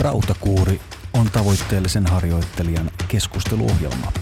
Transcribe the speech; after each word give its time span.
Rautakuuri 0.00 0.80
on 1.14 1.26
tavoitteellisen 1.32 2.06
harjoittelijan 2.06 2.90
keskusteluohjelma. 3.08 4.12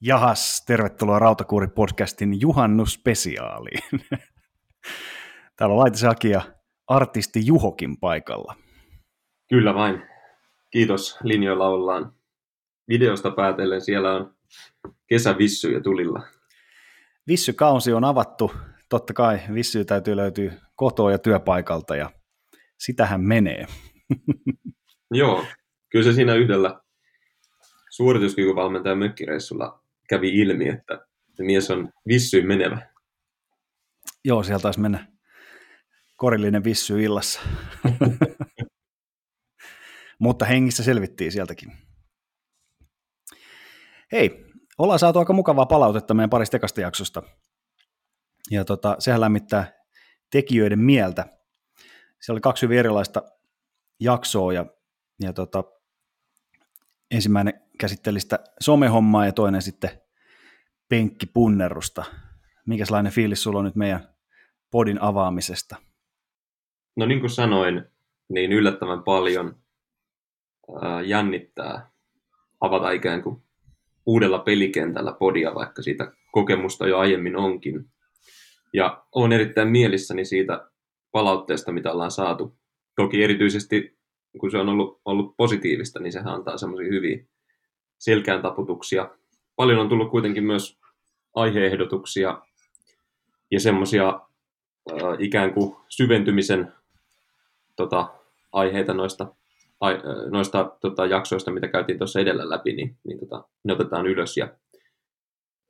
Jahas, 0.00 0.64
tervetuloa 0.66 1.18
Rautakuuri-podcastin 1.18 2.40
juhannusspesiaaliin. 2.40 4.00
Täällä 5.56 5.72
on 5.72 5.78
Laitisen 5.78 6.10
Aki 6.10 6.30
ja 6.30 6.42
artisti 6.86 7.46
Juhokin 7.46 8.00
paikalla. 8.00 8.54
Kyllä 9.48 9.74
vain. 9.74 10.02
Kiitos. 10.70 11.18
Linjoilla 11.22 11.68
ollaan. 11.68 12.12
Videosta 12.88 13.30
päätellen 13.30 13.80
siellä 13.80 14.12
on 14.12 14.37
kesävissyjä 15.06 15.80
tulilla. 15.80 16.22
Vissykausi 17.26 17.92
on 17.92 18.04
avattu. 18.04 18.52
Totta 18.88 19.12
kai 19.12 19.40
vissyä 19.54 19.84
täytyy 19.84 20.16
löytyä 20.16 20.52
kotoa 20.76 21.12
ja 21.12 21.18
työpaikalta 21.18 21.96
ja 21.96 22.10
sitähän 22.78 23.20
menee. 23.20 23.66
Joo, 25.10 25.44
kyllä 25.90 26.04
se 26.04 26.12
siinä 26.12 26.34
yhdellä 26.34 26.80
suorituskykyvalmentajan 27.90 28.98
mökkireissulla 28.98 29.82
kävi 30.08 30.28
ilmi, 30.28 30.68
että 30.68 31.06
mies 31.38 31.70
on 31.70 31.92
vissyyn 32.08 32.46
menevä. 32.46 32.90
Joo, 34.24 34.42
sieltä 34.42 34.62
taisi 34.62 34.80
mennä 34.80 35.06
korillinen 36.16 36.64
vissy 36.64 37.02
illassa. 37.02 37.40
Mutta 40.20 40.44
hengissä 40.44 40.82
selvittiin 40.82 41.32
sieltäkin. 41.32 41.72
Hei, 44.12 44.46
ollaan 44.78 44.98
saatu 44.98 45.18
aika 45.18 45.32
mukavaa 45.32 45.66
palautetta 45.66 46.14
meidän 46.14 46.30
parista 46.30 46.56
ekasta 46.56 46.80
jaksosta. 46.80 47.22
Ja 48.50 48.64
tota, 48.64 48.96
sehän 48.98 49.20
lämmittää 49.20 49.72
tekijöiden 50.30 50.78
mieltä. 50.78 51.38
Siellä 52.20 52.36
oli 52.36 52.40
kaksi 52.40 52.62
hyvin 52.62 52.78
erilaista 52.78 53.22
jaksoa 54.00 54.52
ja, 54.52 54.66
ja 55.20 55.32
tota, 55.32 55.64
ensimmäinen 57.10 57.60
käsitteli 57.80 58.20
sitä 58.20 58.38
somehommaa 58.60 59.26
ja 59.26 59.32
toinen 59.32 59.62
sitten 59.62 59.90
penkkipunnerusta. 60.88 62.04
Mikäslainen 62.66 63.12
fiilis 63.12 63.42
sulla 63.42 63.58
on 63.58 63.64
nyt 63.64 63.76
meidän 63.76 64.14
podin 64.70 65.02
avaamisesta? 65.02 65.76
No 66.96 67.06
niin 67.06 67.20
kuin 67.20 67.30
sanoin, 67.30 67.84
niin 68.28 68.52
yllättävän 68.52 69.02
paljon 69.02 69.56
jännittää 71.06 71.90
avata 72.60 72.90
ikään 72.90 73.22
kuin 73.22 73.47
uudella 74.08 74.38
pelikentällä 74.38 75.12
podia, 75.12 75.54
vaikka 75.54 75.82
siitä 75.82 76.12
kokemusta 76.32 76.88
jo 76.88 76.98
aiemmin 76.98 77.36
onkin. 77.36 77.84
Ja 78.72 79.04
olen 79.14 79.32
erittäin 79.32 79.68
mielissäni 79.68 80.24
siitä 80.24 80.68
palautteesta, 81.12 81.72
mitä 81.72 81.92
ollaan 81.92 82.10
saatu. 82.10 82.56
Toki 82.96 83.22
erityisesti, 83.22 83.98
kun 84.40 84.50
se 84.50 84.58
on 84.58 84.68
ollut, 84.68 85.00
ollut 85.04 85.36
positiivista, 85.36 86.00
niin 86.00 86.12
sehän 86.12 86.34
antaa 86.34 86.56
semmoisia 86.56 86.92
hyviä 86.92 87.24
selkään 87.98 88.42
taputuksia. 88.42 89.10
Paljon 89.56 89.78
on 89.80 89.88
tullut 89.88 90.10
kuitenkin 90.10 90.44
myös 90.44 90.78
aiheehdotuksia 91.34 92.42
ja 93.50 93.60
semmoisia 93.60 94.20
ikään 95.18 95.54
kuin 95.54 95.76
syventymisen 95.88 96.72
tota, 97.76 98.14
aiheita 98.52 98.94
noista 98.94 99.34
noista 100.30 100.76
tota, 100.80 101.06
jaksoista, 101.06 101.50
mitä 101.50 101.68
käytiin 101.68 101.98
tuossa 101.98 102.20
edellä 102.20 102.50
läpi, 102.50 102.72
niin, 102.72 102.96
niin 103.04 103.18
tota, 103.20 103.44
ne 103.64 103.72
otetaan 103.72 104.06
ylös 104.06 104.36
ja 104.36 104.48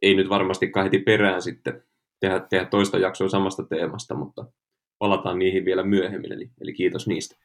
ei 0.02 0.14
nyt 0.14 0.28
varmastikaan 0.28 0.84
heti 0.84 0.98
perään 0.98 1.42
sitten 1.42 1.82
tehdä, 2.20 2.40
tehdä 2.40 2.64
toista 2.64 2.98
jaksoa 2.98 3.28
samasta 3.28 3.62
teemasta, 3.62 4.14
mutta 4.14 4.44
palataan 4.98 5.38
niihin 5.38 5.64
vielä 5.64 5.82
myöhemmin, 5.82 6.32
eli, 6.32 6.50
eli 6.60 6.72
kiitos 6.72 7.06
niistä. 7.06 7.36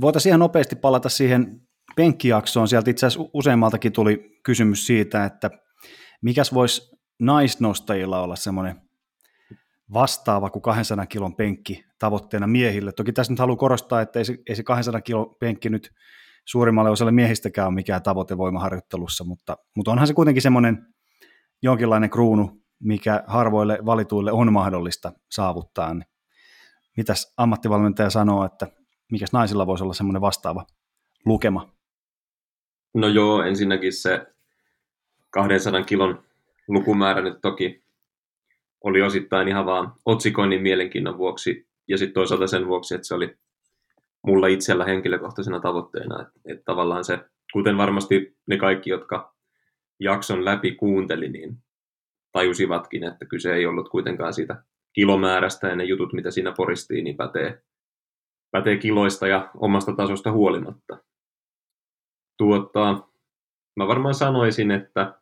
Voitaisiin 0.00 0.30
ihan 0.30 0.40
nopeasti 0.40 0.76
palata 0.76 1.08
siihen 1.08 1.60
penkkijaksoon. 1.96 2.68
Sieltä 2.68 2.90
itse 2.90 3.06
asiassa 3.06 3.30
useammaltakin 3.34 3.92
tuli 3.92 4.38
kysymys 4.42 4.86
siitä, 4.86 5.24
että 5.24 5.50
mikäs 6.22 6.54
voisi 6.54 6.96
naisnostajilla 7.20 8.22
olla 8.22 8.36
semmoinen 8.36 8.80
vastaava 9.92 10.50
kuin 10.50 10.62
200 10.62 11.06
kilon 11.06 11.36
penkki 11.36 11.84
tavoitteena 11.98 12.46
miehille. 12.46 12.92
Toki 12.92 13.12
tässä 13.12 13.32
nyt 13.32 13.38
haluan 13.38 13.58
korostaa, 13.58 14.00
että 14.00 14.18
ei 14.18 14.24
se, 14.24 14.38
ei 14.48 14.56
se 14.56 14.62
200 14.62 15.00
kilon 15.00 15.36
penkki 15.40 15.68
nyt 15.68 15.90
suurimmalle 16.44 16.90
osalle 16.90 17.12
miehistäkään 17.12 17.68
ole 17.68 17.74
mikään 17.74 18.02
tavoite 18.02 18.38
voimaharjoittelussa, 18.38 19.24
mutta, 19.24 19.56
mutta 19.76 19.90
onhan 19.90 20.06
se 20.06 20.14
kuitenkin 20.14 20.42
semmoinen 20.42 20.86
jonkinlainen 21.62 22.10
kruunu, 22.10 22.62
mikä 22.80 23.24
harvoille 23.26 23.78
valituille 23.86 24.32
on 24.32 24.52
mahdollista 24.52 25.12
saavuttaa. 25.30 25.94
Niin 25.94 26.04
mitäs 26.96 27.34
ammattivalmentaja 27.36 28.10
sanoo, 28.10 28.44
että 28.44 28.66
mikäs 29.12 29.32
naisilla 29.32 29.66
voisi 29.66 29.84
olla 29.84 29.94
semmoinen 29.94 30.20
vastaava 30.20 30.66
lukema? 31.26 31.72
No 32.94 33.08
joo, 33.08 33.42
ensinnäkin 33.42 33.92
se 33.92 34.26
200 35.30 35.82
kilon 35.82 36.24
lukumäärä 36.68 37.22
nyt 37.22 37.38
toki 37.42 37.82
oli 38.82 39.02
osittain 39.02 39.48
ihan 39.48 39.66
vaan 39.66 39.92
otsikoinnin 40.04 40.62
mielenkiinnon 40.62 41.18
vuoksi 41.18 41.68
ja 41.88 41.98
sitten 41.98 42.14
toisaalta 42.14 42.46
sen 42.46 42.66
vuoksi, 42.66 42.94
että 42.94 43.06
se 43.06 43.14
oli 43.14 43.36
mulla 44.26 44.46
itsellä 44.46 44.84
henkilökohtaisena 44.84 45.60
tavoitteena. 45.60 46.22
Että, 46.22 46.40
että 46.44 46.62
tavallaan 46.64 47.04
se, 47.04 47.18
kuten 47.52 47.76
varmasti 47.76 48.36
ne 48.46 48.56
kaikki, 48.56 48.90
jotka 48.90 49.34
jakson 50.00 50.44
läpi 50.44 50.72
kuunteli, 50.74 51.28
niin 51.28 51.56
tajusivatkin, 52.32 53.04
että 53.04 53.26
kyse 53.26 53.54
ei 53.54 53.66
ollut 53.66 53.88
kuitenkaan 53.88 54.34
siitä 54.34 54.64
kilomäärästä 54.92 55.68
ja 55.68 55.76
ne 55.76 55.84
jutut, 55.84 56.12
mitä 56.12 56.30
siinä 56.30 56.52
poristiin, 56.56 57.04
niin 57.04 57.16
pätee, 57.16 57.62
pätee 58.50 58.76
kiloista 58.76 59.26
ja 59.26 59.50
omasta 59.54 59.92
tasosta 59.92 60.32
huolimatta. 60.32 60.98
Tuota, 62.38 63.08
mä 63.76 63.88
varmaan 63.88 64.14
sanoisin, 64.14 64.70
että, 64.70 65.20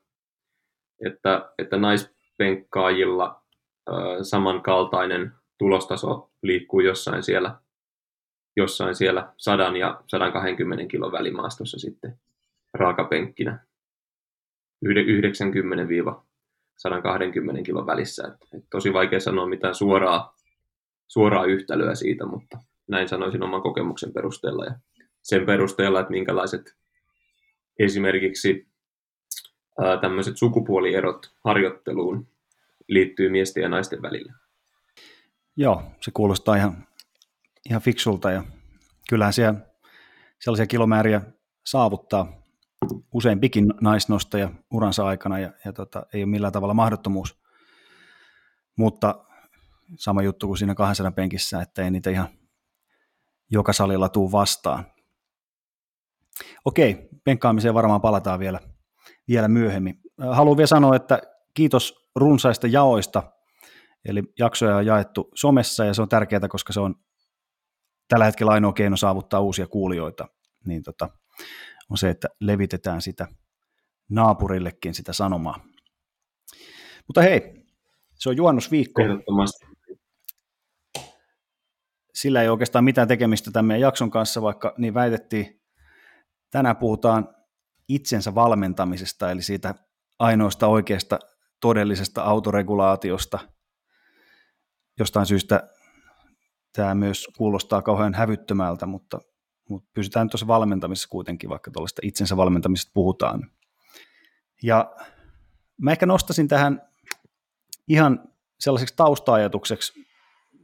että, 1.07 1.53
että 1.59 1.77
naispenkkaajilla 1.77 3.40
samankaltainen 4.23 5.33
tulostaso 5.59 6.31
liikkuu 6.43 6.81
jossain 6.81 7.23
siellä, 7.23 7.55
jossain 8.57 8.95
siellä 8.95 9.33
100 9.37 9.63
ja 9.79 10.01
120 10.07 10.87
kilon 10.87 11.13
välimaastossa 11.13 11.79
sitten 11.79 12.19
raakapenkkinä 12.75 13.59
90-120 14.87 14.91
kilon 17.65 17.87
välissä. 17.87 18.29
Et, 18.29 18.37
et 18.55 18.65
tosi 18.71 18.93
vaikea 18.93 19.21
sanoa 19.21 19.47
mitään 19.47 19.75
suoraa, 19.75 20.37
suoraa 21.09 21.45
yhtälöä 21.45 21.95
siitä, 21.95 22.27
mutta 22.27 22.59
näin 22.89 23.09
sanoisin 23.09 23.43
oman 23.43 23.63
kokemuksen 23.63 24.13
perusteella 24.13 24.65
ja 24.65 24.75
sen 25.23 25.47
perusteella, 25.47 26.01
että 26.01 26.11
minkälaiset 26.11 26.77
esimerkiksi 27.79 28.67
tämmöiset 30.01 30.37
sukupuolierot 30.37 31.33
harjoitteluun 31.45 32.27
liittyy 32.91 33.29
miesten 33.29 33.63
ja 33.63 33.69
naisten 33.69 34.03
välillä. 34.03 34.33
Joo, 35.57 35.83
se 36.01 36.11
kuulostaa 36.15 36.57
ihan, 36.57 36.87
ihan 37.69 37.83
fiksulta 37.83 38.31
ja 38.31 38.45
kyllähän 39.09 39.33
siellä 39.33 39.61
sellaisia 40.39 40.67
kilomääriä 40.67 41.21
saavuttaa 41.67 42.41
useampikin 43.13 43.75
naisnostaja 43.81 44.51
uransa 44.71 45.07
aikana 45.07 45.39
ja, 45.39 45.53
ja 45.65 45.73
tota, 45.73 46.07
ei 46.15 46.23
ole 46.23 46.31
millään 46.31 46.53
tavalla 46.53 46.75
mahdottomuus. 46.75 47.41
Mutta 48.77 49.25
sama 49.97 50.23
juttu 50.23 50.47
kuin 50.47 50.59
siinä 50.59 50.75
200 50.75 51.13
penkissä, 51.13 51.63
että 51.63 51.85
ei 51.85 51.91
niitä 51.91 52.11
ihan 52.11 52.29
joka 53.51 53.73
salilla 53.73 54.09
tuu 54.09 54.33
vastaan. 54.33 54.87
Okei, 56.65 57.09
penkkaamiseen 57.25 57.75
varmaan 57.75 58.01
palataan 58.01 58.41
vielä, 58.41 58.61
vielä 59.29 59.49
myöhemmin. 59.49 60.01
Haluan 60.19 60.57
vielä 60.57 60.67
sanoa, 60.67 60.97
että 60.97 61.23
kiitos 61.55 62.00
runsaista 62.17 62.67
jaoista, 62.67 63.33
eli 64.09 64.23
jaksoja 64.39 64.77
on 64.77 64.87
jaettu 64.87 65.31
somessa 65.35 65.85
ja 65.85 65.95
se 65.95 66.03
on 66.03 66.09
tärkeää, 66.09 66.49
koska 66.49 66.73
se 66.73 66.81
on 66.81 66.95
tällä 68.09 68.25
hetkellä 68.25 68.53
ainoa 68.53 68.73
keino 68.73 68.97
saavuttaa 68.97 69.41
uusia 69.41 69.67
kuulijoita, 69.67 70.29
niin 70.67 70.83
tota, 70.83 71.09
on 71.91 71.99
se, 71.99 72.11
että 72.11 72.29
levitetään 72.41 73.03
sitä 73.03 73.29
naapurillekin 74.11 74.95
sitä 74.95 75.13
sanomaa. 75.13 75.65
Mutta 77.07 77.23
hei, 77.23 77.67
se 78.15 78.29
on 78.29 78.37
juhannusviikko. 78.37 79.03
Sillä 82.15 82.43
ei 82.43 82.49
oikeastaan 82.49 82.85
mitään 82.85 83.09
tekemistä 83.09 83.51
tämän 83.51 83.65
meidän 83.65 83.81
jakson 83.81 84.11
kanssa, 84.11 84.43
vaikka 84.43 84.75
niin 84.79 84.95
väitettiin. 84.95 85.61
Tänään 86.51 86.77
puhutaan 86.77 87.29
itsensä 87.89 88.35
valmentamisesta, 88.35 89.31
eli 89.31 89.43
siitä 89.43 89.75
ainoasta 90.19 90.67
oikeasta 90.67 91.19
todellisesta 91.61 92.23
autoregulaatiosta. 92.23 93.39
Jostain 94.99 95.27
syystä 95.27 95.69
tämä 96.73 96.95
myös 96.95 97.29
kuulostaa 97.37 97.83
kauhean 97.83 98.15
hävyttömältä, 98.15 98.87
mutta, 98.87 99.21
mutta 99.69 99.91
pysytään 99.95 100.31
tuossa 100.31 100.47
valmentamisessa 100.47 101.09
kuitenkin, 101.09 101.51
vaikka 101.51 101.71
tuollaista 101.71 102.03
itsensä 102.05 102.37
valmentamisesta 102.37 102.91
puhutaan. 102.95 103.51
Ja 104.63 104.95
mä 105.81 105.91
ehkä 105.91 106.07
nostasin 106.07 106.49
tähän 106.49 106.83
ihan 107.89 108.29
sellaiseksi 108.61 108.97
tausta-ajatukseksi 108.97 109.93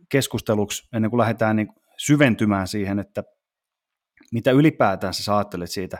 keskusteluksi, 0.08 0.88
ennen 0.92 1.10
kuin 1.10 1.18
lähdetään 1.18 1.56
niin 1.56 1.68
syventymään 1.96 2.68
siihen, 2.68 2.98
että 2.98 3.24
mitä 4.32 4.50
ylipäätään 4.50 5.14
sä 5.14 5.36
ajattelet 5.36 5.70
siitä, 5.70 5.98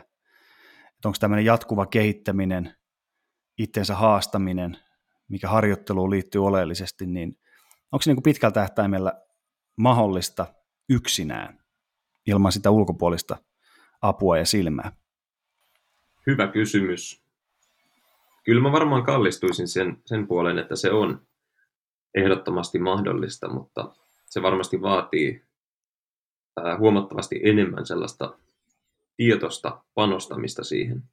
että 0.95 1.07
onko 1.07 1.17
tämmöinen 1.19 1.45
jatkuva 1.45 1.85
kehittäminen, 1.85 2.75
itsensä 3.57 3.95
haastaminen, 3.95 4.77
mikä 5.27 5.47
harjoitteluun 5.49 6.09
liittyy 6.09 6.45
oleellisesti, 6.45 7.05
niin 7.05 7.39
onko 7.91 8.01
se 8.01 8.09
niin 8.09 8.15
kuin 8.15 8.23
pitkällä 8.23 8.53
tähtäimellä 8.53 9.13
mahdollista 9.75 10.45
yksinään 10.89 11.59
ilman 12.27 12.51
sitä 12.51 12.71
ulkopuolista 12.71 13.37
apua 14.01 14.37
ja 14.37 14.45
silmää? 14.45 14.91
Hyvä 16.27 16.47
kysymys. 16.47 17.23
Kyllä 18.43 18.61
mä 18.61 18.71
varmaan 18.71 19.03
kallistuisin 19.03 19.67
sen, 19.67 20.01
sen 20.05 20.27
puolen, 20.27 20.57
että 20.57 20.75
se 20.75 20.91
on 20.91 21.27
ehdottomasti 22.15 22.79
mahdollista, 22.79 23.49
mutta 23.49 23.95
se 24.25 24.41
varmasti 24.41 24.81
vaatii 24.81 25.45
ää, 26.63 26.77
huomattavasti 26.77 27.39
enemmän 27.43 27.85
sellaista 27.85 28.37
tietosta 29.17 29.83
panostamista 29.93 30.63
siihen. 30.63 31.03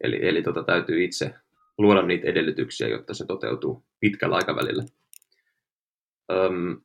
Eli, 0.00 0.28
eli 0.28 0.42
tota, 0.42 0.64
täytyy 0.64 1.04
itse 1.04 1.34
luoda 1.82 2.02
niitä 2.02 2.26
edellytyksiä, 2.26 2.88
jotta 2.88 3.14
se 3.14 3.26
toteutuu 3.26 3.84
pitkällä 4.00 4.36
aikavälillä. 4.36 4.84
Öm, 6.32 6.80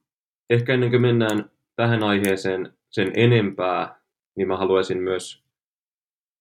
ehkä 0.49 0.73
ennen 0.73 0.89
kuin 0.89 1.01
mennään 1.01 1.51
tähän 1.75 2.03
aiheeseen 2.03 2.73
sen 2.89 3.11
enempää, 3.15 4.01
niin 4.35 4.47
mä 4.47 4.57
haluaisin 4.57 4.97
myös 4.97 5.43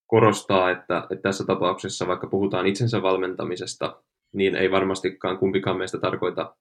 korostaa, 0.07 0.71
että, 0.71 1.07
että 1.09 1.21
tässä 1.21 1.45
tapauksessa, 1.45 2.07
vaikka 2.07 2.27
puhutaan 2.27 2.67
itsensä 2.67 3.01
valmentamisesta, 3.01 4.03
niin 4.33 4.55
ei 4.55 4.71
varmastikaan 4.71 5.37
kumpikaan 5.37 5.77
meistä 5.77 5.97
tarkoita, 5.99 6.55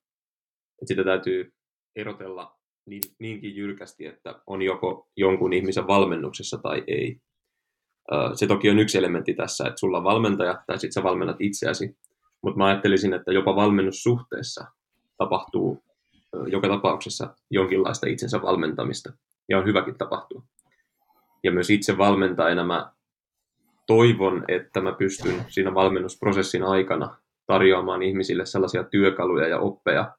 että 0.82 0.86
sitä 0.86 1.04
täytyy 1.04 1.52
erotella 1.96 2.58
niin, 2.86 3.02
niinkin 3.18 3.56
jyrkästi, 3.56 4.06
että 4.06 4.42
on 4.46 4.62
joko 4.62 5.08
jonkun 5.16 5.52
ihmisen 5.52 5.86
valmennuksessa 5.86 6.58
tai 6.58 6.84
ei. 6.86 7.20
Se 8.34 8.46
toki 8.46 8.70
on 8.70 8.78
yksi 8.78 8.98
elementti 8.98 9.34
tässä, 9.34 9.66
että 9.66 9.80
sulla 9.80 9.98
on 9.98 10.04
valmentaja 10.04 10.62
tai 10.66 10.78
sitten 10.78 10.92
sä 10.92 11.02
valmennat 11.02 11.36
itseäsi, 11.40 11.96
mutta 12.42 12.58
mä 12.58 12.66
ajattelisin, 12.66 13.12
että 13.12 13.32
jopa 13.32 13.56
valmennussuhteessa 13.56 14.64
tapahtuu 15.18 15.82
joka 16.46 16.68
tapauksessa 16.68 17.34
jonkinlaista 17.50 18.06
itsensä 18.06 18.42
valmentamista, 18.42 19.12
ja 19.48 19.58
on 19.58 19.66
hyväkin 19.66 19.98
tapahtua. 19.98 20.42
Ja 21.44 21.52
myös 21.52 21.70
itse 21.70 21.98
valmentajana 21.98 22.64
mä 22.64 22.92
toivon, 23.86 24.44
että 24.48 24.80
mä 24.80 24.92
pystyn 24.92 25.44
siinä 25.48 25.74
valmennusprosessin 25.74 26.62
aikana 26.62 27.16
tarjoamaan 27.46 28.02
ihmisille 28.02 28.46
sellaisia 28.46 28.84
työkaluja 28.84 29.48
ja 29.48 29.58
oppeja, 29.58 30.16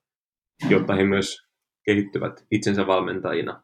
jotta 0.70 0.96
he 0.96 1.04
myös 1.04 1.48
kehittyvät 1.86 2.46
itsensä 2.52 2.88
valmentajina 2.88 3.64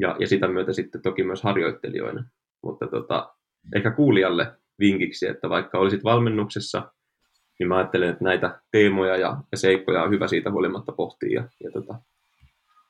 ja, 0.00 0.16
ja 0.18 0.26
sitä 0.26 0.48
myötä 0.48 0.72
sitten 0.72 1.02
toki 1.02 1.22
myös 1.22 1.42
harjoittelijoina. 1.42 2.24
Mutta 2.62 2.86
tota, 2.86 3.34
ehkä 3.76 3.90
kuulijalle 3.90 4.52
vinkiksi, 4.78 5.26
että 5.26 5.48
vaikka 5.48 5.78
olisit 5.78 6.04
valmennuksessa, 6.04 6.92
niin 7.58 7.68
mä 7.68 7.76
ajattelen, 7.76 8.08
että 8.08 8.24
näitä 8.24 8.60
teemoja 8.70 9.16
ja, 9.16 9.36
ja 9.52 9.58
seikkoja 9.58 10.02
on 10.02 10.10
hyvä 10.10 10.28
siitä 10.28 10.50
huolimatta 10.50 10.92
pohtia 10.92 11.40
ja, 11.40 11.48
ja 11.64 11.70
tota, 11.70 12.00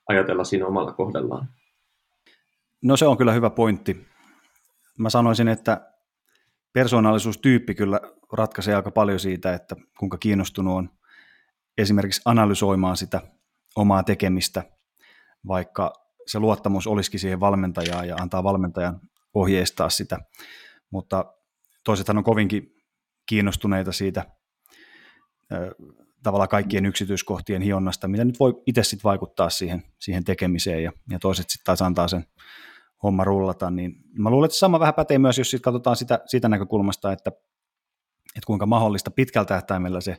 ajatella 0.09 0.45
siinä 0.45 0.67
omalla 0.67 0.93
kohdallaan. 0.93 1.49
No 2.83 2.97
se 2.97 3.07
on 3.07 3.17
kyllä 3.17 3.33
hyvä 3.33 3.51
pointti. 3.51 4.07
Mä 4.99 5.11
sanoisin, 5.11 5.49
että 5.49 5.93
persoonallisuustyyppi 6.73 7.75
kyllä 7.75 8.01
ratkaisee 8.33 8.75
aika 8.75 8.91
paljon 8.91 9.21
siitä, 9.21 9.55
että 9.55 9.77
kuinka 9.99 10.19
kiinnostunut 10.19 10.77
on 10.77 10.91
esimerkiksi 11.79 12.23
analysoimaan 12.25 12.97
sitä 12.97 13.21
omaa 13.77 14.03
tekemistä, 14.03 14.63
vaikka 15.47 15.93
se 16.27 16.39
luottamus 16.39 16.87
olisikin 16.87 17.21
siihen 17.21 17.41
valmentajaan 17.41 18.09
ja 18.09 18.17
antaa 18.17 18.43
valmentajan 18.45 19.01
ohjeistaa 19.37 19.91
sitä. 19.91 20.19
Mutta 20.91 21.25
toisethan 21.85 22.19
on 22.19 22.25
kovinkin 22.25 22.77
kiinnostuneita 23.27 23.93
siitä 23.93 24.25
tavallaan 26.23 26.49
kaikkien 26.49 26.87
yksityiskohtien 26.87 27.63
hionnasta, 27.63 28.09
mitä 28.09 28.25
nyt 28.25 28.41
voi 28.41 28.63
itse 28.67 28.83
sitten 28.83 29.05
vaikuttaa 29.05 29.51
siihen, 29.51 29.83
siihen 29.99 30.25
tekemiseen 30.25 30.83
ja, 30.83 30.93
ja 31.11 31.19
toiset 31.19 31.51
sitten 31.51 31.65
taas 31.65 31.83
antaa 31.83 32.09
sen 32.09 32.25
homma 33.03 33.25
rullata, 33.25 33.71
niin 33.71 33.95
mä 34.19 34.31
luulen, 34.31 34.47
että 34.47 34.59
sama 34.59 34.81
vähän 34.81 34.95
pätee 34.95 35.19
myös, 35.19 35.39
jos 35.39 35.51
sit 35.51 35.63
katsotaan 35.63 35.97
sitä, 35.97 36.21
siitä 36.27 36.49
näkökulmasta, 36.49 37.13
että, 37.13 37.31
että 38.29 38.47
kuinka 38.47 38.67
mahdollista 38.67 39.11
pitkällä 39.11 39.47
tähtäimellä 39.47 40.01
se 40.01 40.17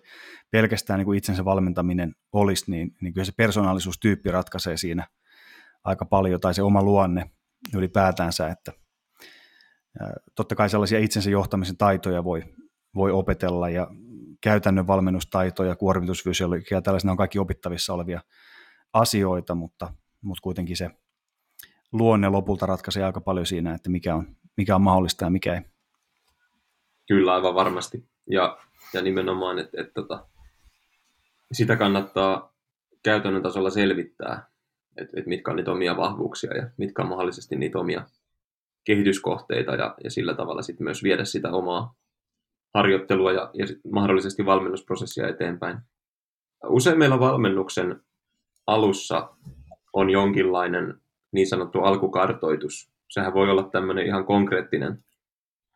pelkästään 0.52 0.98
niin 0.98 1.06
kuin 1.06 1.18
itsensä 1.18 1.46
valmentaminen 1.46 2.16
olisi, 2.34 2.72
niin, 2.72 2.96
niin 3.02 3.14
kyllä 3.14 3.26
se 3.26 3.32
persoonallisuustyyppi 3.38 4.32
ratkaisee 4.32 4.78
siinä 4.78 5.08
aika 5.84 6.06
paljon, 6.06 6.40
tai 6.40 6.54
se 6.54 6.62
oma 6.62 6.84
luonne 6.84 7.32
ylipäätänsä, 7.76 8.48
että 8.48 8.72
totta 10.36 10.56
kai 10.56 10.70
sellaisia 10.70 11.00
itsensä 11.00 11.30
johtamisen 11.30 11.78
taitoja 11.78 12.24
voi, 12.24 12.44
voi 12.96 13.12
opetella, 13.12 13.70
ja 13.70 13.88
käytännön 14.42 14.88
valmennustaitoja, 14.88 15.76
kuormitusfysiologia 15.76 16.78
ja 16.78 16.82
tällaisena 16.82 17.12
on 17.12 17.18
kaikki 17.18 17.40
opittavissa 17.40 17.94
olevia 17.94 18.22
asioita, 18.94 19.56
mutta, 19.56 19.94
mutta 20.22 20.42
kuitenkin 20.42 20.78
se 20.78 20.90
luonne 21.92 22.30
lopulta 22.30 22.66
ratkaisee 22.66 23.04
aika 23.04 23.22
paljon 23.22 23.46
siinä, 23.46 23.74
että 23.74 23.90
mikä 23.90 24.16
on, 24.16 24.36
mikä 24.58 24.76
on 24.76 24.82
mahdollista 24.82 25.26
ja 25.26 25.30
mikä 25.30 25.54
ei. 25.54 25.62
Kyllä, 27.08 27.34
aivan 27.34 27.56
varmasti. 27.56 28.10
Ja, 28.30 28.58
ja 28.94 29.02
nimenomaan, 29.02 29.60
että, 29.60 29.82
että, 29.82 29.82
että 29.82 30.02
tota, 30.02 30.28
sitä 31.52 31.76
kannattaa 31.76 32.54
käytännön 33.04 33.44
tasolla 33.44 33.70
selvittää, 33.70 34.50
että, 34.98 35.20
että 35.20 35.30
mitkä 35.30 35.52
on 35.52 35.58
niitä 35.58 35.72
omia 35.72 35.98
vahvuuksia 35.98 36.58
ja 36.58 36.70
mitkä 36.78 37.02
on 37.02 37.10
mahdollisesti 37.10 37.56
niitä 37.56 37.80
omia 37.80 38.06
kehityskohteita 38.88 39.76
ja, 39.76 39.96
ja 40.04 40.12
sillä 40.12 40.34
tavalla 40.34 40.62
sitten 40.62 40.84
myös 40.84 41.04
viedä 41.04 41.26
sitä 41.26 41.52
omaa 41.52 41.96
harjoittelua 42.74 43.32
ja, 43.32 43.50
ja 43.54 43.66
mahdollisesti 43.92 44.46
valmennusprosessia 44.46 45.28
eteenpäin. 45.28 45.78
Usein 46.70 46.98
meillä 46.98 47.20
valmennuksen 47.20 48.02
alussa 48.68 49.30
on 49.94 50.10
jonkinlainen 50.10 51.02
niin 51.32 51.48
sanottu 51.48 51.80
alkukartoitus. 51.80 52.92
Sehän 53.10 53.34
voi 53.34 53.50
olla 53.50 53.64
tämmöinen 53.64 54.06
ihan 54.06 54.26
konkreettinen 54.26 55.04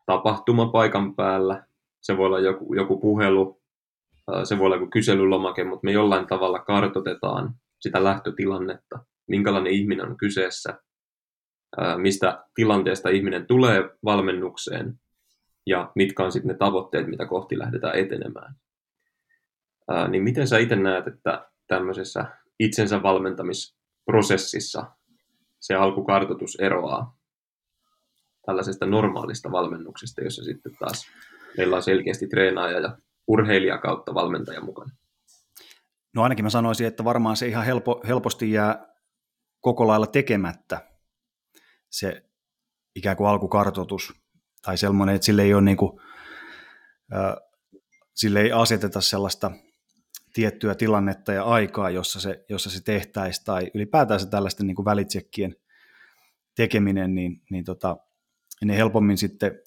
tapahtuma 0.06 0.66
paikan 0.66 1.14
päällä. 1.14 1.66
Se 2.00 2.16
voi 2.16 2.26
olla 2.26 2.40
joku, 2.40 2.74
joku 2.74 3.00
puhelu, 3.00 3.62
se 4.44 4.58
voi 4.58 4.66
olla 4.66 4.76
joku 4.76 4.90
kyselylomake, 4.90 5.64
mutta 5.64 5.84
me 5.84 5.92
jollain 5.92 6.26
tavalla 6.26 6.58
kartotetaan 6.58 7.54
sitä 7.80 8.04
lähtötilannetta, 8.04 8.98
minkälainen 9.28 9.72
ihminen 9.72 10.08
on 10.08 10.16
kyseessä, 10.16 10.78
mistä 11.96 12.44
tilanteesta 12.54 13.08
ihminen 13.08 13.46
tulee 13.46 13.90
valmennukseen 14.04 15.00
ja 15.66 15.92
mitkä 15.94 16.24
on 16.24 16.32
sitten 16.32 16.48
ne 16.48 16.54
tavoitteet, 16.54 17.06
mitä 17.06 17.26
kohti 17.26 17.58
lähdetään 17.58 17.98
etenemään. 17.98 18.54
niin 20.08 20.22
miten 20.22 20.48
sä 20.48 20.58
itse 20.58 20.76
näet, 20.76 21.06
että 21.06 21.48
tämmöisessä 21.66 22.24
itsensä 22.58 23.02
valmentamisprosessissa 23.02 24.84
se 25.60 25.74
alkukartoitus 25.74 26.56
eroaa 26.60 27.16
tällaisesta 28.46 28.86
normaalista 28.86 29.52
valmennuksesta, 29.52 30.20
jossa 30.20 30.44
sitten 30.44 30.72
taas 30.78 31.06
meillä 31.56 31.76
on 31.76 31.82
selkeästi 31.82 32.26
treenaaja 32.26 32.80
ja 32.80 32.98
urheilija 33.26 33.78
kautta 33.78 34.14
valmentaja 34.14 34.60
mukana. 34.60 34.90
No 36.14 36.22
ainakin 36.22 36.44
mä 36.44 36.50
sanoisin, 36.50 36.86
että 36.86 37.04
varmaan 37.04 37.36
se 37.36 37.46
ihan 37.46 37.64
helpo, 37.64 38.00
helposti 38.08 38.52
jää 38.52 38.86
koko 39.60 39.86
lailla 39.86 40.06
tekemättä 40.06 40.91
se 41.92 42.22
ikään 42.94 43.16
kuin 43.16 43.28
alkukartoitus 43.28 44.14
tai 44.62 44.78
sellainen, 44.78 45.14
että 45.14 45.24
sille 45.24 45.42
ei 45.42 45.54
ole 45.54 45.62
niin 45.62 45.76
kuin, 45.76 46.00
sille 48.14 48.40
ei 48.40 48.52
aseteta 48.52 49.00
sellaista 49.00 49.50
tiettyä 50.32 50.74
tilannetta 50.74 51.32
ja 51.32 51.44
aikaa, 51.44 51.90
jossa 51.90 52.20
se, 52.20 52.44
jossa 52.48 52.70
se 52.70 52.82
tehtäisiin, 52.84 53.44
tai 53.44 53.70
ylipäätään 53.74 54.20
se 54.20 54.26
tällaisten 54.26 54.66
niin 54.66 54.84
välitsekkien 54.84 55.56
tekeminen, 56.56 57.14
niin, 57.14 57.42
niin 57.50 57.64
tota, 57.64 57.96
ne 58.64 58.76
helpommin 58.76 59.18
sitten 59.18 59.60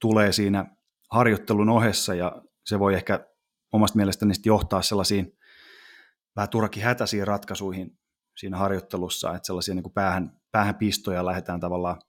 tulee 0.00 0.32
siinä 0.32 0.76
harjoittelun 1.10 1.68
ohessa, 1.68 2.14
ja 2.14 2.42
se 2.66 2.78
voi 2.78 2.94
ehkä 2.94 3.26
omasta 3.72 3.96
mielestäni 3.96 4.32
johtaa 4.44 4.82
sellaisiin 4.82 5.38
vähän 6.36 6.48
turhakin 6.48 6.82
hätäisiin 6.82 7.26
ratkaisuihin 7.26 7.98
siinä 8.36 8.56
harjoittelussa, 8.56 9.34
että 9.34 9.46
sellaisia 9.46 9.74
niin 9.74 9.82
kuin 9.82 9.92
päähän, 9.92 10.40
päähän 10.56 10.74
pistoja 10.74 11.26
lähdetään 11.26 11.60
tavallaan 11.60 12.00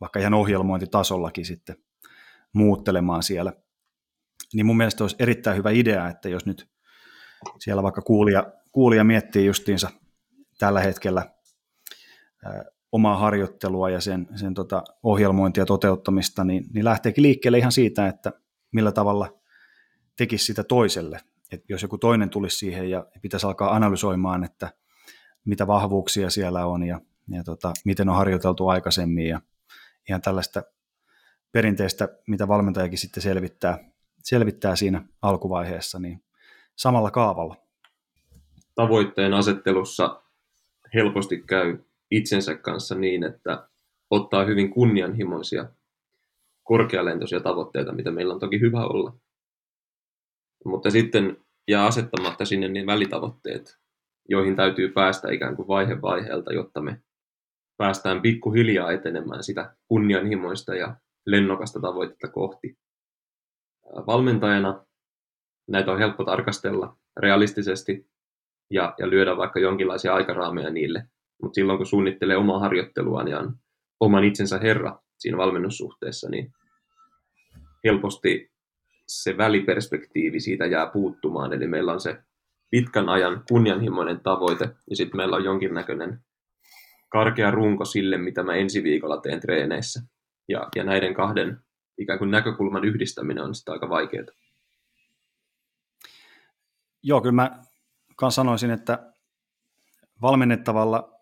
vaikka 0.00 0.20
ihan 0.20 0.34
ohjelmointitasollakin 0.34 1.44
sitten 1.44 1.76
muuttelemaan 2.52 3.22
siellä. 3.22 3.52
Niin 4.54 4.66
mun 4.66 4.76
mielestä 4.76 5.04
olisi 5.04 5.16
erittäin 5.18 5.56
hyvä 5.56 5.70
idea, 5.70 6.08
että 6.08 6.28
jos 6.28 6.46
nyt 6.46 6.70
siellä 7.58 7.82
vaikka 7.82 8.02
kuulija, 8.02 8.52
kuulija 8.72 9.04
miettii 9.04 9.46
justiinsa 9.46 9.90
tällä 10.58 10.80
hetkellä 10.80 11.30
ää, 12.44 12.64
omaa 12.92 13.16
harjoittelua 13.16 13.90
ja 13.90 14.00
sen, 14.00 14.28
sen 14.34 14.54
tota 14.54 14.84
ohjelmointia 15.02 15.66
toteuttamista, 15.66 16.44
niin, 16.44 16.64
niin 16.74 16.84
lähteekin 16.84 17.22
liikkeelle 17.22 17.58
ihan 17.58 17.72
siitä, 17.72 18.08
että 18.08 18.32
millä 18.72 18.92
tavalla 18.92 19.40
tekisi 20.16 20.44
sitä 20.44 20.64
toiselle. 20.64 21.20
Et 21.52 21.64
jos 21.68 21.82
joku 21.82 21.98
toinen 21.98 22.30
tulisi 22.30 22.58
siihen 22.58 22.90
ja 22.90 23.06
pitäisi 23.22 23.46
alkaa 23.46 23.74
analysoimaan, 23.74 24.44
että 24.44 24.72
mitä 25.44 25.66
vahvuuksia 25.66 26.30
siellä 26.30 26.66
on 26.66 26.82
ja, 26.82 27.00
ja 27.30 27.44
tota, 27.44 27.72
miten 27.84 28.08
on 28.08 28.16
harjoiteltu 28.16 28.68
aikaisemmin 28.68 29.26
ja 29.26 29.40
ihan 30.08 30.22
tällaista 30.22 30.62
perinteistä, 31.52 32.08
mitä 32.26 32.48
valmentajakin 32.48 32.98
sitten 32.98 33.22
selvittää, 33.22 33.78
selvittää 34.22 34.76
siinä 34.76 35.04
alkuvaiheessa, 35.22 35.98
niin 35.98 36.24
samalla 36.76 37.10
kaavalla. 37.10 37.56
Tavoitteen 38.74 39.34
asettelussa 39.34 40.22
helposti 40.94 41.42
käy 41.46 41.78
itsensä 42.10 42.54
kanssa 42.54 42.94
niin, 42.94 43.24
että 43.24 43.68
ottaa 44.10 44.44
hyvin 44.44 44.70
kunnianhimoisia 44.70 45.68
korkealentoisia 46.62 47.40
tavoitteita, 47.40 47.92
mitä 47.92 48.10
meillä 48.10 48.34
on 48.34 48.40
toki 48.40 48.60
hyvä 48.60 48.86
olla. 48.86 49.16
Mutta 50.64 50.90
sitten 50.90 51.36
jää 51.68 51.86
asettamatta 51.86 52.44
sinne 52.44 52.68
niin 52.68 52.86
välitavoitteet, 52.86 53.78
joihin 54.28 54.56
täytyy 54.56 54.88
päästä 54.88 55.32
ikään 55.32 55.56
kuin 55.56 55.68
vaihe 55.68 56.02
vaiheelta, 56.02 56.52
jotta 56.52 56.80
me 56.80 57.02
päästään 57.76 58.22
pikkuhiljaa 58.22 58.92
etenemään 58.92 59.42
sitä 59.42 59.76
kunnianhimoista 59.88 60.74
ja 60.74 60.96
lennokasta 61.26 61.80
tavoitetta 61.80 62.28
kohti. 62.28 62.78
Valmentajana 64.06 64.86
näitä 65.68 65.92
on 65.92 65.98
helppo 65.98 66.24
tarkastella 66.24 66.96
realistisesti 67.16 68.10
ja, 68.70 68.94
ja 68.98 69.10
lyödä 69.10 69.36
vaikka 69.36 69.60
jonkinlaisia 69.60 70.14
aikaraameja 70.14 70.70
niille, 70.70 71.08
mutta 71.42 71.54
silloin 71.54 71.76
kun 71.76 71.86
suunnittelee 71.86 72.36
omaa 72.36 72.58
harjoitteluaan 72.58 73.28
ja 73.28 73.38
on 73.38 73.56
oman 74.00 74.24
itsensä 74.24 74.58
herra 74.58 75.02
siinä 75.18 75.38
valmennussuhteessa, 75.38 76.30
niin 76.30 76.52
helposti 77.84 78.52
se 79.06 79.36
väliperspektiivi 79.36 80.40
siitä 80.40 80.66
jää 80.66 80.86
puuttumaan. 80.86 81.52
Eli 81.52 81.66
meillä 81.66 81.92
on 81.92 82.00
se 82.00 82.22
pitkän 82.70 83.08
ajan 83.08 83.44
kunnianhimoinen 83.48 84.20
tavoite 84.20 84.70
ja 84.90 84.96
sitten 84.96 85.16
meillä 85.16 85.36
on 85.36 85.44
jonkinnäköinen 85.44 86.20
karkea 87.16 87.50
runko 87.50 87.84
sille, 87.84 88.18
mitä 88.18 88.42
mä 88.42 88.54
ensi 88.54 88.82
viikolla 88.82 89.20
teen 89.20 89.40
treeneissä. 89.40 90.02
Ja, 90.48 90.68
ja 90.76 90.84
näiden 90.84 91.14
kahden 91.14 91.60
ikään 91.98 92.18
kuin 92.18 92.30
näkökulman 92.30 92.84
yhdistäminen 92.84 93.44
on 93.44 93.54
sitten 93.54 93.72
aika 93.72 93.88
vaikeaa. 93.88 94.26
Joo, 97.02 97.20
kyllä 97.20 97.32
mä 97.32 97.62
sanoisin, 98.30 98.70
että 98.70 99.12
valmennettavalla 100.22 101.12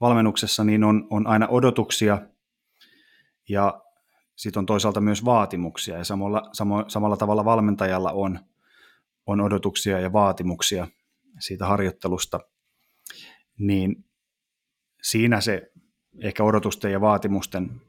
valmennuksessa 0.00 0.64
niin 0.64 0.84
on, 0.84 1.06
on 1.10 1.26
aina 1.26 1.48
odotuksia 1.48 2.18
ja 3.48 3.80
sitten 4.36 4.60
on 4.60 4.66
toisaalta 4.66 5.00
myös 5.00 5.24
vaatimuksia 5.24 5.98
ja 5.98 6.04
samalla, 6.04 6.48
samo, 6.52 6.84
samalla 6.88 7.16
tavalla 7.16 7.44
valmentajalla 7.44 8.12
on, 8.12 8.38
on 9.26 9.40
odotuksia 9.40 10.00
ja 10.00 10.12
vaatimuksia 10.12 10.88
siitä 11.40 11.66
harjoittelusta, 11.66 12.40
niin 13.58 14.09
siinä 15.02 15.40
se 15.40 15.72
ehkä 16.18 16.44
odotusten 16.44 16.92
ja 16.92 17.00
vaatimusten 17.00 17.80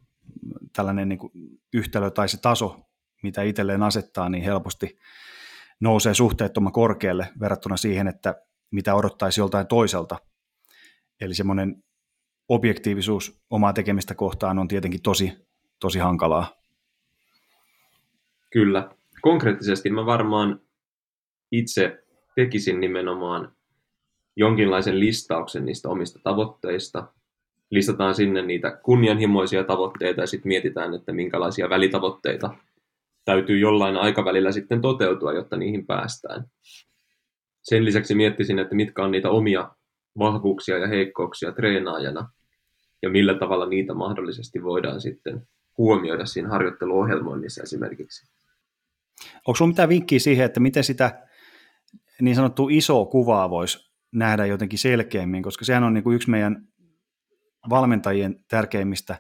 tällainen 0.76 1.10
niin 1.10 1.20
kuin 1.20 1.32
yhtälö 1.74 2.10
tai 2.10 2.30
se 2.30 2.42
taso, 2.42 2.80
mitä 3.24 3.42
itselleen 3.42 3.84
asettaa, 3.84 4.30
niin 4.30 4.44
helposti 4.44 4.98
nousee 5.80 6.14
suhteettoman 6.14 6.74
korkealle 6.74 7.30
verrattuna 7.40 7.78
siihen, 7.78 8.08
että 8.08 8.36
mitä 8.72 8.96
odottaisi 8.96 9.42
joltain 9.42 9.68
toiselta. 9.68 10.18
Eli 11.22 11.34
semmoinen 11.34 11.84
objektiivisuus 12.50 13.42
omaa 13.50 13.74
tekemistä 13.74 14.16
kohtaan 14.16 14.60
on 14.60 14.68
tietenkin 14.68 15.02
tosi, 15.02 15.48
tosi 15.80 16.00
hankalaa. 16.00 16.62
Kyllä. 18.50 18.90
Konkreettisesti 19.22 19.90
mä 19.90 20.06
varmaan 20.06 20.62
itse 21.52 22.04
tekisin 22.36 22.80
nimenomaan 22.80 23.56
jonkinlaisen 24.36 25.00
listauksen 25.00 25.66
niistä 25.66 25.90
omista 25.90 26.20
tavoitteista. 26.24 27.08
Listataan 27.70 28.16
sinne 28.16 28.42
niitä 28.42 28.72
kunnianhimoisia 28.84 29.64
tavoitteita 29.64 30.22
ja 30.22 30.28
sitten 30.28 30.48
mietitään, 30.48 30.94
että 30.94 31.12
minkälaisia 31.12 31.70
välitavoitteita 31.70 32.56
täytyy 33.26 33.60
jollain 33.60 33.98
aikavälillä 33.98 34.52
sitten 34.52 34.82
toteutua, 34.82 35.34
jotta 35.34 35.58
niihin 35.58 35.86
päästään. 35.86 36.46
Sen 37.62 37.86
lisäksi 37.86 38.16
miettisin, 38.16 38.60
että 38.60 38.76
mitkä 38.76 39.04
on 39.04 39.12
niitä 39.12 39.30
omia 39.30 39.72
vahvuuksia 40.20 40.78
ja 40.78 40.88
heikkouksia 40.88 41.52
treenaajana 41.52 42.30
ja 43.02 43.10
millä 43.10 43.34
tavalla 43.34 43.66
niitä 43.66 43.94
mahdollisesti 43.94 44.64
voidaan 44.64 45.02
sitten 45.02 45.48
huomioida 45.78 46.26
siinä 46.26 46.50
harjoitteluohjelmoinnissa 46.50 47.64
esimerkiksi. 47.64 48.32
Onko 49.48 49.56
sinulla 49.56 49.72
mitään 49.72 49.90
vinkkiä 49.90 50.20
siihen, 50.20 50.46
että 50.46 50.60
miten 50.60 50.84
sitä 50.84 51.28
niin 52.22 52.36
sanottua 52.36 52.68
isoa 52.72 53.06
kuvaa 53.06 53.50
voisi 53.50 53.91
nähdä 54.12 54.46
jotenkin 54.46 54.80
selkeämmin, 54.80 55.44
koska 55.44 55.66
sehän 55.66 55.84
on 55.84 55.94
niin 55.94 56.04
kuin 56.04 56.16
yksi 56.16 56.30
meidän 56.30 56.68
valmentajien 57.70 58.46
tärkeimmistä 58.48 59.18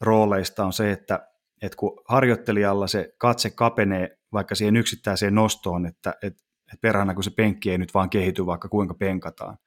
rooleista 0.00 0.64
on 0.64 0.72
se, 0.72 0.92
että, 0.92 1.28
että 1.62 1.76
kun 1.76 2.02
harjoittelijalla 2.08 2.86
se 2.86 3.14
katse 3.18 3.50
kapenee 3.50 4.18
vaikka 4.32 4.54
siihen 4.54 4.76
yksittäiseen 4.76 5.34
nostoon, 5.34 5.86
että, 5.86 6.14
että, 6.22 6.44
että 6.66 6.80
perhana 6.80 7.14
kun 7.14 7.24
se 7.24 7.30
penkki 7.30 7.70
ei 7.70 7.78
nyt 7.78 7.94
vaan 7.94 8.10
kehity 8.10 8.46
vaikka 8.46 8.68
kuinka 8.68 8.94
penkataan, 8.94 9.58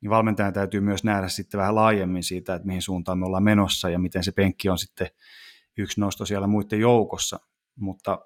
niin 0.00 0.10
valmentajan 0.10 0.52
täytyy 0.52 0.80
myös 0.80 1.04
nähdä 1.04 1.28
sitten 1.28 1.58
vähän 1.58 1.74
laajemmin 1.74 2.22
siitä, 2.22 2.54
että 2.54 2.66
mihin 2.66 2.82
suuntaan 2.82 3.18
me 3.18 3.26
ollaan 3.26 3.42
menossa 3.42 3.90
ja 3.90 3.98
miten 3.98 4.24
se 4.24 4.32
penkki 4.32 4.68
on 4.68 4.78
sitten 4.78 5.08
yksi 5.78 6.00
nosto 6.00 6.26
siellä 6.26 6.46
muiden 6.46 6.80
joukossa. 6.80 7.40
Mutta 7.76 8.18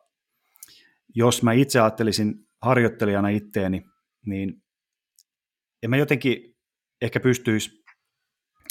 jos 1.14 1.42
mä 1.42 1.52
itse 1.52 1.80
ajattelisin 1.80 2.34
harjoittelijana 2.62 3.28
itteeni, 3.28 3.84
niin 4.26 4.63
en 5.84 5.90
mä 5.90 5.96
jotenkin 5.96 6.56
ehkä 7.02 7.20
pystyisi 7.20 7.84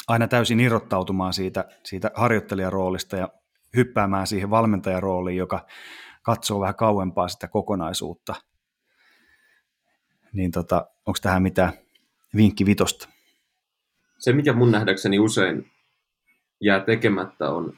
aina 0.07 0.27
täysin 0.27 0.59
irrottautumaan 0.59 1.33
siitä, 1.33 1.65
siitä 1.83 2.11
harjoittelijaroolista 2.15 3.17
ja 3.17 3.29
hyppäämään 3.75 4.27
siihen 4.27 4.49
valmentajarooliin, 4.49 5.37
joka 5.37 5.65
katsoo 6.21 6.59
vähän 6.59 6.75
kauempaa 6.75 7.27
sitä 7.27 7.47
kokonaisuutta. 7.47 8.35
Niin 10.33 10.51
tota, 10.51 10.87
onko 11.05 11.17
tähän 11.21 11.43
mitään 11.43 11.73
vinkki 12.35 12.65
vitosta? 12.65 13.09
Se, 14.19 14.33
mikä 14.33 14.53
mun 14.53 14.71
nähdäkseni 14.71 15.19
usein 15.19 15.71
jää 16.61 16.79
tekemättä, 16.79 17.49
on 17.49 17.77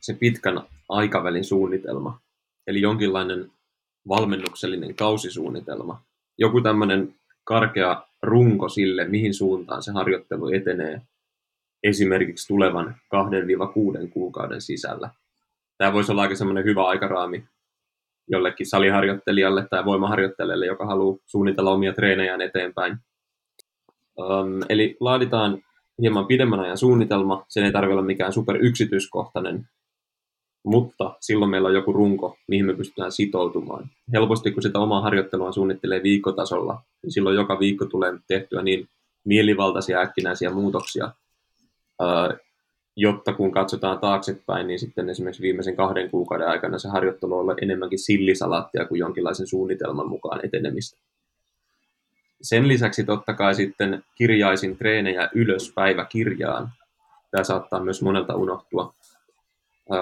se 0.00 0.14
pitkän 0.14 0.62
aikavälin 0.88 1.44
suunnitelma. 1.44 2.20
Eli 2.66 2.80
jonkinlainen 2.80 3.52
valmennuksellinen 4.08 4.94
kausisuunnitelma. 4.94 6.02
Joku 6.38 6.60
tämmöinen 6.60 7.14
karkea 7.44 8.09
runko 8.22 8.68
sille, 8.68 9.04
mihin 9.04 9.34
suuntaan 9.34 9.82
se 9.82 9.92
harjoittelu 9.92 10.48
etenee 10.48 11.02
esimerkiksi 11.82 12.48
tulevan 12.48 12.96
2-6 14.04 14.08
kuukauden 14.08 14.60
sisällä. 14.60 15.10
Tämä 15.78 15.92
voisi 15.92 16.12
olla 16.12 16.22
aika 16.22 16.34
semmoinen 16.34 16.64
hyvä 16.64 16.84
aikaraami 16.84 17.44
jollekin 18.28 18.66
saliharjoittelijalle 18.66 19.66
tai 19.70 19.84
voimaharjoittelijalle, 19.84 20.66
joka 20.66 20.86
haluaa 20.86 21.18
suunnitella 21.26 21.70
omia 21.70 21.92
treenejään 21.92 22.40
eteenpäin. 22.40 22.96
Um, 24.18 24.62
eli 24.68 24.96
laaditaan 25.00 25.62
hieman 26.02 26.26
pidemmän 26.26 26.60
ajan 26.60 26.78
suunnitelma. 26.78 27.44
Sen 27.48 27.64
ei 27.64 27.72
tarvitse 27.72 27.92
olla 27.92 28.02
mikään 28.02 28.32
super 28.32 28.56
yksityiskohtainen, 28.60 29.68
mutta 30.64 31.16
silloin 31.20 31.50
meillä 31.50 31.68
on 31.68 31.74
joku 31.74 31.92
runko, 31.92 32.36
mihin 32.48 32.66
me 32.66 32.74
pystytään 32.74 33.12
sitoutumaan. 33.12 33.90
Helposti 34.12 34.50
kun 34.50 34.62
sitä 34.62 34.78
omaa 34.78 35.00
harjoittelua 35.00 35.52
suunnittelee 35.52 36.02
viikkotasolla, 36.02 36.82
niin 37.02 37.12
silloin 37.12 37.36
joka 37.36 37.58
viikko 37.58 37.84
tulee 37.84 38.12
tehtyä 38.28 38.62
niin 38.62 38.88
mielivaltaisia 39.24 40.00
äkkinäisiä 40.00 40.50
muutoksia, 40.50 41.10
jotta 42.96 43.32
kun 43.32 43.52
katsotaan 43.52 43.98
taaksepäin, 43.98 44.66
niin 44.66 44.78
sitten 44.78 45.08
esimerkiksi 45.08 45.42
viimeisen 45.42 45.76
kahden 45.76 46.10
kuukauden 46.10 46.48
aikana 46.48 46.78
se 46.78 46.88
harjoittelu 46.88 47.38
on 47.38 47.54
enemmänkin 47.62 47.98
sillisalaattia 47.98 48.84
kuin 48.84 48.98
jonkinlaisen 48.98 49.46
suunnitelman 49.46 50.08
mukaan 50.08 50.40
etenemistä. 50.44 51.00
Sen 52.42 52.68
lisäksi 52.68 53.04
totta 53.04 53.34
kai 53.34 53.54
sitten 53.54 54.04
kirjaisin 54.14 54.76
treenejä 54.76 55.28
ylös 55.34 55.72
päiväkirjaan. 55.74 56.68
Tämä 57.30 57.44
saattaa 57.44 57.84
myös 57.84 58.02
monelta 58.02 58.34
unohtua. 58.34 58.94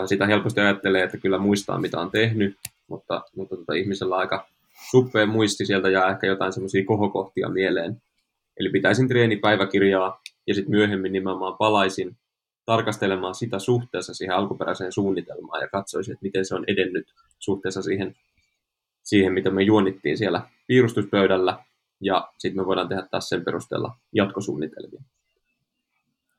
Sitä 0.07 0.27
helposti 0.27 0.61
ajattelee, 0.61 1.03
että 1.03 1.17
kyllä 1.19 1.39
muistaa 1.39 1.79
mitä 1.79 2.01
on 2.01 2.11
tehnyt, 2.11 2.57
mutta, 2.89 3.23
mutta 3.37 3.57
tota, 3.57 3.75
ihmisellä 3.75 4.15
on 4.15 4.21
aika 4.21 4.49
suppea 4.91 5.27
muisti, 5.27 5.67
sieltä 5.67 5.89
jää 5.89 6.11
ehkä 6.11 6.27
jotain 6.27 6.53
semmoisia 6.53 6.85
kohokohtia 6.85 7.49
mieleen. 7.49 8.03
Eli 8.61 8.69
pitäisin 8.69 9.09
treenipäiväkirjaa 9.09 10.21
ja 10.47 10.55
sitten 10.55 10.71
myöhemmin 10.71 11.13
nimenomaan 11.13 11.57
palaisin 11.57 12.17
tarkastelemaan 12.65 13.35
sitä 13.35 13.59
suhteessa 13.59 14.15
siihen 14.15 14.37
alkuperäiseen 14.37 14.93
suunnitelmaan 14.93 15.61
ja 15.63 15.69
katsoisin, 15.69 16.13
että 16.13 16.23
miten 16.23 16.45
se 16.45 16.55
on 16.55 16.65
edennyt 16.67 17.07
suhteessa 17.39 17.83
siihen, 17.83 18.17
siihen 19.03 19.33
mitä 19.33 19.51
me 19.51 19.63
juonittiin 19.63 20.19
siellä 20.19 20.43
piirustuspöydällä 20.67 21.59
ja 22.01 22.29
sitten 22.39 22.63
me 22.63 22.67
voidaan 22.67 22.89
tehdä 22.89 23.03
taas 23.11 23.29
sen 23.29 23.45
perusteella 23.45 23.97
jatkosuunnitelmia. 24.13 25.03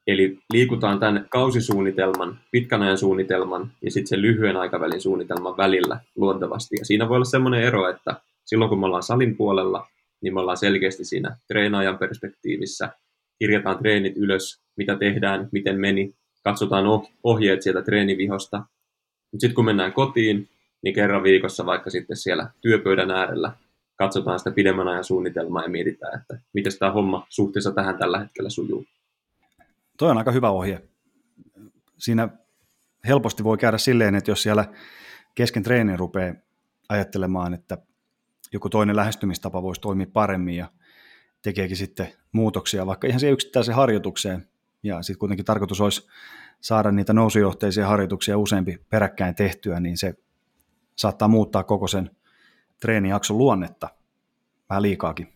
Eli 0.09 0.39
liikutaan 0.53 0.99
tämän 0.99 1.25
kausisuunnitelman, 1.29 2.39
pitkän 2.51 2.81
ajan 2.81 2.97
suunnitelman 2.97 3.71
ja 3.81 3.91
sitten 3.91 4.07
sen 4.07 4.21
lyhyen 4.21 4.57
aikavälin 4.57 5.01
suunnitelman 5.01 5.57
välillä 5.57 5.99
luontevasti. 6.15 6.75
Ja 6.79 6.85
siinä 6.85 7.09
voi 7.09 7.15
olla 7.15 7.25
semmoinen 7.25 7.63
ero, 7.63 7.89
että 7.89 8.15
silloin 8.45 8.69
kun 8.69 8.79
me 8.79 8.85
ollaan 8.85 9.03
salin 9.03 9.37
puolella, 9.37 9.87
niin 10.21 10.33
me 10.33 10.39
ollaan 10.39 10.57
selkeästi 10.57 11.05
siinä 11.05 11.37
treenaajan 11.47 11.97
perspektiivissä, 11.97 12.89
kirjataan 13.39 13.77
treenit 13.77 14.17
ylös, 14.17 14.61
mitä 14.77 14.95
tehdään, 14.95 15.49
miten 15.51 15.79
meni, 15.79 16.13
katsotaan 16.43 16.85
ohjeet 17.23 17.61
sieltä 17.61 17.81
treenivihosta. 17.81 18.57
Mutta 19.31 19.41
sitten 19.41 19.55
kun 19.55 19.65
mennään 19.65 19.93
kotiin, 19.93 20.49
niin 20.83 20.95
kerran 20.95 21.23
viikossa 21.23 21.65
vaikka 21.65 21.89
sitten 21.89 22.17
siellä 22.17 22.49
työpöydän 22.61 23.11
äärellä 23.11 23.51
katsotaan 23.95 24.39
sitä 24.39 24.51
pidemmän 24.51 24.87
ajan 24.87 25.03
suunnitelmaa 25.03 25.63
ja 25.63 25.69
mietitään, 25.69 26.21
että 26.21 26.39
miten 26.53 26.71
tämä 26.79 26.91
homma 26.91 27.27
suhteessa 27.29 27.71
tähän 27.71 27.97
tällä 27.97 28.19
hetkellä 28.19 28.49
sujuu. 28.49 28.85
Toi 29.99 30.11
on 30.11 30.17
aika 30.17 30.31
hyvä 30.31 30.49
ohje. 30.49 30.81
Siinä 31.97 32.29
helposti 33.07 33.43
voi 33.43 33.57
käydä 33.57 33.77
silleen, 33.77 34.15
että 34.15 34.31
jos 34.31 34.43
siellä 34.43 34.65
kesken 35.35 35.63
treenin 35.63 35.99
rupeaa 35.99 36.35
ajattelemaan, 36.89 37.53
että 37.53 37.77
joku 38.51 38.69
toinen 38.69 38.95
lähestymistapa 38.95 39.63
voisi 39.63 39.81
toimia 39.81 40.07
paremmin 40.13 40.55
ja 40.55 40.71
tekeekin 41.41 41.77
sitten 41.77 42.13
muutoksia 42.31 42.85
vaikka 42.85 43.07
ihan 43.07 43.19
siihen 43.19 43.33
yksittäiseen 43.33 43.75
harjoitukseen. 43.75 44.49
Ja 44.83 45.01
sitten 45.01 45.19
kuitenkin 45.19 45.45
tarkoitus 45.45 45.81
olisi 45.81 46.07
saada 46.61 46.91
niitä 46.91 47.13
nousujohteisia 47.13 47.87
harjoituksia 47.87 48.37
useampi 48.37 48.77
peräkkäin 48.89 49.35
tehtyä, 49.35 49.79
niin 49.79 49.97
se 49.97 50.13
saattaa 50.95 51.27
muuttaa 51.27 51.63
koko 51.63 51.87
sen 51.87 52.09
treenijakson 52.79 53.37
luonnetta 53.37 53.89
vähän 54.69 54.81
liikaakin. 54.81 55.33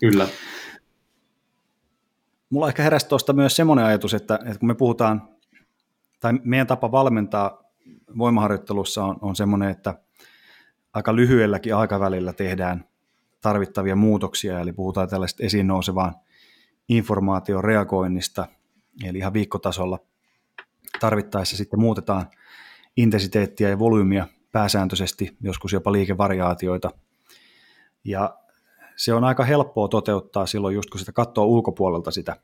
Kyllä. 0.00 0.28
Mulla 2.54 2.68
ehkä 2.68 2.82
heräsi 2.82 3.08
tuosta 3.08 3.32
myös 3.32 3.56
semmoinen 3.56 3.84
ajatus, 3.84 4.14
että, 4.14 4.34
että 4.34 4.58
kun 4.58 4.68
me 4.68 4.74
puhutaan, 4.74 5.28
tai 6.20 6.32
meidän 6.44 6.66
tapa 6.66 6.92
valmentaa 6.92 7.62
voimaharjoittelussa 8.18 9.04
on, 9.04 9.18
on 9.20 9.36
semmoinen, 9.36 9.70
että 9.70 9.94
aika 10.92 11.16
lyhyelläkin 11.16 11.74
aikavälillä 11.74 12.32
tehdään 12.32 12.84
tarvittavia 13.40 13.96
muutoksia, 13.96 14.60
eli 14.60 14.72
puhutaan 14.72 15.08
tällaista 15.08 15.44
esiin 15.44 15.66
nousevaan 15.66 16.14
informaation 16.88 17.64
reagoinnista, 17.64 18.46
eli 19.04 19.18
ihan 19.18 19.32
viikkotasolla 19.32 19.98
tarvittaessa 21.00 21.56
sitten 21.56 21.80
muutetaan 21.80 22.26
intensiteettiä 22.96 23.68
ja 23.68 23.78
volyymiä 23.78 24.26
pääsääntöisesti, 24.52 25.36
joskus 25.40 25.72
jopa 25.72 25.92
liikevariaatioita. 25.92 26.90
Ja 28.04 28.43
se 28.96 29.14
on 29.14 29.24
aika 29.24 29.44
helppoa 29.44 29.88
toteuttaa 29.88 30.46
silloin 30.46 30.74
just 30.74 30.90
kun 30.90 31.00
sitä 31.00 31.12
katsoo 31.12 31.44
ulkopuolelta 31.44 32.10
sitä 32.10 32.36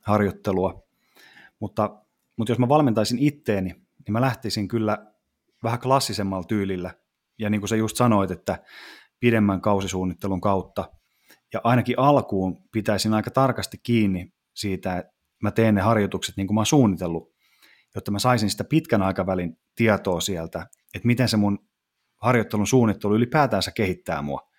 harjoittelua. 0.00 0.82
Mutta, 1.60 2.00
mutta 2.36 2.52
jos 2.52 2.58
mä 2.58 2.68
valmentaisin 2.68 3.18
itteeni, 3.18 3.68
niin 3.68 4.12
mä 4.12 4.20
lähtisin 4.20 4.68
kyllä 4.68 5.06
vähän 5.62 5.80
klassisemmalla 5.80 6.44
tyylillä. 6.44 6.90
Ja 7.38 7.50
niin 7.50 7.60
kuin 7.60 7.68
sä 7.68 7.76
just 7.76 7.96
sanoit, 7.96 8.30
että 8.30 8.58
pidemmän 9.20 9.60
kausisuunnittelun 9.60 10.40
kautta. 10.40 10.90
Ja 11.52 11.60
ainakin 11.64 11.98
alkuun 11.98 12.62
pitäisin 12.72 13.14
aika 13.14 13.30
tarkasti 13.30 13.78
kiinni 13.82 14.32
siitä, 14.54 14.98
että 14.98 15.12
mä 15.42 15.50
teen 15.50 15.74
ne 15.74 15.80
harjoitukset 15.80 16.36
niin 16.36 16.46
kuin 16.46 16.54
mä 16.54 16.60
oon 16.60 16.66
suunnitellut, 16.66 17.34
jotta 17.94 18.10
mä 18.10 18.18
saisin 18.18 18.50
sitä 18.50 18.64
pitkän 18.64 19.02
aikavälin 19.02 19.58
tietoa 19.74 20.20
sieltä, 20.20 20.66
että 20.94 21.06
miten 21.06 21.28
se 21.28 21.36
mun 21.36 21.58
harjoittelun 22.16 22.66
suunnittelu 22.66 23.14
ylipäätänsä 23.14 23.70
kehittää 23.70 24.22
mua. 24.22 24.53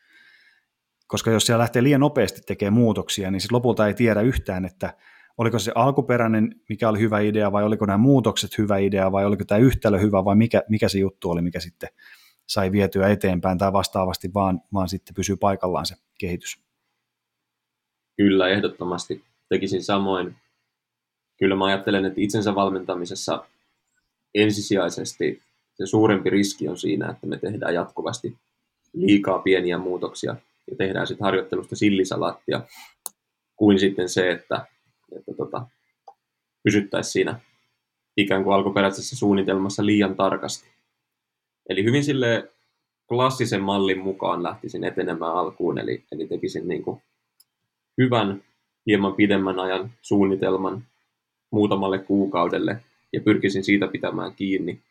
Koska 1.08 1.32
jos 1.32 1.46
siellä 1.46 1.62
lähtee 1.62 1.84
liian 1.84 2.02
nopeasti 2.02 2.42
tekemään 2.42 2.74
muutoksia, 2.74 3.32
niin 3.32 3.42
sitten 3.42 3.56
lopulta 3.56 3.88
ei 3.88 3.94
tiedä 3.94 4.22
yhtään, 4.22 4.66
että 4.66 4.98
oliko 5.38 5.60
se 5.60 5.72
alkuperäinen, 5.76 6.56
mikä 6.70 6.90
oli 6.90 7.00
hyvä 7.00 7.20
idea, 7.20 7.52
vai 7.52 7.64
oliko 7.64 7.86
nämä 7.86 7.98
muutokset 7.98 8.58
hyvä 8.58 8.78
idea, 8.78 9.12
vai 9.12 9.26
oliko 9.26 9.44
tämä 9.46 9.60
yhtälö 9.60 10.00
hyvä, 10.00 10.26
vai 10.26 10.36
mikä, 10.36 10.64
mikä 10.70 10.90
se 10.90 11.00
juttu 11.00 11.32
oli, 11.32 11.42
mikä 11.42 11.60
sitten 11.60 11.90
sai 12.48 12.72
vietyä 12.72 13.10
eteenpäin, 13.10 13.58
tai 13.58 13.74
vastaavasti 13.74 14.34
vaan, 14.34 14.62
vaan 14.74 14.90
sitten 14.90 15.16
pysyy 15.16 15.36
paikallaan 15.36 15.86
se 15.86 15.96
kehitys. 16.20 16.66
Kyllä, 18.18 18.50
ehdottomasti 18.50 19.24
tekisin 19.50 19.84
samoin. 19.84 20.36
Kyllä 21.38 21.56
mä 21.56 21.66
ajattelen, 21.66 22.06
että 22.06 22.22
itsensä 22.22 22.56
valmentamisessa 22.56 23.46
ensisijaisesti 24.36 25.42
se 25.74 25.86
suurempi 25.86 26.30
riski 26.30 26.68
on 26.68 26.78
siinä, 26.78 27.10
että 27.10 27.28
me 27.28 27.38
tehdään 27.38 27.74
jatkuvasti 27.74 28.38
liikaa 28.94 29.40
pieniä 29.40 29.78
muutoksia 29.78 30.36
ja 30.72 30.76
tehdään 30.78 31.08
sitten 31.08 31.26
harjoittelusta 31.26 31.76
sillisalaattia, 31.76 32.62
kuin 33.56 33.80
sitten 33.80 34.10
se, 34.10 34.32
että, 34.32 34.66
että 35.18 35.34
tota, 35.38 35.68
pysyttäisiin 36.64 37.12
siinä 37.12 37.40
ikään 38.18 38.44
kuin 38.44 38.54
alkuperäisessä 38.54 39.16
suunnitelmassa 39.16 39.86
liian 39.86 40.16
tarkasti. 40.16 40.70
Eli 41.70 41.84
hyvin 41.84 42.04
sille 42.04 42.52
klassisen 43.08 43.62
mallin 43.62 44.00
mukaan 44.00 44.44
lähtisin 44.44 44.84
etenemään 44.84 45.36
alkuun, 45.36 45.78
eli, 45.78 46.04
eli 46.12 46.28
tekisin 46.28 46.68
niin 46.68 46.84
kuin 46.84 47.02
hyvän, 48.02 48.44
hieman 48.88 49.14
pidemmän 49.14 49.60
ajan 49.60 49.92
suunnitelman 50.02 50.86
muutamalle 51.52 52.00
kuukaudelle 52.00 52.84
ja 53.14 53.22
pyrkisin 53.22 53.64
siitä 53.64 53.88
pitämään 53.88 54.34
kiinni 54.36 54.82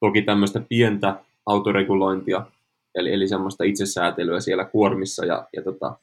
toki 0.00 0.22
tämmöistä 0.22 0.60
pientä 0.68 1.24
autoregulointia, 1.46 2.46
eli, 2.94 3.12
eli 3.12 3.28
semmoista 3.28 3.64
itsesäätelyä 3.64 4.40
siellä 4.40 4.64
kuormissa 4.64 5.24
ja, 5.24 5.48
ja 5.56 5.62
tota, 5.62 5.98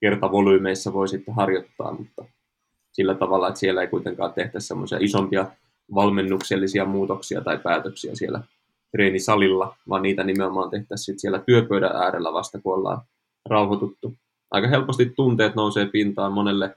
kertavolyymeissa 0.00 0.92
voi 0.92 1.08
sitten 1.08 1.34
harjoittaa, 1.34 1.92
mutta 1.92 2.24
sillä 2.92 3.14
tavalla, 3.14 3.48
että 3.48 3.60
siellä 3.60 3.80
ei 3.80 3.88
kuitenkaan 3.88 4.32
tehtä 4.32 4.60
semmoisia 4.60 4.98
isompia 5.00 5.46
valmennuksellisia 5.94 6.84
muutoksia 6.84 7.40
tai 7.40 7.58
päätöksiä 7.58 8.14
siellä 8.14 8.40
treenisalilla, 8.92 9.76
vaan 9.88 10.02
niitä 10.02 10.24
nimenomaan 10.24 10.70
tehtäisiin 10.70 11.18
siellä 11.18 11.38
työpöydän 11.38 11.96
äärellä 11.96 12.32
vasta, 12.32 12.60
kun 12.60 12.74
ollaan 12.74 13.00
rauhoituttu. 13.48 14.14
Aika 14.50 14.68
helposti 14.68 15.12
tunteet 15.16 15.54
nousee 15.54 15.86
pintaan 15.86 16.32
monelle 16.32 16.76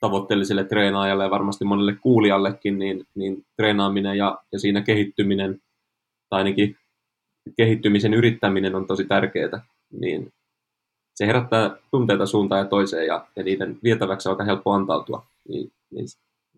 tavoitteelliselle 0.00 0.64
treenaajalle 0.64 1.24
ja 1.24 1.30
varmasti 1.30 1.64
monelle 1.64 1.96
kuulijallekin, 2.02 2.78
niin, 2.78 3.06
niin 3.14 3.44
treenaaminen 3.56 4.18
ja, 4.18 4.38
ja 4.52 4.58
siinä 4.58 4.80
kehittyminen 4.80 5.60
tai 6.30 6.40
ainakin 6.40 6.76
kehittymisen 7.56 8.14
yrittäminen 8.14 8.74
on 8.74 8.86
tosi 8.86 9.04
tärkeää, 9.04 9.66
niin 10.00 10.32
se 11.14 11.26
herättää 11.26 11.76
tunteita 11.90 12.26
suuntaan 12.26 12.58
ja 12.58 12.64
toiseen 12.64 13.06
ja, 13.06 13.26
ja 13.36 13.42
niiden 13.42 13.78
vietäväksi 13.82 14.28
on 14.28 14.32
aika 14.32 14.44
helppo 14.44 14.72
antautua. 14.72 15.26
Niin, 15.48 15.72
niin 15.90 16.06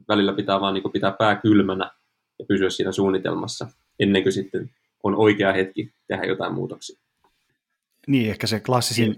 välillä 0.09 0.33
pitää 0.33 0.61
vaan 0.61 0.75
niin 0.75 0.93
pitää 0.93 1.13
pää 1.13 1.37
kylmänä 1.37 1.91
ja 2.39 2.45
pysyä 2.49 2.71
siinä 2.71 2.93
suunnitelmassa 2.93 3.69
ennen 4.01 4.23
kuin 4.23 4.33
sitten 4.33 4.71
on 5.03 5.15
oikea 5.15 5.53
hetki 5.53 5.95
tehdä 6.09 6.25
jotain 6.25 6.55
muutoksia. 6.55 7.01
Niin, 8.07 8.31
ehkä 8.31 8.47
se 8.47 8.61
klassisin, 8.61 9.13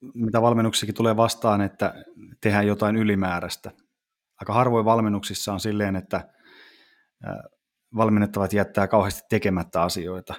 niin. 0.00 0.14
mitä 0.14 0.42
valmennuksissakin 0.42 0.94
tulee 0.94 1.16
vastaan, 1.16 1.60
että 1.60 2.04
tehdään 2.40 2.66
jotain 2.66 2.96
ylimääräistä. 2.96 3.70
Aika 4.40 4.52
harvoin 4.52 4.84
valmennuksissa 4.84 5.52
on 5.52 5.60
silleen, 5.60 5.96
että 5.96 6.28
valmennettavat 7.96 8.52
jättää 8.52 8.88
kauheasti 8.88 9.22
tekemättä 9.30 9.82
asioita, 9.82 10.34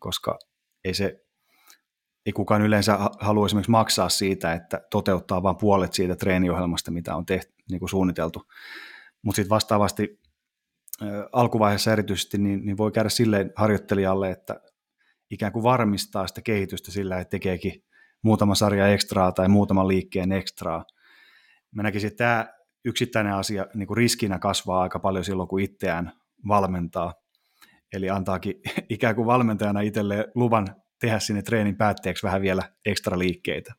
koska 0.00 0.38
ei 0.84 0.94
se 0.94 1.24
ei 2.26 2.32
kukaan 2.32 2.62
yleensä 2.62 2.98
halua 3.20 3.46
esimerkiksi 3.46 3.70
maksaa 3.70 4.08
siitä, 4.08 4.52
että 4.52 4.80
toteuttaa 4.90 5.42
vain 5.42 5.56
puolet 5.56 5.92
siitä 5.92 6.16
treeniohjelmasta, 6.16 6.90
mitä 6.90 7.16
on 7.16 7.26
tehty, 7.26 7.54
niin 7.70 7.78
kuin 7.78 7.88
suunniteltu. 7.88 8.42
Mutta 9.22 9.36
sitten 9.36 9.50
vastaavasti 9.50 10.20
alkuvaiheessa 11.32 11.92
erityisesti 11.92 12.38
niin, 12.38 12.66
niin 12.66 12.76
voi 12.76 12.92
käydä 12.92 13.08
silleen 13.08 13.52
harjoittelijalle, 13.56 14.30
että 14.30 14.60
ikään 15.30 15.52
kuin 15.52 15.62
varmistaa 15.62 16.26
sitä 16.26 16.42
kehitystä 16.42 16.90
sillä, 16.90 17.20
että 17.20 17.30
tekeekin 17.30 17.84
muutama 18.22 18.54
sarja 18.54 18.88
ekstraa 18.88 19.32
tai 19.32 19.48
muutaman 19.48 19.88
liikkeen 19.88 20.32
ekstraa. 20.32 20.84
Mä 21.74 21.82
näkisin, 21.82 22.08
että 22.08 22.24
tämä 22.24 22.54
yksittäinen 22.84 23.34
asia 23.34 23.66
niin 23.74 23.86
kuin 23.86 23.96
riskinä 23.96 24.38
kasvaa 24.38 24.82
aika 24.82 24.98
paljon 24.98 25.24
silloin, 25.24 25.48
kun 25.48 25.60
itseään 25.60 26.12
valmentaa. 26.48 27.14
Eli 27.92 28.10
antaakin 28.10 28.60
ikään 28.88 29.14
kuin 29.14 29.26
valmentajana 29.26 29.80
itselleen 29.80 30.24
luvan 30.34 30.66
tehdä 31.00 31.18
sinne 31.18 31.42
treenin 31.42 31.76
päätteeksi 31.76 32.26
vähän 32.26 32.42
vielä 32.42 32.62
ekstra 32.86 33.18
liikkeitä. 33.18 33.74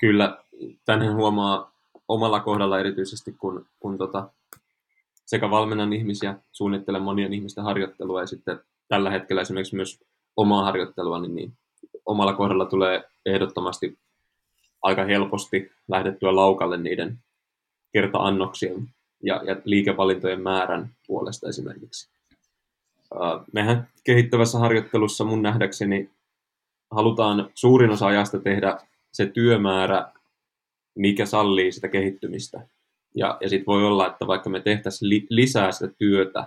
Kyllä, 0.00 0.38
tänne 0.84 1.06
huomaa 1.06 1.72
omalla 2.08 2.40
kohdalla 2.40 2.80
erityisesti, 2.80 3.32
kun, 3.32 3.66
kun 3.80 3.98
tota, 3.98 4.30
sekä 5.26 5.50
valmennan 5.50 5.92
ihmisiä, 5.92 6.34
suunnittelen 6.52 7.02
monien 7.02 7.32
ihmisten 7.32 7.64
harjoittelua 7.64 8.20
ja 8.20 8.26
sitten 8.26 8.60
tällä 8.88 9.10
hetkellä 9.10 9.42
esimerkiksi 9.42 9.76
myös 9.76 10.00
omaa 10.36 10.64
harjoittelua, 10.64 11.20
niin, 11.20 11.34
niin 11.34 11.52
omalla 12.06 12.32
kohdalla 12.32 12.66
tulee 12.66 13.04
ehdottomasti 13.26 13.98
aika 14.82 15.04
helposti 15.04 15.70
lähdettyä 15.88 16.36
laukalle 16.36 16.76
niiden 16.76 17.18
kerta-annoksien 17.92 18.88
ja, 19.22 19.40
ja 19.44 19.56
liikevalintojen 19.64 20.42
määrän 20.42 20.90
puolesta 21.06 21.48
esimerkiksi. 21.48 22.10
Mehän 23.52 23.88
kehittävässä 24.04 24.58
harjoittelussa 24.58 25.24
mun 25.24 25.42
nähdäkseni 25.42 26.10
halutaan 26.90 27.50
suurin 27.54 27.90
osa 27.90 28.06
ajasta 28.06 28.38
tehdä 28.38 28.78
se 29.12 29.26
työmäärä, 29.26 30.12
mikä 30.94 31.26
sallii 31.26 31.72
sitä 31.72 31.88
kehittymistä. 31.88 32.60
Ja, 33.14 33.38
ja 33.40 33.48
sitten 33.48 33.66
voi 33.66 33.84
olla, 33.84 34.06
että 34.06 34.26
vaikka 34.26 34.50
me 34.50 34.60
tehtäisiin 34.60 35.08
li, 35.08 35.26
lisää 35.30 35.72
sitä 35.72 35.88
työtä, 35.98 36.46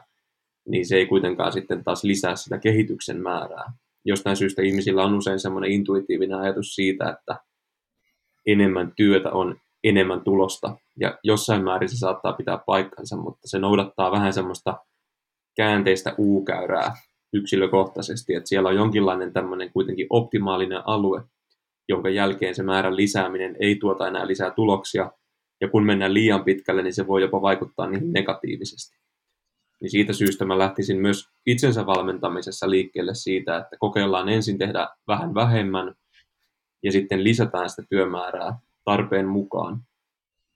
niin 0.67 0.85
se 0.85 0.95
ei 0.95 1.05
kuitenkaan 1.05 1.51
sitten 1.51 1.83
taas 1.83 2.03
lisää 2.03 2.35
sitä 2.35 2.57
kehityksen 2.57 3.21
määrää. 3.21 3.73
jostain 4.05 4.37
syystä 4.37 4.61
ihmisillä 4.61 5.03
on 5.03 5.13
usein 5.13 5.39
semmoinen 5.39 5.71
intuitiivinen 5.71 6.37
ajatus 6.37 6.75
siitä, 6.75 7.09
että 7.09 7.35
enemmän 8.45 8.93
työtä 8.95 9.31
on 9.31 9.59
enemmän 9.83 10.21
tulosta. 10.21 10.77
Ja 10.99 11.19
jossain 11.23 11.63
määrin 11.63 11.89
se 11.89 11.97
saattaa 11.97 12.33
pitää 12.33 12.57
paikkansa, 12.65 13.17
mutta 13.17 13.47
se 13.47 13.59
noudattaa 13.59 14.11
vähän 14.11 14.33
semmoista 14.33 14.77
käänteistä 15.55 16.15
U-käyrää 16.17 16.95
yksilökohtaisesti, 17.33 18.35
että 18.35 18.47
siellä 18.47 18.69
on 18.69 18.75
jonkinlainen 18.75 19.33
tämmöinen 19.33 19.71
kuitenkin 19.71 20.07
optimaalinen 20.09 20.81
alue, 20.85 21.23
jonka 21.89 22.09
jälkeen 22.09 22.55
se 22.55 22.63
määrän 22.63 22.95
lisääminen 22.95 23.55
ei 23.59 23.75
tuota 23.75 24.07
enää 24.07 24.27
lisää 24.27 24.51
tuloksia, 24.51 25.11
ja 25.61 25.69
kun 25.69 25.85
mennään 25.85 26.13
liian 26.13 26.43
pitkälle, 26.43 26.83
niin 26.83 26.93
se 26.93 27.07
voi 27.07 27.21
jopa 27.21 27.41
vaikuttaa 27.41 27.87
niihin 27.87 28.13
negatiivisesti. 28.13 28.97
Niin 29.81 29.91
siitä 29.91 30.13
syystä 30.13 30.45
mä 30.45 30.57
lähtisin 30.57 31.01
myös 31.01 31.29
itsensä 31.45 31.85
valmentamisessa 31.85 32.69
liikkeelle 32.69 33.15
siitä, 33.15 33.57
että 33.57 33.77
kokeillaan 33.79 34.29
ensin 34.29 34.57
tehdä 34.57 34.87
vähän 35.07 35.33
vähemmän, 35.33 35.95
ja 36.83 36.91
sitten 36.91 37.23
lisätään 37.23 37.69
sitä 37.69 37.83
työmäärää 37.89 38.59
tarpeen 38.83 39.27
mukaan. 39.27 39.83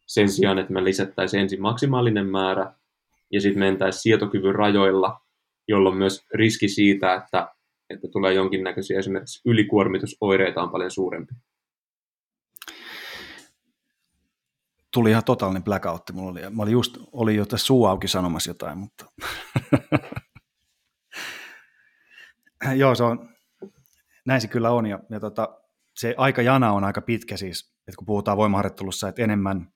Sen 0.06 0.30
sijaan, 0.30 0.60
että 0.60 0.74
me 0.74 0.84
lisättäisiin 0.84 1.42
ensin 1.42 1.62
maksimaalinen 1.62 2.26
määrä, 2.26 2.74
ja 3.32 3.42
sitten 3.42 3.60
mentäisiin 3.60 4.02
sietokyvyn 4.02 4.56
rajoilla, 4.56 5.22
jolloin 5.68 5.98
myös 5.98 6.26
riski 6.34 6.68
siitä, 6.68 7.14
että, 7.14 7.56
että 7.90 8.08
tulee 8.08 8.34
jonkinnäköisiä 8.34 9.00
esimerkiksi 9.00 9.42
ylikuormitusoireita 9.46 10.62
on 10.62 10.70
paljon 10.70 10.92
suurempi. 10.92 11.34
Tuli 14.94 15.10
ihan 15.10 15.24
totaalinen 15.24 15.64
blackoutti. 15.64 16.14
Mulla 16.14 16.32
oli, 16.32 16.42
mä 16.50 16.64
olin 16.64 16.72
just, 16.72 16.98
oli 17.12 17.36
jo 17.36 17.46
tässä 17.46 17.66
suu 17.66 17.86
auki 17.86 18.08
sanomassa 18.08 18.50
jotain, 18.50 18.78
mutta 18.78 19.06
joo, 22.76 22.96
se 22.96 23.04
on, 23.04 23.30
näin 24.26 24.42
se 24.42 24.48
kyllä 24.48 24.72
on, 24.72 24.86
ja, 24.86 25.00
ja 25.10 25.20
tota, 25.20 25.62
se 25.96 26.16
aikajana 26.18 26.72
on 26.72 26.84
aika 26.84 27.02
pitkä 27.02 27.38
siis, 27.38 27.76
että 27.88 27.98
kun 27.98 28.06
puhutaan 28.06 28.38
voimaharjoittelussa, 28.38 29.10
että 29.10 29.22
enemmän 29.22 29.76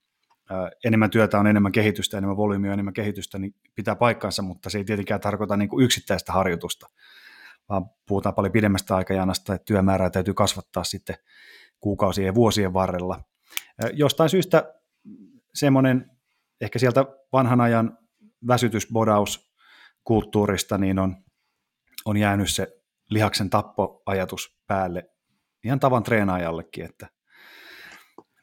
enemmän 0.86 1.10
työtä 1.10 1.40
on 1.40 1.48
enemmän 1.48 1.72
kehitystä, 1.72 2.18
enemmän 2.18 2.38
volyymia 2.38 2.74
enemmän 2.74 2.94
kehitystä, 2.94 3.40
niin 3.40 3.56
pitää 3.76 3.96
paikkansa, 3.96 4.42
mutta 4.42 4.70
se 4.70 4.78
ei 4.78 4.84
tietenkään 4.84 5.22
tarkoita 5.22 5.58
niin 5.58 5.70
kuin 5.70 5.86
yksittäistä 5.86 6.32
harjoitusta, 6.32 6.90
vaan 7.70 7.86
puhutaan 8.08 8.36
paljon 8.36 8.52
pidemmästä 8.52 8.96
aikajanasta, 8.96 9.54
että 9.54 9.66
työmäärää 9.66 10.10
täytyy 10.10 10.34
kasvattaa 10.34 10.84
sitten 10.84 11.16
kuukausien 11.80 12.26
ja 12.26 12.36
vuosien 12.36 12.74
varrella. 12.74 13.24
Jostain 13.94 14.30
syystä 14.30 14.74
semmoinen 15.54 16.12
ehkä 16.62 16.80
sieltä 16.80 17.06
vanhan 17.34 17.62
ajan 17.62 17.98
väsytysbodaus 18.48 19.54
kulttuurista 20.04 20.78
niin 20.78 21.00
on, 21.00 21.16
on 22.06 22.18
jäänyt 22.18 22.50
se 22.50 22.68
lihaksen 23.10 23.50
tappoajatus 23.50 24.60
päälle 24.68 25.10
ihan 25.64 25.80
tavan 25.80 26.04
treenaajallekin, 26.04 26.86
että 26.86 27.08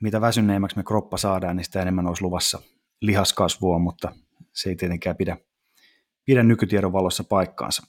mitä 0.00 0.20
väsyneemmäksi 0.20 0.76
me 0.76 0.82
kroppa 0.82 1.16
saadaan, 1.16 1.56
niin 1.56 1.64
sitä 1.64 1.82
enemmän 1.82 2.06
olisi 2.06 2.22
luvassa 2.22 2.62
lihaskasvua, 3.00 3.78
mutta 3.78 4.12
se 4.52 4.68
ei 4.68 4.76
tietenkään 4.76 5.16
pidä, 5.16 5.36
pidä 6.24 6.42
nykytiedon 6.42 6.92
valossa 6.92 7.24
paikkaansa. 7.24 7.82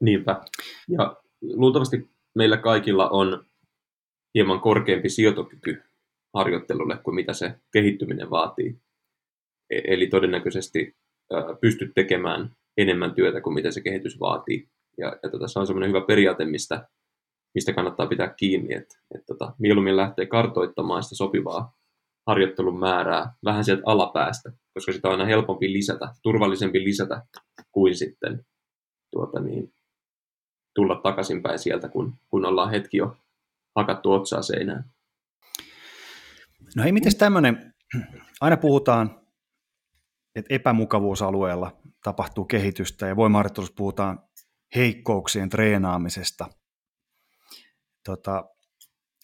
Niinpä. 0.00 0.40
Ja 0.88 1.16
luultavasti 1.42 2.10
meillä 2.34 2.56
kaikilla 2.56 3.08
on 3.08 3.46
hieman 4.34 4.60
korkeampi 4.60 5.08
sijoitokyky 5.08 5.82
harjoittelulle 6.34 6.96
kuin 6.96 7.14
mitä 7.14 7.32
se 7.32 7.54
kehittyminen 7.72 8.30
vaatii. 8.30 8.78
E- 9.70 9.94
eli 9.94 10.06
todennäköisesti 10.06 10.96
pystyt 11.60 11.92
tekemään 11.94 12.56
enemmän 12.76 13.14
työtä 13.14 13.40
kuin 13.40 13.54
mitä 13.54 13.70
se 13.70 13.80
kehitys 13.80 14.20
vaatii. 14.20 14.68
Ja, 14.98 15.18
ja 15.22 15.30
tota, 15.30 15.48
se 15.48 15.58
on 15.58 15.66
semmoinen 15.66 15.88
hyvä 15.88 16.00
periaate, 16.00 16.44
mistä 16.44 16.88
mistä 17.54 17.72
kannattaa 17.72 18.06
pitää 18.06 18.34
kiinni, 18.34 18.74
että, 18.74 18.98
että 19.14 19.26
tota, 19.26 19.54
mieluummin 19.58 19.96
lähtee 19.96 20.26
kartoittamaan 20.26 21.02
sitä 21.02 21.14
sopivaa 21.14 21.74
harjoittelun 22.26 22.78
määrää 22.78 23.34
vähän 23.44 23.64
sieltä 23.64 23.82
alapäästä, 23.86 24.52
koska 24.74 24.92
sitä 24.92 25.08
on 25.08 25.12
aina 25.12 25.24
helpompi 25.24 25.72
lisätä, 25.72 26.14
turvallisempi 26.22 26.84
lisätä 26.84 27.22
kuin 27.72 27.94
sitten 27.94 28.46
tuota 29.10 29.40
niin, 29.40 29.72
tulla 30.74 31.00
takaisinpäin 31.02 31.58
sieltä, 31.58 31.88
kun, 31.88 32.14
kun 32.28 32.46
ollaan 32.46 32.70
hetki 32.70 32.96
jo 32.96 33.16
hakattu 33.76 34.12
otsaa 34.12 34.42
seinään. 34.42 34.84
No 36.76 36.82
hei, 36.82 36.92
miten 36.92 37.16
tämmöinen, 37.16 37.74
aina 38.40 38.56
puhutaan, 38.56 39.20
että 40.34 40.54
epämukavuusalueella 40.54 41.76
tapahtuu 42.04 42.44
kehitystä 42.44 43.06
ja 43.06 43.16
voimaharjoittelussa 43.16 43.74
puhutaan 43.76 44.18
heikkouksien 44.74 45.48
treenaamisesta– 45.48 46.48
tota, 48.04 48.44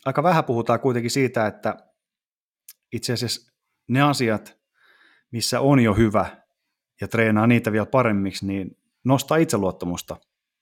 aika 0.05 0.23
vähän 0.23 0.45
puhutaan 0.45 0.81
kuitenkin 0.81 1.11
siitä, 1.11 1.47
että 1.47 1.77
itse 2.93 3.13
asiassa 3.13 3.53
ne 3.89 4.03
asiat, 4.03 4.59
missä 5.31 5.61
on 5.61 5.81
jo 5.81 5.95
hyvä 5.95 6.43
ja 7.01 7.09
treenaa 7.09 7.47
niitä 7.47 7.73
vielä 7.73 7.87
paremmiksi, 7.87 8.47
niin 8.47 8.79
nostaa 9.05 9.37
itseluottamusta 9.37 10.17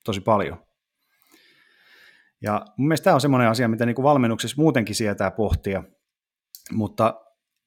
tosi 0.05 0.21
paljon. 0.21 0.67
Ja 2.43 2.67
mun 2.77 2.89
mielestä 2.89 3.05
tämä 3.05 3.15
on 3.15 3.21
semmoinen 3.21 3.49
asia, 3.49 3.69
mitä 3.69 3.87
niin 3.87 3.97
kuin 3.97 4.03
valmennuksessa 4.03 4.63
muutenkin 4.63 4.95
sietää 4.95 5.31
pohtia, 5.31 5.83
mutta 6.73 7.21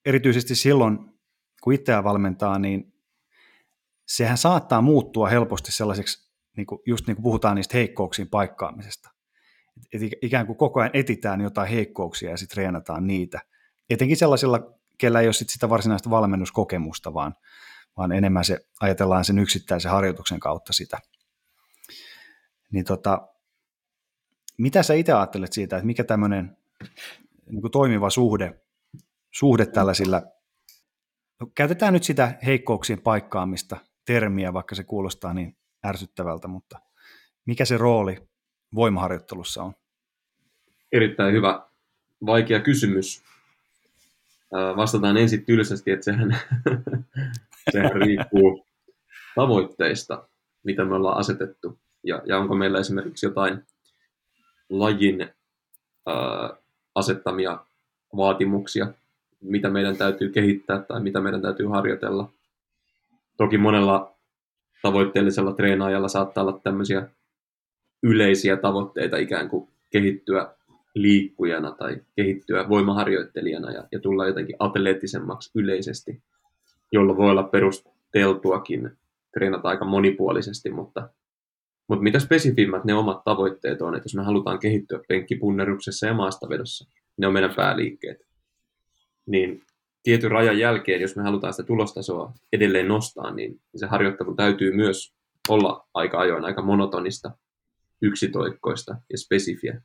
erityisesti 0.05 0.55
silloin, 0.55 0.99
kun 1.63 1.73
itseään 1.73 2.03
valmentaa, 2.03 2.59
niin 2.59 2.93
sehän 4.07 4.37
saattaa 4.37 4.81
muuttua 4.81 5.29
helposti 5.29 5.71
sellaiseksi, 5.71 6.31
niin 6.57 6.67
kuin, 6.67 6.81
just 6.85 7.07
niin 7.07 7.15
kuin 7.15 7.23
puhutaan 7.23 7.55
niistä 7.55 7.77
heikkouksiin 7.77 8.29
paikkaamisesta 8.29 9.18
että 9.93 10.07
ikään 10.21 10.45
kuin 10.45 10.57
koko 10.57 10.79
ajan 10.79 10.91
etitään 10.93 11.41
jotain 11.41 11.69
heikkouksia 11.69 12.29
ja 12.29 12.37
sitten 12.37 12.55
treenataan 12.55 13.07
niitä. 13.07 13.39
Etenkin 13.89 14.17
sellaisilla, 14.17 14.73
kellä 14.97 15.19
ei 15.21 15.27
ole 15.27 15.33
sit 15.33 15.49
sitä 15.49 15.69
varsinaista 15.69 16.09
valmennuskokemusta, 16.09 17.13
vaan, 17.13 17.35
vaan 17.97 18.11
enemmän 18.11 18.45
se 18.45 18.59
ajatellaan 18.79 19.25
sen 19.25 19.39
yksittäisen 19.39 19.91
harjoituksen 19.91 20.39
kautta 20.39 20.73
sitä. 20.73 20.99
Niin 22.71 22.85
tota, 22.85 23.27
mitä 24.57 24.83
sä 24.83 24.93
itse 24.93 25.13
ajattelet 25.13 25.53
siitä, 25.53 25.77
että 25.77 25.85
mikä 25.85 26.03
tämmöinen 26.03 26.57
niin 27.51 27.71
toimiva 27.71 28.09
suhde, 28.09 28.61
suhde 29.31 29.65
tällaisilla, 29.65 30.21
no, 31.39 31.47
käytetään 31.55 31.93
nyt 31.93 32.03
sitä 32.03 32.39
heikkouksien 32.45 33.01
paikkaamista 33.01 33.77
termiä, 34.05 34.53
vaikka 34.53 34.75
se 34.75 34.83
kuulostaa 34.83 35.33
niin 35.33 35.57
ärsyttävältä, 35.85 36.47
mutta 36.47 36.79
mikä 37.45 37.65
se 37.65 37.77
rooli 37.77 38.28
voimaharjoittelussa 38.75 39.63
on? 39.63 39.73
Erittäin 40.91 41.33
hyvä, 41.33 41.61
vaikea 42.25 42.59
kysymys. 42.59 43.23
Vastataan 44.75 45.17
ensin 45.17 45.45
tylsästi, 45.45 45.91
että 45.91 46.03
sehän, 46.03 46.37
sehän 47.71 47.91
riippuu 47.91 48.65
tavoitteista, 49.35 50.27
mitä 50.63 50.85
me 50.85 50.95
ollaan 50.95 51.17
asetettu. 51.17 51.79
Ja, 52.03 52.21
ja 52.25 52.37
onko 52.37 52.55
meillä 52.55 52.79
esimerkiksi 52.79 53.25
jotain 53.25 53.63
lajin 54.69 55.21
ää, 56.07 56.49
asettamia 56.95 57.59
vaatimuksia, 58.17 58.87
mitä 59.41 59.69
meidän 59.69 59.97
täytyy 59.97 60.29
kehittää 60.29 60.79
tai 60.79 61.01
mitä 61.01 61.21
meidän 61.21 61.41
täytyy 61.41 61.67
harjoitella. 61.67 62.29
Toki 63.37 63.57
monella 63.57 64.15
tavoitteellisella 64.81 65.53
treenaajalla 65.53 66.07
saattaa 66.07 66.43
olla 66.43 66.59
tämmöisiä 66.63 67.07
yleisiä 68.03 68.57
tavoitteita 68.57 69.17
ikään 69.17 69.49
kuin 69.49 69.69
kehittyä 69.89 70.55
liikkujana 70.95 71.71
tai 71.71 72.01
kehittyä 72.15 72.69
voimaharjoittelijana 72.69 73.71
ja, 73.71 73.83
ja 73.91 73.99
tulla 73.99 74.27
jotenkin 74.27 74.55
atleettisemmaksi 74.59 75.51
yleisesti, 75.55 76.23
jolla 76.91 77.17
voi 77.17 77.31
olla 77.31 77.43
perusteltuakin 77.43 78.91
treenata 79.33 79.69
aika 79.69 79.85
monipuolisesti, 79.85 80.69
mutta, 80.69 81.09
mutta 81.87 82.03
mitä 82.03 82.19
spesifimmät 82.19 82.85
ne 82.85 82.93
omat 82.93 83.23
tavoitteet 83.23 83.81
on, 83.81 83.95
että 83.95 84.05
jos 84.05 84.15
me 84.15 84.23
halutaan 84.23 84.59
kehittyä 84.59 84.99
penkkipunneruksessa 85.07 86.07
ja 86.07 86.13
maastavedossa, 86.13 86.89
ne 87.17 87.27
on 87.27 87.33
meidän 87.33 87.55
pääliikkeet, 87.55 88.25
niin 89.25 89.63
tietyn 90.03 90.31
rajan 90.31 90.59
jälkeen, 90.59 91.01
jos 91.01 91.15
me 91.15 91.23
halutaan 91.23 91.53
sitä 91.53 91.67
tulostasoa 91.67 92.33
edelleen 92.53 92.87
nostaa, 92.87 93.33
niin 93.33 93.59
se 93.75 93.85
harjoittelu 93.85 94.35
täytyy 94.35 94.75
myös 94.75 95.13
olla 95.49 95.87
aika 95.93 96.19
ajoin 96.19 96.45
aika 96.45 96.61
monotonista 96.61 97.31
yksitoikkoista 98.01 98.95
ja 99.11 99.17
spesifiä. 99.17 99.81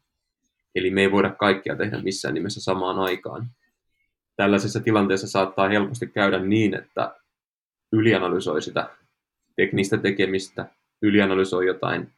Eli 0.75 0.91
me 0.91 1.01
ei 1.01 1.13
voida 1.13 1.31
kaikkea 1.31 1.77
tehdä 1.77 2.03
missään 2.03 2.35
nimessä 2.35 2.61
samaan 2.61 2.99
aikaan. 2.99 3.47
Tällaisessa 4.37 4.81
tilanteessa 4.81 5.29
saattaa 5.29 5.69
helposti 5.69 6.07
käydä 6.07 6.39
niin, 6.39 6.75
että 6.75 7.17
ylianalysoi 7.93 8.63
sitä 8.63 8.91
teknistä 9.57 9.97
tekemistä, 9.97 10.67
ylianalysoi 11.03 11.67
jotain 11.67 12.13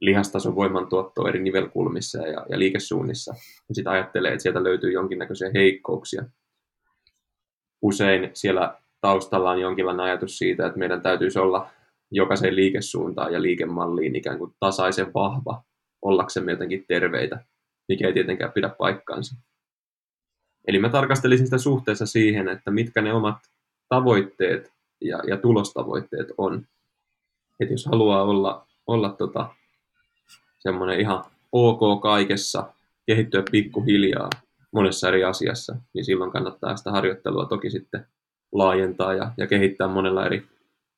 lihastason 0.00 0.54
voimantuottoa 0.54 1.28
eri 1.28 1.42
nivelkulmissa 1.42 2.18
ja, 2.18 2.46
ja 2.48 2.58
liikesuunnissa, 2.58 3.34
ja 3.68 3.74
sitten 3.74 3.92
ajattelee, 3.92 4.32
että 4.32 4.42
sieltä 4.42 4.64
löytyy 4.64 4.92
jonkinnäköisiä 4.92 5.50
heikkouksia. 5.54 6.24
Usein 7.82 8.30
siellä 8.34 8.78
taustalla 9.00 9.50
on 9.50 9.60
jonkinlainen 9.60 10.06
ajatus 10.06 10.38
siitä, 10.38 10.66
että 10.66 10.78
meidän 10.78 11.02
täytyisi 11.02 11.38
olla 11.38 11.70
jokaiseen 12.10 12.56
liikesuuntaan 12.56 13.32
ja 13.32 13.42
liikemalliin 13.42 14.16
ikään 14.16 14.38
kuin 14.38 14.54
tasaisen 14.60 15.14
vahva 15.14 15.62
ollaksemme 16.02 16.52
jotenkin 16.52 16.84
terveitä, 16.88 17.44
mikä 17.88 18.06
ei 18.06 18.12
tietenkään 18.12 18.52
pidä 18.52 18.68
paikkaansa. 18.68 19.36
Eli 20.68 20.78
mä 20.78 20.88
tarkastelisin 20.88 21.46
sitä 21.46 21.58
suhteessa 21.58 22.06
siihen, 22.06 22.48
että 22.48 22.70
mitkä 22.70 23.02
ne 23.02 23.12
omat 23.12 23.36
tavoitteet 23.88 24.72
ja, 25.00 25.22
ja 25.26 25.36
tulostavoitteet 25.36 26.28
on. 26.38 26.66
Että 27.60 27.74
jos 27.74 27.86
haluaa 27.86 28.22
olla, 28.22 28.66
olla 28.86 29.08
tota, 29.08 29.54
semmoinen 30.58 31.00
ihan 31.00 31.24
ok 31.52 32.02
kaikessa, 32.02 32.72
kehittyä 33.06 33.42
pikkuhiljaa 33.50 34.30
monessa 34.72 35.08
eri 35.08 35.24
asiassa, 35.24 35.76
niin 35.94 36.04
silloin 36.04 36.30
kannattaa 36.30 36.76
sitä 36.76 36.90
harjoittelua 36.90 37.46
toki 37.46 37.70
sitten 37.70 38.06
laajentaa 38.52 39.14
ja, 39.14 39.32
ja 39.36 39.46
kehittää 39.46 39.88
monella 39.88 40.26
eri, 40.26 40.46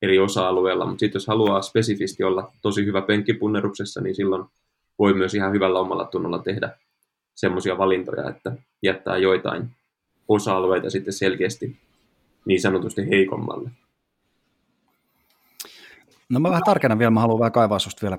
eri 0.03 0.19
osa-alueella. 0.19 0.85
Mutta 0.85 0.99
sitten 0.99 1.19
jos 1.19 1.27
haluaa 1.27 1.61
spesifisti 1.61 2.23
olla 2.23 2.51
tosi 2.61 2.85
hyvä 2.85 3.01
penkkipunneruksessa, 3.01 4.01
niin 4.01 4.15
silloin 4.15 4.45
voi 4.99 5.13
myös 5.13 5.33
ihan 5.33 5.53
hyvällä 5.53 5.79
omalla 5.79 6.05
tunnolla 6.05 6.39
tehdä 6.39 6.77
semmoisia 7.35 7.77
valintoja, 7.77 8.29
että 8.29 8.51
jättää 8.81 9.17
joitain 9.17 9.69
osa-alueita 10.27 10.89
sitten 10.89 11.13
selkeästi 11.13 11.77
niin 12.45 12.61
sanotusti 12.61 13.09
heikommalle. 13.09 13.69
No 16.29 16.39
mä 16.39 16.49
vähän 16.49 16.63
tarkennan 16.65 16.99
vielä, 16.99 17.11
mä 17.11 17.19
haluan 17.19 17.39
vähän 17.39 17.51
kaivaa 17.51 17.79
susta 17.79 18.01
vielä 18.01 18.17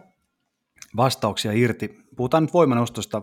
vastauksia 0.96 1.52
irti. 1.52 2.00
Puhutaan 2.16 2.42
nyt 2.42 2.54
voimanostosta 2.54 3.22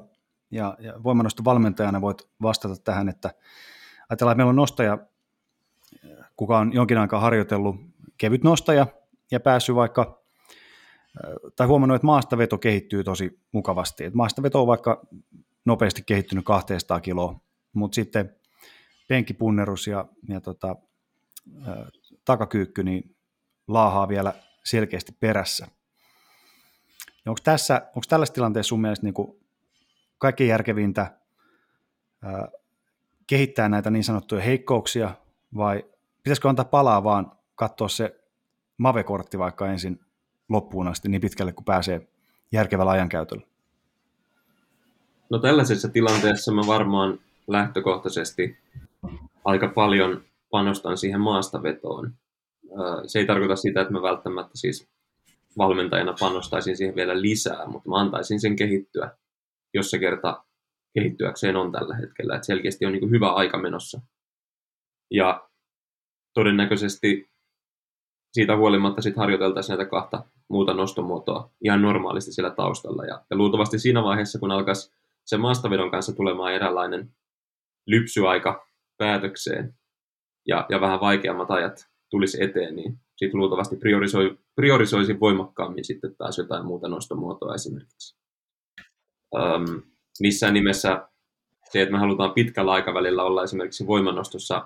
ja, 0.52 0.78
ja 0.80 1.04
voimanoston 1.04 1.46
valmentajana 1.46 2.02
voit 2.02 2.28
vastata 2.42 2.76
tähän, 2.76 3.10
että 3.10 3.28
ajatellaan, 4.10 4.34
että 4.34 4.36
meillä 4.36 4.50
on 4.50 4.56
nostaja, 4.56 4.98
kuka 6.36 6.58
on 6.58 6.74
jonkin 6.74 6.98
aikaa 6.98 7.20
harjoitellut 7.20 7.91
kevyt 8.22 8.44
nostaja 8.44 8.88
ja 9.32 9.40
päässyt 9.40 9.76
vaikka, 9.76 10.22
tai 11.56 11.68
huomannut, 11.68 11.96
että 11.96 12.06
maastaveto 12.06 12.58
kehittyy 12.58 13.04
tosi 13.04 13.40
mukavasti. 13.52 14.04
Että 14.04 14.18
maastaveto 14.18 14.62
on 14.62 14.68
vaikka 14.68 15.02
nopeasti 15.66 16.04
kehittynyt 16.06 16.46
200 16.46 17.02
kiloa, 17.02 17.40
mutta 17.74 17.96
sitten 17.96 18.36
penkipunnerus 19.08 19.88
ja, 19.88 20.06
ja 20.28 20.42
tota, 20.42 20.76
takakyykky 22.26 22.84
niin 22.84 23.16
laahaa 23.68 24.08
vielä 24.08 24.34
selkeästi 24.64 25.12
perässä. 25.20 25.68
onko, 27.28 27.40
tässä, 27.44 27.76
onko 27.76 28.06
tällaisessa 28.10 28.36
tilanteessa 28.36 28.70
sun 28.70 28.82
mielestä 28.82 29.06
niin 29.06 29.14
kuin 29.14 29.40
kaikkein 30.18 30.50
järkevintä 30.50 31.18
ää, 32.22 32.48
kehittää 33.28 33.70
näitä 33.70 33.90
niin 33.90 34.04
sanottuja 34.04 34.42
heikkouksia, 34.42 35.16
vai 35.56 35.86
pitäisikö 36.24 36.50
antaa 36.50 36.66
palaa 36.66 37.04
vaan 37.04 37.41
katsoa 37.62 37.88
se 37.88 38.20
Mave-kortti 38.78 39.38
vaikka 39.38 39.68
ensin 39.68 40.00
loppuun 40.50 40.88
asti 40.88 41.10
niin 41.10 41.22
pitkälle, 41.22 41.54
kun 41.54 41.66
pääsee 41.66 42.08
järkevällä 42.52 42.92
ajankäytöllä? 42.92 43.46
No 45.30 45.40
tällaisessa 45.40 45.90
tilanteessa 45.90 46.52
mä 46.52 46.62
varmaan 46.68 47.20
lähtökohtaisesti 47.48 48.58
aika 49.46 49.68
paljon 49.68 50.24
panostan 50.50 50.98
siihen 50.98 51.22
maastavetoon. 51.22 52.14
Se 53.08 53.20
ei 53.20 53.26
tarkoita 53.26 53.56
sitä, 53.56 53.82
että 53.82 53.94
mä 53.94 54.02
välttämättä 54.02 54.52
siis 54.56 54.90
valmentajana 55.58 56.14
panostaisin 56.20 56.78
siihen 56.78 56.96
vielä 56.96 57.22
lisää, 57.22 57.68
mutta 57.68 57.90
mä 57.90 57.96
antaisin 57.96 58.42
sen 58.42 58.56
kehittyä, 58.56 59.18
jos 59.74 59.90
se 59.90 60.00
kerta 60.00 60.44
kehittyäkseen 60.94 61.56
on 61.56 61.72
tällä 61.72 61.96
hetkellä. 61.96 62.36
Että 62.36 62.46
selkeästi 62.46 62.86
on 62.86 62.92
niin 62.92 63.12
hyvä 63.12 63.34
aika 63.34 63.58
menossa. 63.58 64.02
Ja 65.12 65.48
todennäköisesti 66.34 67.31
siitä 68.32 68.58
huolimatta 68.58 69.02
sitten 69.02 69.20
harjoiteltaisiin 69.20 69.78
näitä 69.78 69.90
kahta 69.90 70.24
muuta 70.48 70.74
nostomuotoa 70.74 71.52
ihan 71.64 71.82
normaalisti 71.82 72.32
siellä 72.32 72.52
taustalla. 72.52 73.06
Ja, 73.06 73.22
ja 73.30 73.38
luultavasti 73.38 73.80
siinä 73.80 74.04
vaiheessa, 74.04 74.40
kun 74.40 74.52
alkaisi 74.52 74.92
se 75.26 75.38
maastavedon 75.38 75.92
kanssa 75.92 76.16
tulemaan 76.16 76.54
eräänlainen 76.54 77.12
lypsyaika 77.88 78.68
päätökseen 78.98 79.74
ja, 80.48 80.66
ja 80.70 80.82
vähän 80.82 81.00
vaikeammat 81.00 81.52
ajat 81.52 81.88
tulisi 82.10 82.44
eteen, 82.44 82.76
niin 82.76 83.00
siitä 83.16 83.38
luultavasti 83.38 83.76
priorisoi, 83.76 84.38
priorisoisin 84.56 85.20
voimakkaammin 85.20 85.86
sitten 85.86 86.16
taas 86.16 86.38
jotain 86.38 86.66
muuta 86.66 86.88
nostomuotoa 86.88 87.56
esimerkiksi. 87.56 88.18
Öm, 89.36 89.82
missään 90.20 90.54
nimessä 90.54 91.08
se, 91.72 91.82
että 91.82 91.92
me 91.92 92.00
halutaan 92.00 92.34
pitkällä 92.34 92.72
aikavälillä 92.72 93.24
olla 93.24 93.44
esimerkiksi 93.44 93.88
voimanostossa 93.88 94.66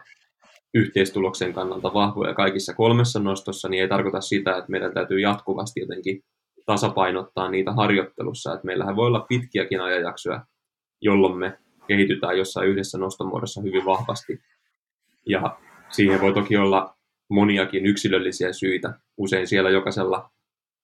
yhteistuloksen 0.74 1.54
kannalta 1.54 1.94
vahvoja 1.94 2.34
kaikissa 2.34 2.74
kolmessa 2.74 3.20
nostossa, 3.20 3.70
niin 3.70 3.82
ei 3.82 3.90
tarkoita 3.90 4.22
sitä, 4.22 4.58
että 4.58 4.72
meidän 4.72 4.94
täytyy 4.94 5.20
jatkuvasti 5.20 5.80
jotenkin 5.80 6.24
tasapainottaa 6.66 7.50
niitä 7.50 7.72
harjoittelussa. 7.72 8.54
Että 8.54 8.66
meillähän 8.66 8.96
voi 8.96 9.08
olla 9.08 9.26
pitkiäkin 9.30 9.82
ajanjaksoja, 9.82 10.46
jolloin 11.02 11.38
me 11.38 11.58
kehitytään 11.88 12.38
jossain 12.38 12.70
yhdessä 12.70 12.98
nostomuodossa 12.98 13.62
hyvin 13.62 13.86
vahvasti. 13.86 14.40
Ja 15.26 15.58
siihen 15.90 16.22
voi 16.22 16.34
toki 16.34 16.58
olla 16.58 16.96
moniakin 17.30 17.86
yksilöllisiä 17.86 18.54
syitä. 18.54 18.94
Usein 19.18 19.48
siellä 19.48 19.70
jokaisella, 19.70 20.30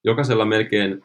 jokaisella 0.04 0.46
melkein 0.46 1.04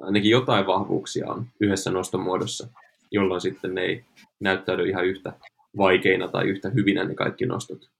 ainakin 0.00 0.30
jotain 0.30 0.66
vahvuuksia 0.66 1.30
on 1.30 1.46
yhdessä 1.60 1.90
nostomuodossa, 1.90 2.68
jolloin 3.10 3.40
sitten 3.40 3.74
ne 3.74 3.80
ei 3.80 4.04
näyttäydy 4.40 4.88
ihan 4.88 5.06
yhtä 5.06 5.32
vaikeina 5.76 6.28
tai 6.28 6.48
yhtä 6.48 6.70
hyvinä 6.70 7.04
ne 7.04 7.14
kaikki 7.14 7.46
nostot. 7.46 7.90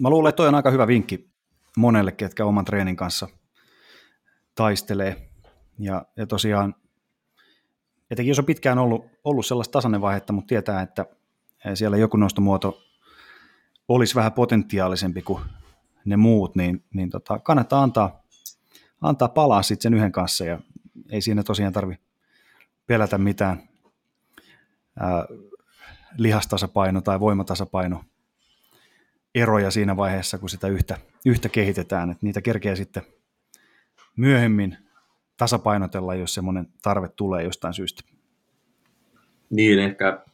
Mä 0.00 0.10
luulen, 0.10 0.28
että 0.28 0.36
toi 0.36 0.48
on 0.48 0.54
aika 0.54 0.70
hyvä 0.70 0.86
vinkki 0.86 1.30
monelle, 1.76 2.12
ketkä 2.12 2.44
oman 2.44 2.64
treenin 2.64 2.96
kanssa 2.96 3.28
taistelee. 4.54 5.28
Ja, 5.78 6.06
ja 6.16 6.26
tosiaan, 6.26 6.74
etenkin 8.10 8.30
jos 8.30 8.38
on 8.38 8.44
pitkään 8.44 8.78
ollut, 8.78 9.06
ollut 9.24 9.46
sellaista 9.46 9.72
tasainen 9.72 10.00
vaihetta, 10.00 10.32
mutta 10.32 10.48
tietää, 10.48 10.82
että 10.82 11.06
siellä 11.74 11.96
joku 11.96 12.16
nostomuoto 12.16 12.82
olisi 13.88 14.14
vähän 14.14 14.32
potentiaalisempi 14.32 15.22
kuin 15.22 15.42
ne 16.04 16.16
muut, 16.16 16.56
niin, 16.56 16.84
niin 16.94 17.10
tota, 17.10 17.38
kannattaa 17.38 17.82
antaa, 17.82 18.22
antaa 19.00 19.28
palaa 19.28 19.62
sitten 19.62 19.82
sen 19.82 19.94
yhden 19.94 20.12
kanssa 20.12 20.44
ja 20.44 20.58
ei 21.10 21.20
siinä 21.20 21.42
tosiaan 21.42 21.72
tarvi 21.72 21.98
pelätä 22.86 23.18
mitään 23.18 23.68
lihastasapaino 26.18 27.00
tai 27.00 27.20
voimatasapaino 27.20 28.04
eroja 29.34 29.70
siinä 29.70 29.96
vaiheessa, 29.96 30.38
kun 30.38 30.48
sitä 30.48 30.68
yhtä, 30.68 30.98
yhtä 31.26 31.48
kehitetään, 31.48 32.10
että 32.10 32.26
niitä 32.26 32.42
kerkeä 32.42 32.76
sitten 32.76 33.02
myöhemmin 34.16 34.78
tasapainotella, 35.36 36.14
jos 36.14 36.34
semmoinen 36.34 36.66
tarve 36.82 37.08
tulee 37.08 37.44
jostain 37.44 37.74
syystä. 37.74 38.02
Niin, 39.50 39.78
ehkä 39.78 40.24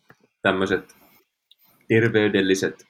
tämmöiset 0.42 0.96
terveydelliset 1.88 2.86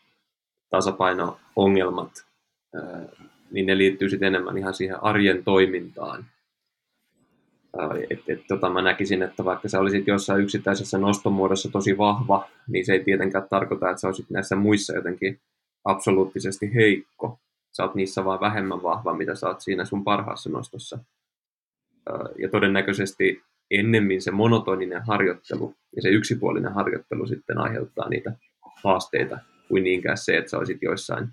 tasapaino-ongelmat, 0.70 2.26
niin 3.50 3.66
ne 3.66 3.78
liittyy 3.78 4.10
sitten 4.10 4.26
enemmän 4.26 4.58
ihan 4.58 4.74
siihen 4.74 5.02
arjen 5.02 5.44
toimintaan. 5.44 6.26
Et, 8.10 8.20
et, 8.28 8.40
tota, 8.48 8.70
mä 8.70 8.82
näkisin, 8.82 9.22
että 9.22 9.44
vaikka 9.44 9.68
sä 9.68 9.80
olisit 9.80 10.06
jossain 10.06 10.42
yksittäisessä 10.42 10.98
nostomuodossa 10.98 11.70
tosi 11.70 11.98
vahva, 11.98 12.48
niin 12.68 12.86
se 12.86 12.92
ei 12.92 13.04
tietenkään 13.04 13.48
tarkoita, 13.50 13.90
että 13.90 14.00
sä 14.00 14.08
olisit 14.08 14.30
näissä 14.30 14.56
muissa 14.56 14.96
jotenkin 14.96 15.40
absoluuttisesti 15.84 16.74
heikko. 16.74 17.40
Sä 17.76 17.82
oot 17.82 17.94
niissä 17.94 18.24
vaan 18.24 18.40
vähemmän 18.40 18.82
vahva, 18.82 19.14
mitä 19.14 19.34
sä 19.34 19.48
oot 19.48 19.60
siinä 19.60 19.84
sun 19.84 20.04
parhaassa 20.04 20.50
nostossa. 20.50 20.98
Ja 22.38 22.48
todennäköisesti 22.48 23.42
ennemmin 23.70 24.22
se 24.22 24.30
monotoninen 24.30 25.02
harjoittelu 25.06 25.74
ja 25.96 26.02
se 26.02 26.08
yksipuolinen 26.08 26.72
harjoittelu 26.72 27.26
sitten 27.26 27.58
aiheuttaa 27.58 28.08
niitä 28.08 28.32
haasteita 28.84 29.38
kuin 29.68 29.84
niinkään 29.84 30.18
se, 30.18 30.36
että 30.36 30.50
sä 30.50 30.58
olisit 30.58 30.82
joissain 30.82 31.28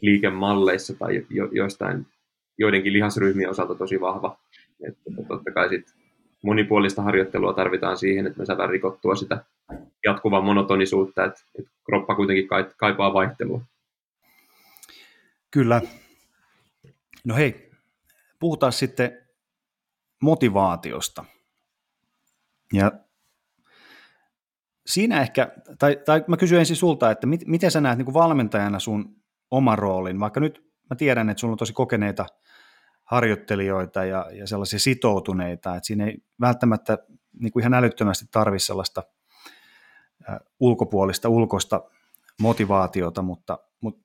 liikemalleissa 0.00 0.94
tai 0.98 1.26
jo, 1.30 1.48
joistain 1.52 2.06
joidenkin 2.58 2.92
lihasryhmien 2.92 3.50
osalta 3.50 3.74
tosi 3.74 4.00
vahva. 4.00 4.38
Että 4.88 5.00
totta 5.28 5.50
kai 5.50 5.68
sit 5.68 5.94
monipuolista 6.42 7.02
harjoittelua 7.02 7.52
tarvitaan 7.52 7.96
siihen, 7.96 8.26
että 8.26 8.38
me 8.38 8.46
saadaan 8.46 8.70
rikottua 8.70 9.14
sitä 9.14 9.44
jatkuvaa 10.04 10.40
monotonisuutta, 10.40 11.24
että, 11.24 11.40
että 11.58 11.70
kroppa 11.84 12.14
kuitenkin 12.14 12.48
kaipaa 12.76 13.14
vaihtelua. 13.14 13.60
Kyllä. 15.50 15.82
No 17.24 17.34
hei, 17.34 17.70
puhutaan 18.38 18.72
sitten 18.72 19.18
motivaatiosta. 20.22 21.24
Ja 22.72 22.92
siinä 24.86 25.20
ehkä, 25.20 25.52
tai, 25.78 25.98
tai 26.04 26.24
mä 26.26 26.36
kysyn 26.36 26.58
ensin 26.58 26.76
sulta, 26.76 27.10
että 27.10 27.26
mit, 27.26 27.46
miten 27.46 27.70
sä 27.70 27.80
näet 27.80 27.98
niin 27.98 28.04
kuin 28.06 28.14
valmentajana 28.14 28.78
sun 28.78 29.16
oman 29.50 29.78
roolin, 29.78 30.20
vaikka 30.20 30.40
nyt 30.40 30.64
mä 30.90 30.96
tiedän, 30.96 31.30
että 31.30 31.40
sulla 31.40 31.52
on 31.52 31.58
tosi 31.58 31.72
kokeneita 31.72 32.26
harjoittelijoita 33.12 34.04
ja, 34.04 34.26
ja 34.32 34.46
sellaisia 34.46 34.78
sitoutuneita, 34.78 35.76
että 35.76 35.86
siinä 35.86 36.06
ei 36.06 36.18
välttämättä 36.40 36.98
niin 37.40 37.52
kuin 37.52 37.60
ihan 37.60 37.74
älyttömästi 37.74 38.24
tarvitse 38.30 38.66
sellaista 38.66 39.02
ulkopuolista, 40.60 41.28
ulkoista 41.28 41.82
motivaatiota, 42.40 43.22
mutta, 43.22 43.58
mutta 43.80 44.02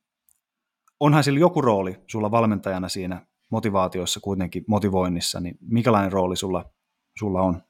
onhan 1.00 1.24
sillä 1.24 1.40
joku 1.40 1.62
rooli 1.62 1.98
sulla 2.08 2.32
valmentajana 2.32 2.90
siinä 2.90 3.26
motivaatiossa 3.50 4.20
kuitenkin, 4.20 4.64
motivoinnissa, 4.68 5.40
niin 5.40 5.58
mikälainen 5.62 6.12
rooli 6.12 6.36
sulla, 6.36 6.70
sulla 7.20 7.42
on? 7.42 7.62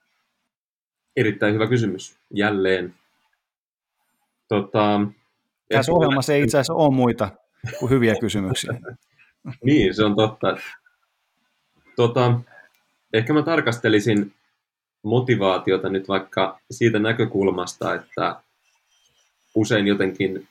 Erittäin 1.15 1.53
hyvä 1.53 1.67
kysymys. 1.67 2.17
Jälleen. 2.33 2.95
Tota, 4.47 4.99
Tässä 5.73 5.91
ohjelmassa 5.91 6.33
ei 6.33 6.43
itse 6.43 6.57
asiassa 6.57 6.73
ole 6.73 6.95
muita 6.95 7.29
kuin 7.79 7.89
hyviä 7.89 8.15
kysymyksiä. 8.19 8.73
niin, 9.65 9.95
se 9.95 10.05
on 10.05 10.15
totta. 10.15 10.57
Tota, 11.97 12.39
ehkä 13.13 13.33
mä 13.33 13.43
tarkastelisin 13.43 14.33
motivaatiota 15.03 15.89
nyt 15.89 16.07
vaikka 16.07 16.59
siitä 16.71 16.99
näkökulmasta, 16.99 17.95
että 17.95 18.41
usein 19.55 19.87
jotenkin 19.87 20.47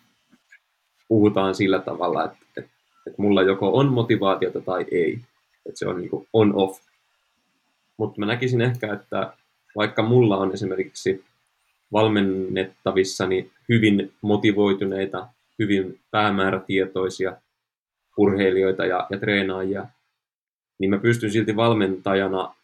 puhutaan 1.08 1.54
sillä 1.54 1.78
tavalla, 1.78 2.24
että, 2.24 2.38
että, 2.56 2.70
että 3.06 3.22
mulla 3.22 3.42
joko 3.42 3.78
on 3.78 3.92
motivaatiota 3.92 4.60
tai 4.60 4.86
ei. 4.90 5.20
Että 5.66 5.78
se 5.78 5.88
on 5.88 6.00
niin 6.00 6.10
on-off. 6.32 6.80
Mutta 7.96 8.20
mä 8.20 8.26
näkisin 8.26 8.60
ehkä, 8.60 8.92
että 8.92 9.32
vaikka 9.76 10.02
mulla 10.02 10.36
on 10.36 10.54
esimerkiksi 10.54 11.24
valmennettavissani 11.92 13.50
hyvin 13.68 14.12
motivoituneita, 14.22 15.28
hyvin 15.58 16.00
päämäärätietoisia 16.10 17.36
urheilijoita 18.16 18.86
ja, 18.86 19.06
ja 19.10 19.18
treenaajia, 19.18 19.86
niin 20.78 20.90
mä 20.90 20.98
pystyn 20.98 21.30
silti 21.30 21.56
valmentajana 21.56 22.54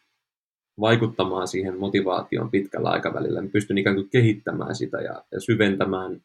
vaikuttamaan 0.79 1.47
siihen 1.47 1.77
motivaatioon 1.77 2.51
pitkällä 2.51 2.89
aikavälillä. 2.89 3.41
Mä 3.41 3.47
pystyn 3.47 3.77
ikään 3.77 3.95
kuin 3.95 4.09
kehittämään 4.09 4.75
sitä 4.75 4.97
ja, 4.97 5.23
ja 5.31 5.39
syventämään 5.41 6.21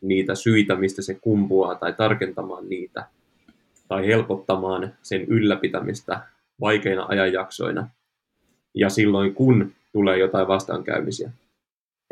niitä 0.00 0.34
syitä, 0.34 0.76
mistä 0.76 1.02
se 1.02 1.14
kumpuaa, 1.14 1.74
tai 1.74 1.92
tarkentamaan 1.92 2.68
niitä, 2.68 3.06
tai 3.88 4.06
helpottamaan 4.06 4.94
sen 5.02 5.24
ylläpitämistä 5.24 6.20
vaikeina 6.60 7.06
ajanjaksoina, 7.08 7.88
ja 8.74 8.88
silloin 8.88 9.34
kun 9.34 9.72
tulee 9.92 10.18
jotain 10.18 10.48
vastaankäymisiä. 10.48 11.30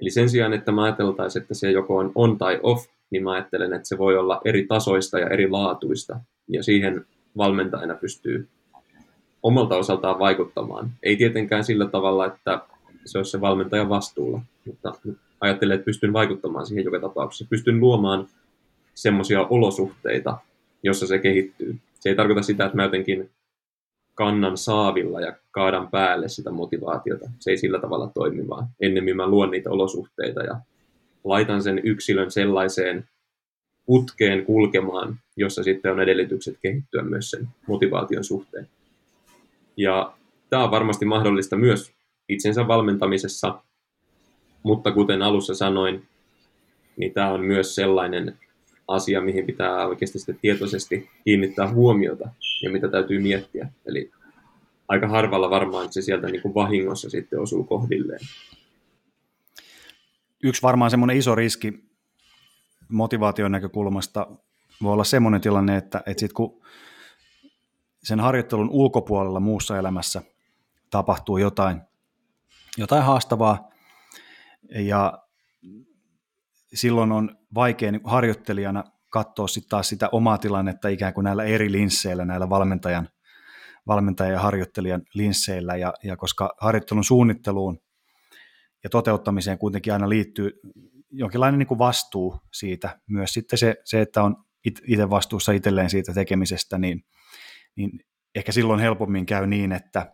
Eli 0.02 0.10
sen 0.10 0.28
sijaan, 0.28 0.52
että 0.52 0.72
mä 0.72 0.82
ajateltaisiin, 0.82 1.42
että 1.42 1.54
se 1.54 1.70
joko 1.70 1.96
on 1.96 2.12
on 2.14 2.38
tai 2.38 2.60
off, 2.62 2.86
niin 3.10 3.24
mä 3.24 3.32
ajattelen, 3.32 3.72
että 3.72 3.88
se 3.88 3.98
voi 3.98 4.16
olla 4.16 4.40
eri 4.44 4.66
tasoista 4.66 5.18
ja 5.18 5.28
eri 5.28 5.50
laatuista, 5.50 6.20
ja 6.48 6.62
siihen 6.62 7.06
valmentajana 7.36 7.94
pystyy 7.94 8.48
omalta 9.48 9.76
osaltaan 9.76 10.18
vaikuttamaan. 10.18 10.90
Ei 11.02 11.16
tietenkään 11.16 11.64
sillä 11.64 11.86
tavalla, 11.86 12.26
että 12.26 12.60
se 13.04 13.18
olisi 13.18 13.30
se 13.30 13.40
valmentajan 13.40 13.88
vastuulla, 13.88 14.40
mutta 14.64 14.94
ajattelen, 15.40 15.74
että 15.74 15.84
pystyn 15.84 16.12
vaikuttamaan 16.12 16.66
siihen 16.66 16.84
joka 16.84 17.00
tapauksessa. 17.00 17.46
Pystyn 17.50 17.80
luomaan 17.80 18.26
semmoisia 18.94 19.46
olosuhteita, 19.50 20.38
jossa 20.82 21.06
se 21.06 21.18
kehittyy. 21.18 21.76
Se 22.00 22.08
ei 22.08 22.14
tarkoita 22.14 22.42
sitä, 22.42 22.64
että 22.64 22.76
mä 22.76 22.82
jotenkin 22.82 23.30
kannan 24.14 24.56
saavilla 24.56 25.20
ja 25.20 25.32
kaadan 25.50 25.88
päälle 25.88 26.28
sitä 26.28 26.50
motivaatiota. 26.50 27.30
Se 27.38 27.50
ei 27.50 27.56
sillä 27.56 27.80
tavalla 27.80 28.10
toimi, 28.14 28.48
vaan 28.48 28.68
ennemmin 28.80 29.16
mä 29.16 29.26
luon 29.26 29.50
niitä 29.50 29.70
olosuhteita 29.70 30.42
ja 30.42 30.56
laitan 31.24 31.62
sen 31.62 31.80
yksilön 31.84 32.30
sellaiseen 32.30 33.08
putkeen 33.86 34.44
kulkemaan, 34.44 35.16
jossa 35.36 35.62
sitten 35.62 35.92
on 35.92 36.00
edellytykset 36.00 36.56
kehittyä 36.62 37.02
myös 37.02 37.30
sen 37.30 37.48
motivaation 37.68 38.24
suhteen. 38.24 38.68
Ja 39.78 40.12
tämä 40.50 40.64
on 40.64 40.70
varmasti 40.70 41.04
mahdollista 41.04 41.56
myös 41.56 41.92
itsensä 42.28 42.68
valmentamisessa, 42.68 43.62
mutta 44.62 44.92
kuten 44.92 45.22
alussa 45.22 45.54
sanoin, 45.54 46.08
niin 46.96 47.12
tämä 47.12 47.32
on 47.32 47.40
myös 47.40 47.74
sellainen 47.74 48.38
asia, 48.88 49.20
mihin 49.20 49.46
pitää 49.46 49.86
oikeasti 49.86 50.18
sitten 50.18 50.38
tietoisesti 50.42 51.10
kiinnittää 51.24 51.72
huomiota 51.72 52.28
ja 52.62 52.70
mitä 52.70 52.88
täytyy 52.88 53.20
miettiä. 53.20 53.68
Eli 53.86 54.10
aika 54.88 55.08
harvalla 55.08 55.50
varmaan 55.50 55.92
se 55.92 56.02
sieltä 56.02 56.26
niin 56.26 56.42
kuin 56.42 56.54
vahingossa 56.54 57.10
sitten 57.10 57.40
osuu 57.40 57.64
kohdilleen. 57.64 58.20
Yksi 60.42 60.62
varmaan 60.62 60.90
semmoinen 60.90 61.16
iso 61.16 61.34
riski 61.34 61.84
motivaation 62.88 63.52
näkökulmasta 63.52 64.26
voi 64.82 64.92
olla 64.92 65.04
semmoinen 65.04 65.40
tilanne, 65.40 65.76
että, 65.76 66.02
että 66.06 66.20
sit 66.20 66.32
kun 66.32 66.60
sen 68.02 68.20
harjoittelun 68.20 68.70
ulkopuolella 68.70 69.40
muussa 69.40 69.78
elämässä 69.78 70.22
tapahtuu 70.90 71.38
jotain, 71.38 71.80
jotain 72.78 73.02
haastavaa, 73.02 73.68
ja 74.70 75.18
silloin 76.74 77.12
on 77.12 77.38
vaikea 77.54 77.92
niin 77.92 78.02
harjoittelijana 78.04 78.84
katsoa 79.08 79.48
sitten 79.48 79.70
taas 79.70 79.88
sitä 79.88 80.08
omaa 80.12 80.38
tilannetta 80.38 80.88
ikään 80.88 81.14
kuin 81.14 81.24
näillä 81.24 81.44
eri 81.44 81.72
linsseillä, 81.72 82.24
näillä 82.24 82.50
valmentajan, 82.50 83.08
valmentajan 83.86 84.32
ja 84.32 84.40
harjoittelijan 84.40 85.02
linsseillä, 85.14 85.76
ja, 85.76 85.94
ja 86.04 86.16
koska 86.16 86.54
harjoittelun 86.60 87.04
suunnitteluun 87.04 87.80
ja 88.84 88.90
toteuttamiseen 88.90 89.58
kuitenkin 89.58 89.92
aina 89.92 90.08
liittyy 90.08 90.60
jonkinlainen 91.10 91.58
niin 91.58 91.66
kuin 91.66 91.78
vastuu 91.78 92.40
siitä, 92.52 93.00
myös 93.06 93.34
sitten 93.34 93.58
se, 93.58 93.76
se 93.84 94.00
että 94.00 94.22
on 94.22 94.36
itse 94.64 95.10
vastuussa 95.10 95.52
itselleen 95.52 95.90
siitä 95.90 96.12
tekemisestä, 96.12 96.78
niin, 96.78 97.04
niin 97.78 98.00
ehkä 98.34 98.52
silloin 98.52 98.80
helpommin 98.80 99.26
käy 99.26 99.46
niin, 99.46 99.72
että 99.72 100.12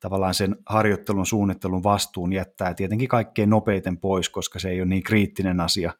tavallaan 0.00 0.34
sen 0.34 0.56
harjoittelun 0.66 1.26
suunnittelun 1.26 1.82
vastuun 1.82 2.32
jättää 2.32 2.74
tietenkin 2.74 3.08
kaikkein 3.08 3.50
nopeiten 3.50 3.98
pois, 3.98 4.28
koska 4.28 4.58
se 4.58 4.68
ei 4.70 4.80
ole 4.80 4.88
niin 4.88 5.02
kriittinen 5.02 5.60
asia 5.60 5.92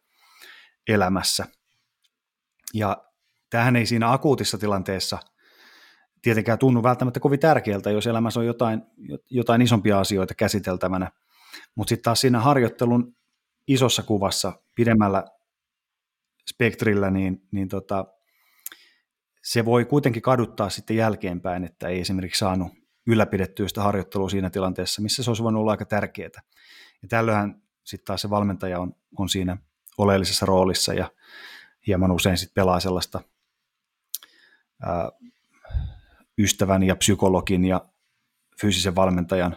elämässä. 0.88 1.46
Ja 2.75 3.05
tähän 3.51 3.77
ei 3.77 3.87
siinä 3.87 4.12
akuutissa 4.12 4.59
tilanteessa 4.59 5.18
tietenkään 6.22 6.59
tunnu 6.59 6.83
välttämättä 6.83 7.20
kovin 7.20 7.40
tärkeältä, 7.40 7.90
jos 7.90 8.07
elämässä 8.07 8.40
on 8.40 8.46
jotain, 8.46 8.83
jotain 9.31 9.62
isompia 9.62 10.01
asioita 10.01 10.35
käsiteltävänä. 10.35 11.11
Mutta 11.75 11.88
sitten 11.88 12.05
taas 12.05 12.20
siinä 12.20 12.40
harjoittelun 12.40 13.16
isossa 13.68 14.03
kuvassa, 14.03 14.53
pidemmällä 14.75 15.25
spektrillä, 16.51 17.11
niin, 17.11 17.42
niin 17.53 17.68
tota, 17.68 18.05
se 19.47 19.65
voi 19.65 19.85
kuitenkin 19.85 20.23
kaduttaa 20.23 20.71
sitten 20.71 20.97
jälkeenpäin, 20.97 21.65
että 21.65 21.89
ei 21.89 22.01
esimerkiksi 22.01 22.39
saanut 22.39 22.73
ylläpidettyä 23.07 23.69
sitä 23.69 23.83
harjoittelua 23.83 24.29
siinä 24.29 24.51
tilanteessa, 24.51 25.03
missä 25.03 25.23
se 25.23 25.31
olisi 25.31 25.43
voinut 25.43 25.61
olla 25.61 25.71
aika 25.71 25.85
tärkeää. 25.85 26.43
Ja 27.03 27.09
tällöinhän 27.09 27.63
sitten 27.85 28.07
taas 28.07 28.23
se 28.23 28.31
valmentaja 28.31 28.81
on, 28.81 28.97
on 29.19 29.29
siinä 29.29 29.57
oleellisessa 29.99 30.47
roolissa 30.47 30.95
ja 30.95 31.11
hieman 31.87 32.11
usein 32.11 32.39
sitten 32.39 32.55
pelaa 32.55 32.81
sellaista 32.81 33.21
ää, 34.83 35.11
ystävän 36.39 36.83
ja 36.83 36.97
psykologin 36.97 37.65
ja 37.65 37.81
fyysisen 38.61 38.95
valmentajan 38.95 39.57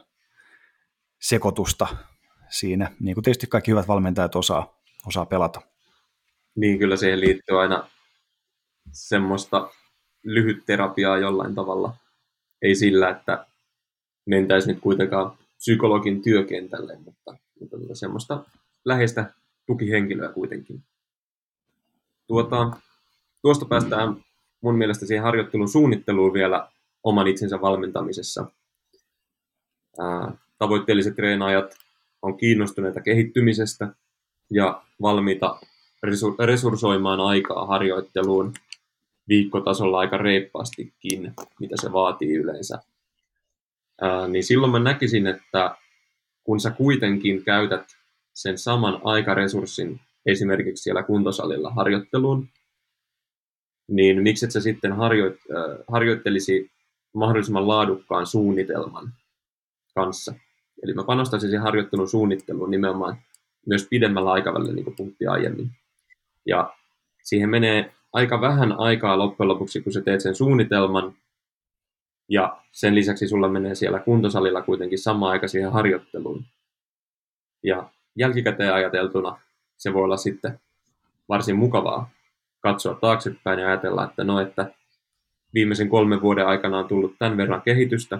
sekoitusta 1.22 1.88
siinä, 2.50 2.92
niin 3.00 3.14
kuin 3.16 3.24
tietysti 3.24 3.48
kaikki 3.48 3.72
hyvät 3.72 3.88
valmentajat 3.88 4.36
osaa, 4.36 4.82
osaa 5.06 5.26
pelata. 5.26 5.62
Niin, 6.56 6.80
kyllä 6.80 6.98
siihen 6.98 7.20
liittyy 7.20 7.62
aina 7.62 7.90
semmoista 8.92 9.70
lyhytterapiaa 10.24 11.18
jollain 11.18 11.56
tavalla– 11.56 11.94
ei 12.62 12.76
sillä, 12.76 13.10
että 13.10 13.46
mentäisiin 14.26 14.74
nyt 14.74 14.84
kuitenkaan 14.84 15.32
psykologin 15.58 16.22
työkentälle, 16.22 16.98
mutta, 17.06 17.36
mutta 17.60 17.78
tuota 17.78 17.96
semmoista 17.96 18.44
läheistä 18.86 19.34
tukihenkilöä 19.66 20.30
kuitenkin. 20.30 20.84
Tuota, 22.28 22.72
tuosta 23.42 23.66
päästään 23.66 24.16
mun 24.62 24.76
mielestä 24.76 25.06
siihen 25.06 25.24
harjoittelun 25.24 25.70
suunnitteluun 25.70 26.34
vielä 26.34 26.70
oman 27.04 27.28
itsensä 27.28 27.62
valmentamisessa. 27.62 28.46
Ää, 30.00 30.32
tavoitteelliset 30.58 31.16
treenaajat 31.16 31.76
on 32.22 32.38
kiinnostuneita 32.38 33.02
kehittymisestä 33.02 33.94
ja 34.52 34.84
valmiita 35.02 35.60
resursoimaan 36.46 37.20
aikaa 37.20 37.66
harjoitteluun 37.66 38.54
viikkotasolla 39.30 40.00
aika 40.00 40.18
reippaastikin, 40.18 41.34
mitä 41.60 41.76
se 41.82 41.94
vaatii 41.94 42.36
yleensä. 42.36 42.80
Ää, 44.02 44.28
niin 44.28 44.44
silloin 44.44 44.72
mä 44.72 44.80
näkisin, 44.80 45.28
että 45.28 45.76
kun 46.44 46.60
sä 46.60 46.72
kuitenkin 46.72 47.44
käytät 47.44 47.98
sen 48.34 48.58
saman 48.58 49.02
aikaresurssin 49.04 50.00
esimerkiksi 50.26 50.84
siellä 50.84 51.04
kuntosalilla 51.04 51.70
harjoitteluun, 51.70 52.48
niin 53.88 54.24
miksi 54.24 54.46
et 54.46 54.52
sä 54.52 54.62
sitten 54.62 54.92
harjoit- 54.92 55.56
äh, 55.58 55.78
harjoittelisi 55.88 56.72
mahdollisimman 57.14 57.68
laadukkaan 57.68 58.28
suunnitelman 58.28 59.14
kanssa. 59.96 60.34
Eli 60.84 60.94
mä 60.94 61.04
panostaisin 61.04 61.50
siihen 61.50 61.64
harjoittelun 61.64 62.10
suunnitteluun 62.10 62.72
nimenomaan 62.72 63.18
myös 63.66 63.88
pidemmällä 63.90 64.32
aikavälillä, 64.32 64.74
niin 64.74 64.84
kuin 64.84 64.96
puhuttiin 64.96 65.30
aiemmin. 65.30 65.72
Ja 66.46 66.74
siihen 67.24 67.50
menee 67.50 67.94
aika 68.14 68.42
vähän 68.42 68.80
aikaa 68.80 69.18
loppujen 69.18 69.48
lopuksi, 69.48 69.82
kun 69.82 69.94
sä 69.94 70.02
teet 70.02 70.22
sen 70.22 70.36
suunnitelman, 70.36 71.14
ja 72.30 72.58
sen 72.72 72.96
lisäksi 72.96 73.28
sulla 73.28 73.50
menee 73.50 73.76
siellä 73.76 74.00
kuntosalilla 74.00 74.62
kuitenkin 74.62 75.00
sama 75.00 75.30
aika 75.30 75.48
siihen 75.48 75.72
harjoitteluun. 75.72 76.46
Ja 77.64 77.90
jälkikäteen 78.16 78.74
ajateltuna 78.74 79.42
se 79.78 79.94
voi 79.94 80.04
olla 80.04 80.18
sitten 80.18 80.60
varsin 81.30 81.56
mukavaa 81.56 82.10
katsoa 82.60 82.94
taaksepäin 82.94 83.60
ja 83.60 83.68
ajatella, 83.68 84.06
että 84.06 84.24
no, 84.24 84.40
että 84.40 84.74
viimeisen 85.54 85.90
kolmen 85.90 86.22
vuoden 86.22 86.48
aikana 86.48 86.80
on 86.80 86.88
tullut 86.88 87.16
tämän 87.20 87.38
verran 87.38 87.62
kehitystä, 87.62 88.20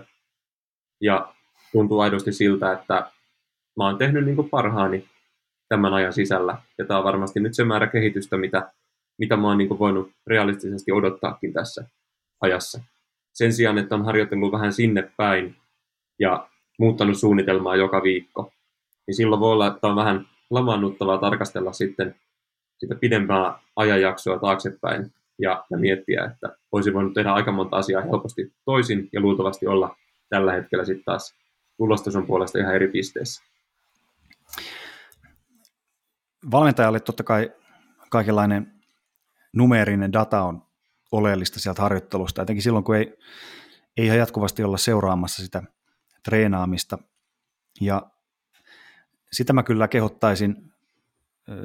ja 1.02 1.34
tuntuu 1.72 2.00
aidosti 2.00 2.32
siltä, 2.32 2.72
että 2.72 3.12
mä 3.78 3.86
oon 3.86 3.98
tehnyt 3.98 4.26
niin 4.26 4.50
parhaani 4.50 5.10
tämän 5.70 5.94
ajan 5.94 6.14
sisällä, 6.14 6.58
ja 6.78 6.86
tämä 6.86 6.98
on 6.98 7.04
varmasti 7.04 7.40
nyt 7.40 7.54
se 7.54 7.64
määrä 7.64 7.88
kehitystä, 7.88 8.38
mitä, 8.38 8.72
mitä 9.20 9.38
mä 9.38 9.48
oon 9.48 9.58
niin 9.58 9.80
voinut 9.80 10.12
realistisesti 10.28 10.92
odottaakin 10.92 11.54
tässä 11.54 11.86
ajassa. 12.42 12.82
Sen 13.34 13.54
sijaan, 13.54 13.78
että 13.78 13.96
on 13.96 14.06
harjoitellut 14.06 14.52
vähän 14.52 14.74
sinne 14.74 15.12
päin 15.18 15.56
ja 16.20 16.48
muuttanut 16.80 17.18
suunnitelmaa 17.18 17.76
joka 17.76 18.04
viikko, 18.04 18.52
niin 19.08 19.16
silloin 19.16 19.40
voi 19.40 19.52
olla, 19.52 19.68
että 19.68 19.88
on 19.88 19.96
vähän 19.96 20.28
lamaannuttavaa 20.50 21.18
tarkastella 21.18 21.74
sitten 21.74 22.16
sitä 22.78 22.96
pidempää 22.96 23.60
ajanjaksoa 23.76 24.40
taaksepäin 24.40 25.14
ja, 25.40 25.66
ja 25.70 25.78
miettiä, 25.78 26.26
että 26.26 26.58
olisi 26.72 26.94
voinut 26.94 27.14
tehdä 27.14 27.34
aika 27.34 27.52
monta 27.52 27.78
asiaa 27.78 28.02
helposti 28.02 28.54
toisin 28.66 29.10
ja 29.14 29.22
luultavasti 29.22 29.68
olla 29.68 29.96
tällä 30.30 30.54
hetkellä 30.54 30.86
sitten 30.86 31.06
taas 31.06 31.36
tulostason 31.78 32.28
puolesta 32.28 32.60
ihan 32.60 32.76
eri 32.76 32.88
pisteessä. 32.88 33.44
Valmentajalle 36.52 37.00
totta 37.00 37.24
kai 37.24 37.52
kaikenlainen 38.10 38.79
numeerinen 39.54 40.14
data 40.14 40.42
on 40.42 40.62
oleellista 41.12 41.60
sieltä 41.60 41.82
harjoittelusta, 41.82 42.42
etenkin 42.42 42.64
silloin, 42.64 42.84
kun 42.84 42.96
ei, 42.96 43.18
ei 43.98 44.06
ihan 44.06 44.18
jatkuvasti 44.18 44.64
olla 44.64 44.78
seuraamassa 44.78 45.44
sitä 45.44 45.64
treenaamista. 46.24 46.98
Ja 47.82 48.12
sitä 49.32 49.54
mä 49.54 49.64
kyllä 49.64 49.88
kehottaisin, 49.88 50.74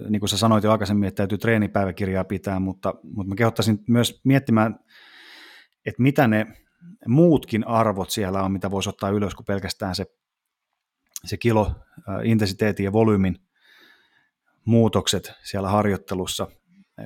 niin 0.09 0.20
kuin 0.20 0.28
sä 0.28 0.39
sanoit 0.39 0.64
jo 0.64 0.72
aikaisemmin, 0.72 1.09
että 1.09 1.16
täytyy 1.16 1.39
treenipäiväkirjaa 1.39 2.24
pitää, 2.24 2.61
mutta, 2.61 2.95
mutta 3.03 3.28
mä 3.28 3.35
kehottaisin 3.35 3.85
myös 3.89 4.20
miettimään, 4.24 4.78
että 5.87 6.03
mitä 6.03 6.28
ne 6.28 6.47
muutkin 7.09 7.66
arvot 7.66 8.11
siellä 8.11 8.43
on, 8.43 8.53
mitä 8.53 8.70
voisi 8.70 8.89
ottaa 8.89 9.11
ylös 9.11 9.35
kuin 9.35 9.47
pelkästään 9.47 9.95
se, 9.95 10.07
se 11.24 11.37
kilo, 11.37 11.74
intensiteetin 12.24 12.85
ja 12.85 12.93
volyymin 12.93 13.39
muutokset 14.64 15.32
siellä 15.43 15.68
harjoittelussa, 15.68 16.47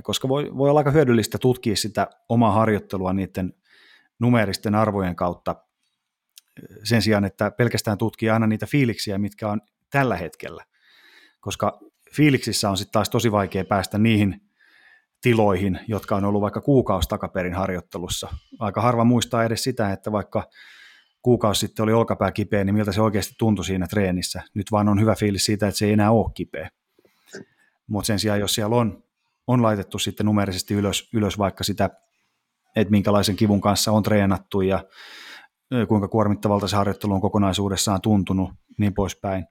koska 0.03 0.29
voi, 0.29 0.57
voi 0.57 0.71
olla 0.71 0.81
aika 0.81 0.91
hyödyllistä 0.91 1.39
tutkia 1.39 1.77
sitä 1.77 2.11
omaa 2.29 2.53
harjoittelua 2.53 3.13
niiden 3.13 3.55
numeristen 4.19 4.75
arvojen 4.75 5.17
kautta 5.17 5.57
sen 6.85 7.03
sijaan, 7.03 7.25
että 7.25 7.51
pelkästään 7.51 7.99
tutkii 7.99 8.31
aina 8.31 8.47
niitä 8.47 8.67
fiiliksiä, 8.67 9.19
mitkä 9.19 9.49
on 9.49 9.61
tällä 9.91 10.17
hetkellä, 10.17 10.65
koska 11.41 11.81
fiiliksissä 12.17 12.71
on 12.71 12.77
sitten 12.77 12.93
taas 12.93 13.11
tosi 13.11 13.33
vaikea 13.33 13.65
päästä 13.65 13.99
niihin 13.99 14.41
tiloihin, 15.21 15.81
jotka 15.89 16.17
on 16.17 16.25
ollut 16.25 16.43
vaikka 16.43 16.61
kuukausi 16.61 17.09
takaperin 17.09 17.55
harjoittelussa. 17.55 18.29
Aika 18.59 18.81
harva 18.81 19.05
muistaa 19.05 19.45
edes 19.45 19.65
sitä, 19.65 19.93
että 19.93 20.13
vaikka 20.13 20.49
kuukausi 21.23 21.61
sitten 21.61 21.83
oli 21.83 21.93
olkapää 21.93 22.33
kipeä, 22.33 22.65
niin 22.65 22.75
miltä 22.75 22.93
se 22.93 23.01
oikeasti 23.01 23.35
tuntui 23.39 23.65
siinä 23.65 23.87
treenissä. 23.87 24.43
Nyt 24.55 24.73
vaan 24.73 24.89
on 24.89 25.01
hyvä 25.01 25.15
fiilis 25.15 25.45
siitä, 25.45 25.69
että 25.69 25.79
se 25.79 25.87
ei 25.87 25.93
enää 25.93 26.11
ole 26.11 26.31
kipeä. 26.35 26.71
Mutta 27.87 28.07
sen 28.07 28.19
sijaan, 28.19 28.41
jos 28.41 28.55
siellä 28.55 28.77
on, 28.77 29.03
on 29.49 29.63
laitettu 29.63 29.99
sitten 29.99 30.27
numerisesti 30.27 30.75
ylös, 30.75 31.09
ylös 31.13 31.39
vaikka 31.39 31.65
sitä, 31.65 31.91
että 32.77 32.91
minkälaisen 32.91 33.37
kivun 33.37 33.61
kanssa 33.61 33.93
on 33.93 34.03
treenattu 34.03 34.61
ja 34.61 34.85
kuinka 35.89 36.09
kuormittavalta 36.09 36.69
se 36.69 36.77
harjoittelu 36.77 37.15
on 37.15 37.21
kokonaisuudessaan 37.21 38.01
tuntunut, 38.01 38.51
niin 38.79 38.95
poispäin, 38.95 39.47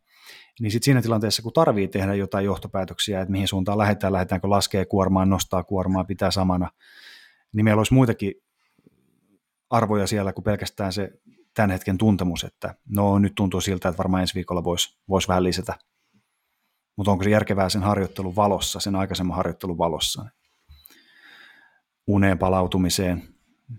niin 0.60 0.72
sitten 0.72 0.86
siinä 0.86 1.02
tilanteessa, 1.02 1.42
kun 1.42 1.54
tarvii 1.54 1.88
tehdä 1.88 2.14
jotain 2.14 2.46
johtopäätöksiä, 2.46 3.22
että 3.22 3.32
mihin 3.32 3.48
suuntaan 3.48 3.78
lähdetään, 3.78 4.14
lähdetäänkö 4.14 4.50
laskee 4.50 4.86
kuormaa, 4.86 5.26
nostaa 5.26 5.64
kuormaa, 5.64 6.04
pitää 6.04 6.32
samana, 6.32 6.72
niin 7.54 7.64
meillä 7.64 7.80
olisi 7.80 7.94
muitakin 7.94 8.34
arvoja 9.70 10.08
siellä 10.08 10.34
kuin 10.34 10.44
pelkästään 10.44 10.94
se 10.94 11.10
tämän 11.54 11.72
hetken 11.72 11.98
tuntemus, 11.98 12.44
että 12.44 12.76
no 12.90 13.20
nyt 13.20 13.36
tuntuu 13.36 13.62
siltä, 13.62 13.90
että 13.90 13.98
varmaan 13.98 14.22
ensi 14.22 14.36
viikolla 14.36 14.64
voisi 14.64 15.00
vois 15.10 15.28
vähän 15.28 15.44
lisätä. 15.44 15.74
Mutta 16.98 17.12
onko 17.12 17.24
se 17.24 17.30
järkevää 17.30 17.70
sen 17.70 17.84
harjoittelun 17.84 18.36
valossa, 18.36 18.80
sen 18.80 18.96
aikaisemman 18.96 19.38
harjoittelun 19.38 19.78
valossa? 19.78 20.26
Uneen 22.08 22.38
palautumiseen, 22.38 23.24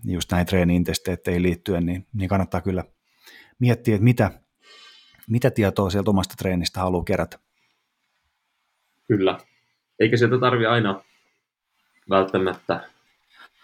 just 0.04 0.30
näihin 0.30 0.46
treeni-intesteetteihin 0.46 1.42
liittyen, 1.42 1.86
niin, 1.86 2.06
niin 2.12 2.28
kannattaa 2.28 2.60
kyllä 2.60 2.84
miettiä, 3.58 3.94
että 3.94 4.04
mitä, 4.04 4.30
mitä 5.28 5.50
tietoa 5.50 5.90
sieltä 5.90 6.10
omasta 6.10 6.34
treenistä 6.38 6.80
haluaa 6.80 7.04
kerätä. 7.04 7.38
Kyllä. 9.08 9.38
Eikä 9.98 10.16
sieltä 10.16 10.38
tarvi 10.38 10.66
aina 10.66 11.02
välttämättä 12.10 12.88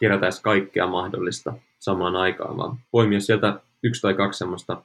kerätä 0.00 0.26
edes 0.26 0.40
kaikkea 0.40 0.86
mahdollista 0.86 1.54
samaan 1.78 2.16
aikaan, 2.16 2.56
vaan 2.56 2.78
poimia 2.90 3.20
sieltä 3.20 3.60
yksi 3.82 4.02
tai 4.02 4.14
kaksi 4.14 4.38
semmoista 4.38 4.82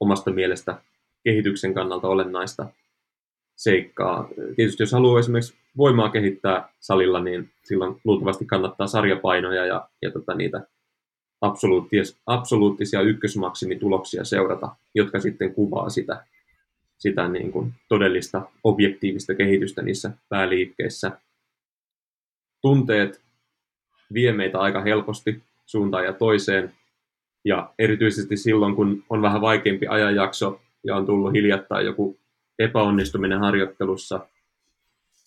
omasta 0.00 0.30
mielestä 0.30 0.82
kehityksen 1.24 1.74
kannalta 1.74 2.08
olennaista 2.08 2.66
seikkaa. 3.60 4.28
Tietysti 4.56 4.82
jos 4.82 4.92
haluaa 4.92 5.20
esimerkiksi 5.20 5.54
voimaa 5.76 6.10
kehittää 6.10 6.68
salilla, 6.80 7.20
niin 7.20 7.50
silloin 7.64 8.00
luultavasti 8.04 8.44
kannattaa 8.44 8.86
sarjapainoja 8.86 9.66
ja, 9.66 9.88
ja 10.02 10.10
tota 10.10 10.34
niitä 10.34 10.66
absoluuttisia 12.26 13.00
ykkösmaksimituloksia 13.00 14.24
seurata, 14.24 14.76
jotka 14.94 15.20
sitten 15.20 15.54
kuvaa 15.54 15.90
sitä, 15.90 16.24
sitä 16.98 17.28
niin 17.28 17.52
kuin 17.52 17.72
todellista 17.88 18.42
objektiivista 18.64 19.34
kehitystä 19.34 19.82
niissä 19.82 20.10
pääliikkeissä. 20.28 21.10
Tunteet 22.62 23.20
vie 24.14 24.32
meitä 24.32 24.58
aika 24.58 24.82
helposti 24.82 25.42
suuntaan 25.66 26.04
ja 26.04 26.12
toiseen, 26.12 26.72
ja 27.44 27.74
erityisesti 27.78 28.36
silloin, 28.36 28.76
kun 28.76 29.04
on 29.10 29.22
vähän 29.22 29.40
vaikeampi 29.40 29.86
ajanjakso 29.86 30.60
ja 30.84 30.96
on 30.96 31.06
tullut 31.06 31.32
hiljattain 31.32 31.86
joku 31.86 32.19
epäonnistuminen 32.60 33.40
harjoittelussa, 33.40 34.26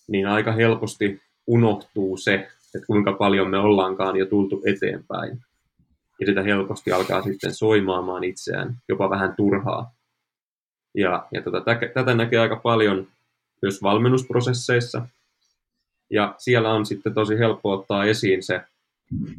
niin 0.08 0.26
aika 0.26 0.52
helposti 0.52 1.22
unohtuu 1.46 2.16
se, 2.16 2.34
että 2.74 2.86
kuinka 2.86 3.12
paljon 3.12 3.50
me 3.50 3.58
ollaankaan 3.58 4.16
jo 4.16 4.26
tultu 4.26 4.62
eteenpäin 4.66 5.40
ja 6.20 6.26
sitä 6.26 6.42
helposti 6.42 6.92
alkaa 6.92 7.22
sitten 7.22 7.54
soimaamaan 7.54 8.24
itseään, 8.24 8.76
jopa 8.88 9.10
vähän 9.10 9.34
turhaa. 9.36 9.94
Ja, 10.94 11.26
ja 11.32 11.42
tota, 11.42 11.62
tätä 11.94 12.14
näkee 12.14 12.38
aika 12.38 12.56
paljon 12.56 13.06
myös 13.62 13.82
valmennusprosesseissa, 13.82 15.06
ja 16.10 16.34
siellä 16.38 16.72
on 16.72 16.86
sitten 16.86 17.14
tosi 17.14 17.38
helppo 17.38 17.72
ottaa 17.72 18.04
esiin 18.04 18.42
se 18.42 18.60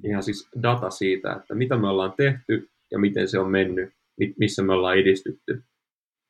ihan 0.04 0.24
siis 0.24 0.50
data 0.64 0.90
siitä, 0.90 1.34
että 1.34 1.56
mitä 1.56 1.78
me 1.78 1.88
ollaan 1.88 2.14
tehty 2.18 2.70
ja 2.92 3.00
miten 3.00 3.28
se 3.28 3.40
on 3.40 3.52
mennyt, 3.52 3.94
missä 4.40 4.64
me 4.64 4.74
ollaan 4.74 4.98
edistytty. 4.98 5.64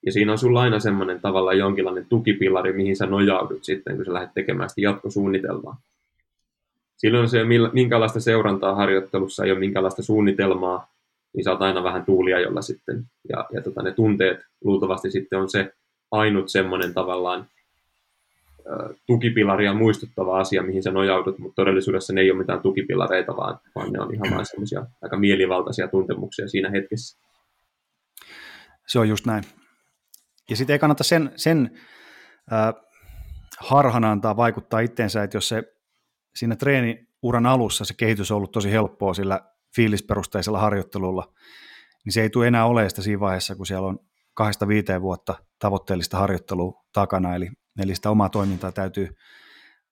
Ja 0.05 0.11
siinä 0.11 0.31
on 0.31 0.37
sulla 0.37 0.61
aina 0.61 0.79
semmoinen 0.79 1.21
tavallaan 1.21 1.57
jonkinlainen 1.57 2.05
tukipilari, 2.09 2.73
mihin 2.73 2.95
sä 2.95 3.05
nojaudut 3.05 3.63
sitten, 3.63 3.95
kun 3.95 4.05
sä 4.05 4.13
lähdet 4.13 4.33
tekemään 4.33 4.69
sitä 4.69 4.81
jatkosuunnitelmaa 4.81 5.77
silloin 6.97 7.29
se, 7.29 7.39
minkälaista 7.73 8.19
seurantaa 8.19 8.75
harjoittelussa 8.75 9.45
ei 9.45 9.51
ole 9.51 9.59
minkälaista 9.59 10.03
suunnitelmaa, 10.03 10.87
niin 11.33 11.43
saat 11.43 11.61
aina 11.61 11.83
vähän 11.83 12.05
tuulia 12.05 12.39
jolla 12.39 12.61
sitten. 12.61 13.03
Ja, 13.29 13.45
ja 13.53 13.61
tota, 13.61 13.81
ne 13.81 13.91
tunteet 13.91 14.39
luultavasti 14.63 15.11
sitten 15.11 15.39
on 15.39 15.49
se 15.49 15.73
ainut 16.11 16.49
semmoinen 16.49 16.93
tavallaan 16.93 17.45
tukipilaria 19.07 19.73
muistuttava 19.73 20.39
asia, 20.39 20.63
mihin 20.63 20.83
sä 20.83 20.91
nojaudut, 20.91 21.39
mutta 21.39 21.55
todellisuudessa 21.55 22.13
ne 22.13 22.21
ei 22.21 22.31
ole 22.31 22.39
mitään 22.39 22.59
tukipilareita, 22.59 23.37
vaan, 23.37 23.59
vaan 23.75 23.91
ne 23.91 23.99
on 23.99 24.13
ihan 24.13 24.35
vain 24.35 24.45
semmoisia 24.45 24.85
aika 25.01 25.17
mielivaltaisia 25.17 25.87
tuntemuksia 25.87 26.47
siinä 26.47 26.69
hetkessä. 26.69 27.17
Se 28.87 28.99
on 28.99 29.09
just 29.09 29.25
näin. 29.25 29.43
Ja 30.49 30.55
sitten 30.55 30.73
ei 30.73 30.79
kannata 30.79 31.03
sen, 31.03 31.31
sen 31.35 31.79
äh, 32.53 32.73
harhana 33.59 34.11
antaa 34.11 34.37
vaikuttaa 34.37 34.79
itteensä, 34.79 35.23
että 35.23 35.37
jos 35.37 35.49
se 35.49 35.63
siinä 36.35 36.55
treeniuran 36.55 37.45
alussa 37.45 37.85
se 37.85 37.93
kehitys 37.93 38.31
on 38.31 38.37
ollut 38.37 38.51
tosi 38.51 38.71
helppoa 38.71 39.13
sillä 39.13 39.41
fiilisperusteisella 39.75 40.59
harjoittelulla, 40.59 41.33
niin 42.05 42.13
se 42.13 42.21
ei 42.21 42.29
tule 42.29 42.47
enää 42.47 42.65
sitä 42.87 43.01
siinä 43.01 43.19
vaiheessa, 43.19 43.55
kun 43.55 43.65
siellä 43.65 43.87
on 43.87 43.99
kahdesta 44.33 44.67
viiteen 44.67 45.01
vuotta 45.01 45.35
tavoitteellista 45.59 46.17
harjoittelua 46.17 46.83
takana, 46.93 47.35
eli, 47.35 47.49
eli 47.79 47.95
sitä 47.95 48.09
omaa 48.09 48.29
toimintaa 48.29 48.71
täytyy 48.71 49.15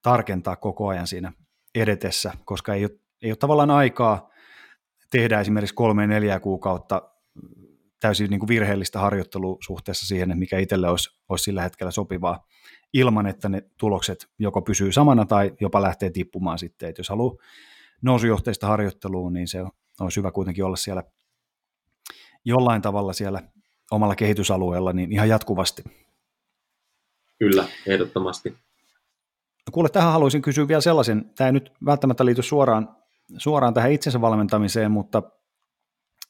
tarkentaa 0.02 0.56
koko 0.56 0.88
ajan 0.88 1.06
siinä 1.06 1.32
edetessä, 1.74 2.32
koska 2.44 2.74
ei 2.74 2.84
ole, 2.84 2.90
ei 3.22 3.30
ole 3.30 3.36
tavallaan 3.36 3.70
aikaa 3.70 4.30
tehdä 5.10 5.40
esimerkiksi 5.40 5.74
kolme 5.74 6.06
neljä 6.06 6.40
kuukautta 6.40 7.13
täysin 8.04 8.30
niin 8.30 8.40
kuin 8.40 8.48
virheellistä 8.48 8.98
harjoittelua 8.98 9.56
suhteessa 9.60 10.06
siihen, 10.06 10.30
että 10.30 10.38
mikä 10.38 10.58
itselle 10.58 10.88
olisi, 10.88 11.10
olisi 11.28 11.44
sillä 11.44 11.62
hetkellä 11.62 11.90
sopivaa 11.90 12.46
ilman, 12.92 13.26
että 13.26 13.48
ne 13.48 13.62
tulokset 13.78 14.28
joko 14.38 14.62
pysyy 14.62 14.92
samana 14.92 15.26
tai 15.26 15.52
jopa 15.60 15.82
lähtee 15.82 16.10
tippumaan 16.10 16.58
sitten. 16.58 16.88
Et 16.88 16.98
jos 16.98 17.08
haluaa 17.08 17.34
nousujohteista 18.02 18.66
harjoittelua, 18.66 19.30
niin 19.30 19.48
se 19.48 19.64
olisi 20.00 20.16
hyvä 20.16 20.30
kuitenkin 20.30 20.64
olla 20.64 20.76
siellä 20.76 21.02
jollain 22.44 22.82
tavalla 22.82 23.12
siellä 23.12 23.42
omalla 23.90 24.16
kehitysalueella 24.16 24.92
niin 24.92 25.12
ihan 25.12 25.28
jatkuvasti. 25.28 25.84
Kyllä, 27.38 27.68
ehdottomasti. 27.86 28.50
No 29.66 29.70
kuule, 29.72 29.88
tähän 29.88 30.12
haluaisin 30.12 30.42
kysyä 30.42 30.68
vielä 30.68 30.80
sellaisen, 30.80 31.30
tämä 31.36 31.48
ei 31.48 31.52
nyt 31.52 31.72
välttämättä 31.84 32.24
liity 32.24 32.42
suoraan 32.42 32.96
suoraan 33.36 33.74
tähän 33.74 33.92
itsensä 33.92 34.20
valmentamiseen, 34.20 34.90
mutta 34.90 35.22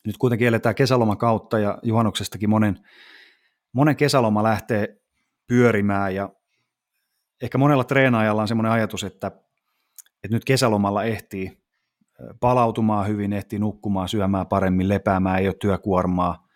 nyt 0.06 0.16
kuitenkin 0.16 0.48
eletään 0.48 0.74
kesälomakautta 0.74 1.58
ja 1.58 1.78
juhannuksestakin 1.82 2.50
monen, 2.50 2.78
monen 3.72 3.96
kesäloma 3.96 4.42
lähtee 4.42 4.96
pyörimään 5.46 6.14
ja 6.14 6.30
ehkä 7.42 7.58
monella 7.58 7.84
treenaajalla 7.84 8.42
on 8.42 8.48
semmoinen 8.48 8.72
ajatus, 8.72 9.04
että, 9.04 9.26
että 10.24 10.36
nyt 10.36 10.44
kesälomalla 10.44 11.04
ehtii 11.04 11.64
palautumaan 12.40 13.08
hyvin, 13.08 13.32
ehtii 13.32 13.58
nukkumaan, 13.58 14.08
syömään 14.08 14.46
paremmin, 14.46 14.88
lepäämään, 14.88 15.38
ei 15.38 15.48
ole 15.48 15.54
työkuormaa. 15.60 16.48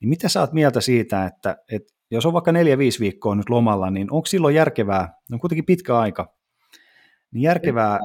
Niin 0.00 0.08
mitä 0.08 0.28
sä 0.28 0.40
oot 0.40 0.52
mieltä 0.52 0.80
siitä, 0.80 1.24
että, 1.24 1.56
että 1.72 1.94
jos 2.10 2.26
on 2.26 2.32
vaikka 2.32 2.52
neljä, 2.52 2.78
viisi 2.78 3.00
viikkoa 3.00 3.34
nyt 3.34 3.48
lomalla, 3.48 3.90
niin 3.90 4.12
onko 4.12 4.26
silloin 4.26 4.54
järkevää, 4.54 5.14
on 5.32 5.40
kuitenkin 5.40 5.66
pitkä 5.66 5.98
aika, 5.98 6.34
niin 7.32 7.42
järkevää 7.42 7.98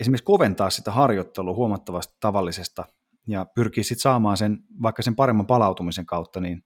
esimerkiksi 0.00 0.24
koventaa 0.24 0.70
sitä 0.70 0.90
harjoittelua 0.90 1.54
huomattavasti 1.54 2.16
tavallisesta 2.20 2.84
ja 3.26 3.46
pyrkii 3.54 3.84
sitten 3.84 4.02
saamaan 4.02 4.36
sen, 4.36 4.58
vaikka 4.82 5.02
sen 5.02 5.16
paremman 5.16 5.46
palautumisen 5.46 6.06
kautta, 6.06 6.40
niin 6.40 6.64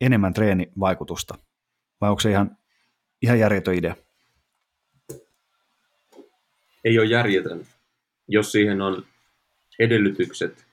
enemmän 0.00 0.32
treenivaikutusta? 0.32 1.34
Vai 2.00 2.10
onko 2.10 2.20
se 2.20 2.30
ihan, 2.30 2.56
ihan 3.22 3.38
järjetön 3.38 3.74
idea? 3.74 3.94
Ei 6.84 6.98
ole 6.98 7.06
järjetön. 7.06 7.66
Jos 8.28 8.52
siihen 8.52 8.80
on 8.80 9.06
edellytykset 9.78 10.66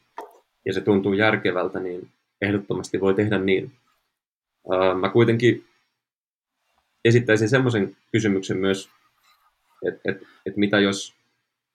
ja 0.65 0.73
se 0.73 0.81
tuntuu 0.81 1.13
järkevältä, 1.13 1.79
niin 1.79 2.09
ehdottomasti 2.41 3.01
voi 3.01 3.13
tehdä 3.13 3.39
niin. 3.39 3.71
Mä 4.99 5.09
kuitenkin 5.09 5.65
esittäisin 7.05 7.49
semmoisen 7.49 7.97
kysymyksen 8.11 8.57
myös, 8.57 8.89
että 9.87 10.11
et, 10.11 10.17
et 10.45 10.57
mitä 10.57 10.79
jos 10.79 11.15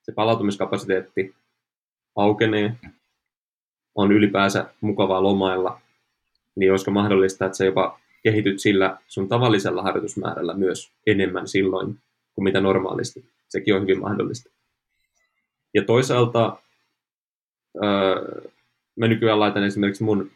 se 0.03 0.12
palautumiskapasiteetti 0.12 1.35
aukenee, 2.16 2.76
on 3.95 4.12
ylipäänsä 4.12 4.66
mukavaa 4.80 5.22
lomailla, 5.22 5.80
niin 6.57 6.70
olisiko 6.70 6.91
mahdollista, 6.91 7.47
että 7.47 7.59
sä 7.59 7.64
jopa 7.64 8.01
kehityt 8.22 8.61
sillä 8.61 8.97
sun 9.07 9.28
tavallisella 9.28 9.82
harjoitusmäärällä 9.82 10.55
myös 10.55 10.93
enemmän 11.07 11.49
silloin 11.49 11.99
kuin 12.34 12.45
mitä 12.45 12.61
normaalisti. 12.61 13.24
Sekin 13.49 13.74
on 13.74 13.82
hyvin 13.82 14.01
mahdollista. 14.01 14.51
Ja 15.74 15.84
toisaalta 15.84 16.57
öö, 17.84 18.51
mä 18.97 19.09
nykyään 19.09 19.41
laitan 19.41 19.64
esimerkiksi 19.64 20.05
mun, 20.05 20.30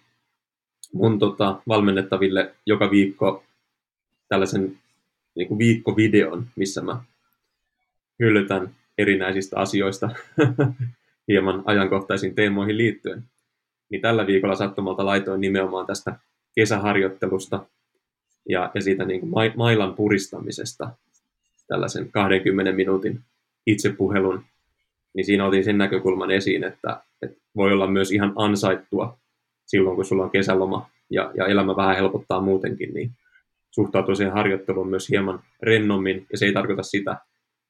mun 0.92 1.18
tota, 1.18 1.62
valmennettaville 1.68 2.54
joka 2.66 2.90
viikko 2.90 3.44
tällaisen 4.28 4.78
niin 5.34 5.48
kuin 5.48 5.58
viikkovideon, 5.58 6.46
missä 6.56 6.80
mä 6.80 7.00
hyllytän 8.20 8.74
erinäisistä 8.98 9.60
asioista 9.60 10.10
hieman 11.28 11.62
ajankohtaisiin 11.66 12.34
teemoihin 12.34 12.76
liittyen. 12.76 13.24
Niin 13.94 14.02
tällä 14.02 14.26
viikolla 14.26 14.54
sattumalta 14.54 15.06
laitoin 15.06 15.40
nimenomaan 15.40 15.86
tästä 15.86 16.18
kesäharjoittelusta 16.54 17.66
ja, 18.48 18.70
ja 18.74 18.82
siitä 18.82 19.04
niin 19.04 19.20
kuin 19.20 19.32
mailan 19.56 19.94
puristamisesta 19.94 20.90
tällaisen 21.66 22.10
20 22.10 22.72
minuutin 22.72 23.20
itsepuhelun, 23.66 24.44
niin 25.14 25.24
siinä 25.24 25.46
otin 25.46 25.64
sen 25.64 25.78
näkökulman 25.78 26.30
esiin, 26.30 26.64
että, 26.64 27.00
että 27.22 27.36
voi 27.56 27.72
olla 27.72 27.86
myös 27.86 28.12
ihan 28.12 28.32
ansaittua 28.36 29.18
silloin, 29.66 29.96
kun 29.96 30.04
sulla 30.04 30.24
on 30.24 30.30
kesäloma 30.30 30.90
ja, 31.10 31.32
ja 31.36 31.46
elämä 31.46 31.76
vähän 31.76 31.96
helpottaa 31.96 32.40
muutenkin, 32.40 32.94
niin 32.94 33.10
suhtautua 33.70 34.14
siihen 34.14 34.34
harjoitteluun 34.34 34.88
myös 34.88 35.08
hieman 35.08 35.42
rennommin, 35.62 36.26
ja 36.32 36.38
se 36.38 36.46
ei 36.46 36.52
tarkoita 36.52 36.82
sitä, 36.82 37.16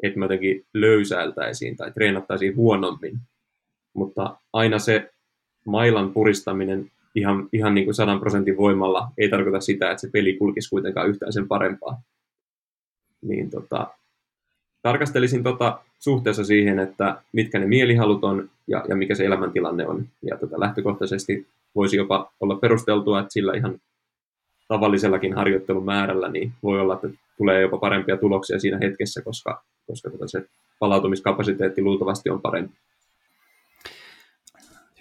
että 0.03 0.19
me 0.19 0.25
jotenkin 0.25 0.67
löysäiltäisiin 0.75 1.77
tai 1.77 1.93
treenattaisiin 1.93 2.57
huonommin, 2.57 3.19
mutta 3.95 4.37
aina 4.53 4.79
se 4.79 5.14
mailan 5.65 6.13
puristaminen 6.13 6.91
ihan, 7.15 7.49
ihan 7.53 7.75
niin 7.75 7.85
kuin 7.85 7.95
sadan 7.95 8.21
prosentin 8.21 8.57
voimalla 8.57 9.09
ei 9.19 9.29
tarkoita 9.29 9.61
sitä, 9.61 9.91
että 9.91 10.01
se 10.01 10.11
peli 10.13 10.37
kulkisi 10.37 10.71
kuitenkaan 10.71 11.09
yhtään 11.09 11.33
sen 11.33 11.49
parempaa. 11.49 12.03
Niin 13.23 13.51
tota, 13.51 13.87
tarkastelisin 14.83 15.43
tota 15.43 15.81
suhteessa 15.99 16.45
siihen, 16.45 16.79
että 16.79 17.23
mitkä 17.33 17.59
ne 17.59 17.67
mielihalut 17.67 18.25
on 18.25 18.51
ja, 18.67 18.85
ja 18.89 18.97
mikä 18.97 19.15
se 19.15 19.25
elämäntilanne 19.25 19.87
on. 19.87 20.07
Ja 20.23 20.37
tota, 20.39 20.61
lähtökohtaisesti 20.61 21.47
voisi 21.75 21.97
jopa 21.97 22.33
olla 22.41 22.57
perusteltua, 22.57 23.21
että 23.21 23.33
sillä 23.33 23.55
ihan 23.55 23.79
tavallisellakin 24.69 25.35
harjoittelun 25.35 25.85
määrällä 25.85 26.29
niin 26.29 26.53
voi 26.63 26.81
olla, 26.81 26.95
että 26.95 27.09
tulee 27.37 27.61
jopa 27.61 27.79
parempia 27.79 28.17
tuloksia 28.17 28.59
siinä 28.61 28.79
hetkessä, 28.79 29.23
koska, 29.23 29.65
koska 29.87 30.11
tota 30.11 30.29
se 30.29 30.47
palautumiskapasiteetti 30.79 31.83
luultavasti 31.83 32.31
on 32.31 32.41
parempi. 32.41 32.75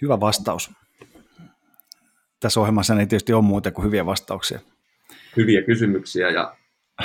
Hyvä 0.02 0.20
vastaus. 0.20 0.70
Tässä 2.40 2.60
ohjelmassa 2.60 2.94
ei 2.94 3.06
tietysti 3.06 3.32
ole 3.32 3.42
muuta 3.42 3.70
kuin 3.70 3.84
hyviä 3.84 4.06
vastauksia. 4.06 4.60
Hyviä 5.36 5.62
kysymyksiä 5.62 6.30
ja 6.30 6.56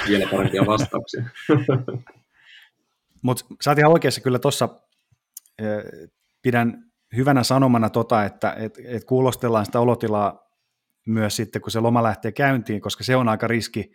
vielä 0.07 0.27
parempia 0.31 0.65
vastauksia. 0.65 1.23
Mutta 3.23 3.45
sä 3.61 3.71
oot 3.71 3.79
ihan 3.79 3.91
oikeassa 3.91 4.21
kyllä 4.21 4.39
tuossa, 4.39 4.69
pidän 6.41 6.91
hyvänä 7.15 7.43
sanomana 7.43 7.89
tota, 7.89 8.23
että 8.23 8.53
et, 8.53 8.77
et 8.85 9.03
kuulostellaan 9.03 9.65
sitä 9.65 9.79
olotilaa 9.79 10.49
myös 11.07 11.35
sitten, 11.35 11.61
kun 11.61 11.71
se 11.71 11.79
loma 11.79 12.03
lähtee 12.03 12.31
käyntiin, 12.31 12.81
koska 12.81 13.03
se 13.03 13.15
on 13.15 13.29
aika 13.29 13.47
riski, 13.47 13.91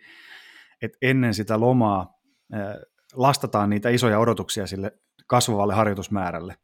että 0.81 0.97
ennen 1.01 1.33
sitä 1.33 1.59
lomaa 1.59 2.19
lastataan 3.13 3.69
niitä 3.69 3.89
isoja 3.89 4.19
odotuksia 4.19 4.67
sille 4.67 4.91
kasvavalle 5.27 5.73
harjoitusmäärälle. 5.73 6.55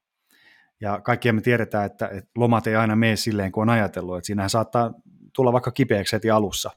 Ja 0.81 1.01
kaikkia 1.01 1.33
me 1.33 1.41
tiedetään, 1.41 1.85
että, 1.85 2.07
että 2.07 2.31
lomat 2.35 2.67
ei 2.67 2.75
aina 2.75 2.95
mene 2.95 3.15
silleen, 3.15 3.51
kuin 3.51 3.61
on 3.61 3.69
ajatellut. 3.69 4.17
Että 4.17 4.25
siinähän 4.25 4.49
saattaa 4.49 4.93
tulla 5.35 5.53
vaikka 5.53 5.71
kipeäksi 5.71 6.15
heti 6.15 6.29
alussa. 6.29 6.71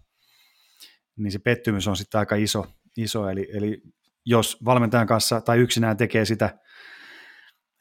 Niin 1.16 1.32
se 1.32 1.38
pettymys 1.38 1.88
on 1.88 1.96
sitten 1.96 2.18
aika 2.18 2.36
iso. 2.36 2.66
iso. 2.96 3.28
Eli, 3.28 3.48
eli 3.52 3.82
jos 4.26 4.64
valmentajan 4.64 5.06
kanssa 5.06 5.40
tai 5.40 5.58
yksinään 5.58 5.96
tekee 5.96 6.24
sitä, 6.24 6.58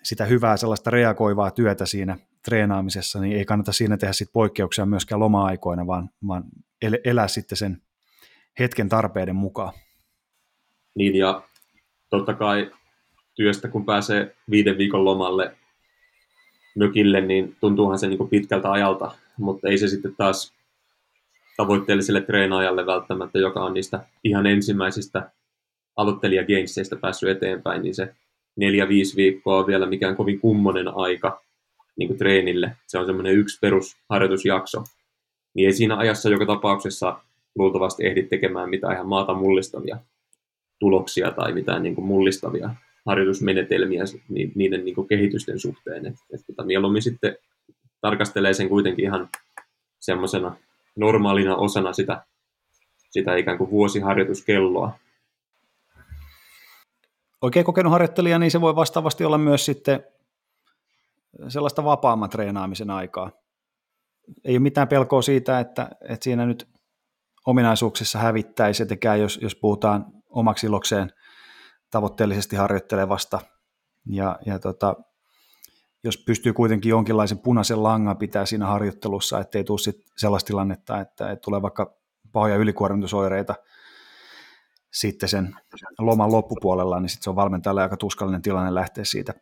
sitä 0.04 0.26
hyvää 0.26 0.58
sellaista 0.58 0.90
reagoivaa 0.90 1.52
työtä 1.52 1.86
siinä 1.86 2.18
treenaamisessa, 2.46 3.20
niin 3.20 3.38
ei 3.38 3.46
kannata 3.46 3.72
siinä 3.72 3.98
tehdä 3.98 4.14
sit 4.14 4.30
poikkeuksia 4.34 4.86
myöskään 4.86 5.20
loma-aikoina, 5.20 5.88
vaan, 5.88 6.10
vaan 6.28 6.44
elää 7.06 7.28
sitten 7.28 7.58
sen 7.58 7.82
hetken 8.60 8.90
tarpeiden 8.90 9.36
mukaan. 9.36 9.74
Niin 10.96 11.16
ja 11.16 11.44
totta 12.10 12.34
kai 12.34 12.72
työstä 13.36 13.68
kun 13.68 13.86
pääsee 13.86 14.36
viiden 14.50 14.78
viikon 14.78 15.06
lomalle 15.06 15.58
mökille, 16.76 17.22
niin 17.22 17.56
tuntuuhan 17.60 18.00
se 18.00 18.08
niin 18.08 18.30
pitkältä 18.30 18.72
ajalta, 18.72 19.12
mutta 19.38 19.68
ei 19.68 19.78
se 19.78 19.88
sitten 19.88 20.16
taas 20.16 20.54
tavoitteelliselle 21.58 22.22
treenaajalle 22.22 22.86
välttämättä, 22.86 23.40
joka 23.40 23.64
on 23.64 23.74
niistä 23.74 24.06
ihan 24.24 24.46
ensimmäisistä 24.46 25.32
aloittelijageisseistä 25.96 26.96
päässyt 26.96 27.30
eteenpäin, 27.30 27.82
niin 27.82 27.96
se 27.96 28.16
neljä, 28.56 28.88
viisi 28.88 29.16
viikkoa 29.16 29.58
on 29.58 29.68
vielä 29.68 29.86
mikään 29.86 30.16
kovin 30.16 30.40
kummonen 30.40 30.88
aika 30.96 31.42
niin 31.96 32.08
kuin 32.08 32.18
treenille. 32.18 32.78
Se 32.88 33.00
on 33.00 33.06
semmoinen 33.06 33.34
yksi 33.34 33.60
perusharjoitusjakso. 33.62 34.84
Niin 35.54 35.66
ei 35.68 35.74
siinä 35.74 35.98
ajassa 35.98 36.30
joka 36.30 36.46
tapauksessa 36.46 37.20
luultavasti 37.56 38.06
ehdi 38.06 38.24
tekemään 38.24 38.70
mitään 38.70 38.94
ihan 38.94 39.08
maata 39.08 39.34
mullistavia 39.34 39.98
tuloksia 40.80 41.32
tai 41.32 41.54
mitään 41.54 41.84
niin 41.84 41.96
kuin 41.96 42.06
mullistavia 42.06 42.70
harjoitusmenetelmiä 43.06 44.04
niiden 44.56 44.86
niin 44.86 44.96
kuin 44.96 45.08
kehitysten 45.08 45.60
suhteen. 45.60 46.06
Et, 46.06 46.16
et, 46.34 46.42
tota, 46.48 46.64
mieluummin 46.64 47.02
sitten 47.02 47.38
tarkastelee 48.02 48.54
sen 48.54 48.70
kuitenkin 48.70 49.06
ihan 49.06 49.30
semmoisena 50.00 50.56
normaalina 50.96 51.56
osana 51.56 51.94
sitä, 51.94 52.26
sitä 53.10 53.36
ikään 53.36 53.58
kuin 53.58 53.70
vuosiharjoituskelloa. 53.70 54.92
Oikein 57.42 57.66
kokenut 57.66 57.92
harjoittelija, 57.92 58.40
niin 58.40 58.52
se 58.52 58.62
voi 58.62 58.76
vastaavasti 58.76 59.26
olla 59.26 59.38
myös 59.38 59.66
sitten 59.66 60.04
sellaista 61.48 61.84
vapaamman 61.84 62.30
treenaamisen 62.30 62.90
aikaa. 62.90 63.32
Ei 64.44 64.54
ole 64.54 64.60
mitään 64.60 64.88
pelkoa 64.88 65.22
siitä, 65.22 65.60
että, 65.60 65.90
että 66.10 66.24
siinä 66.24 66.46
nyt 66.46 66.68
ominaisuuksissa 67.46 68.20
hävittäisi, 68.20 68.84
etenkään 68.84 69.20
jos, 69.20 69.40
jos 69.42 69.56
puhutaan 69.56 70.06
omaksi 70.30 70.68
ilokseen 70.68 71.12
tavoitteellisesti 71.94 72.56
harjoittelevasta. 72.56 73.40
Ja, 74.06 74.40
ja 74.46 74.60
tota, 74.60 74.96
jos 76.04 76.18
pystyy 76.18 76.54
kuitenkin 76.54 76.90
jonkinlaisen 76.90 77.40
punaisen 77.40 77.84
langan 77.84 78.18
pitää 78.18 78.46
siinä 78.46 78.66
harjoittelussa, 78.68 79.40
ettei 79.40 79.64
tule 79.64 79.80
sit 79.80 79.96
sellaista 80.18 80.48
tilannetta, 80.48 81.00
että, 81.00 81.32
että 81.32 81.42
tulee 81.42 81.62
vaikka 81.62 81.98
pahoja 82.32 82.56
ylikuormitusoireita 82.56 83.56
sitten 84.94 85.30
sen 85.30 85.56
loman 86.00 86.32
loppupuolella, 86.32 87.00
niin 87.00 87.10
sitten 87.10 87.24
se 87.24 87.30
on 87.30 87.36
valmentajalle 87.36 87.84
aika 87.84 87.98
tuskallinen 87.98 88.42
tilanne 88.42 88.74
lähteä 88.74 89.04
siitä, 89.04 89.34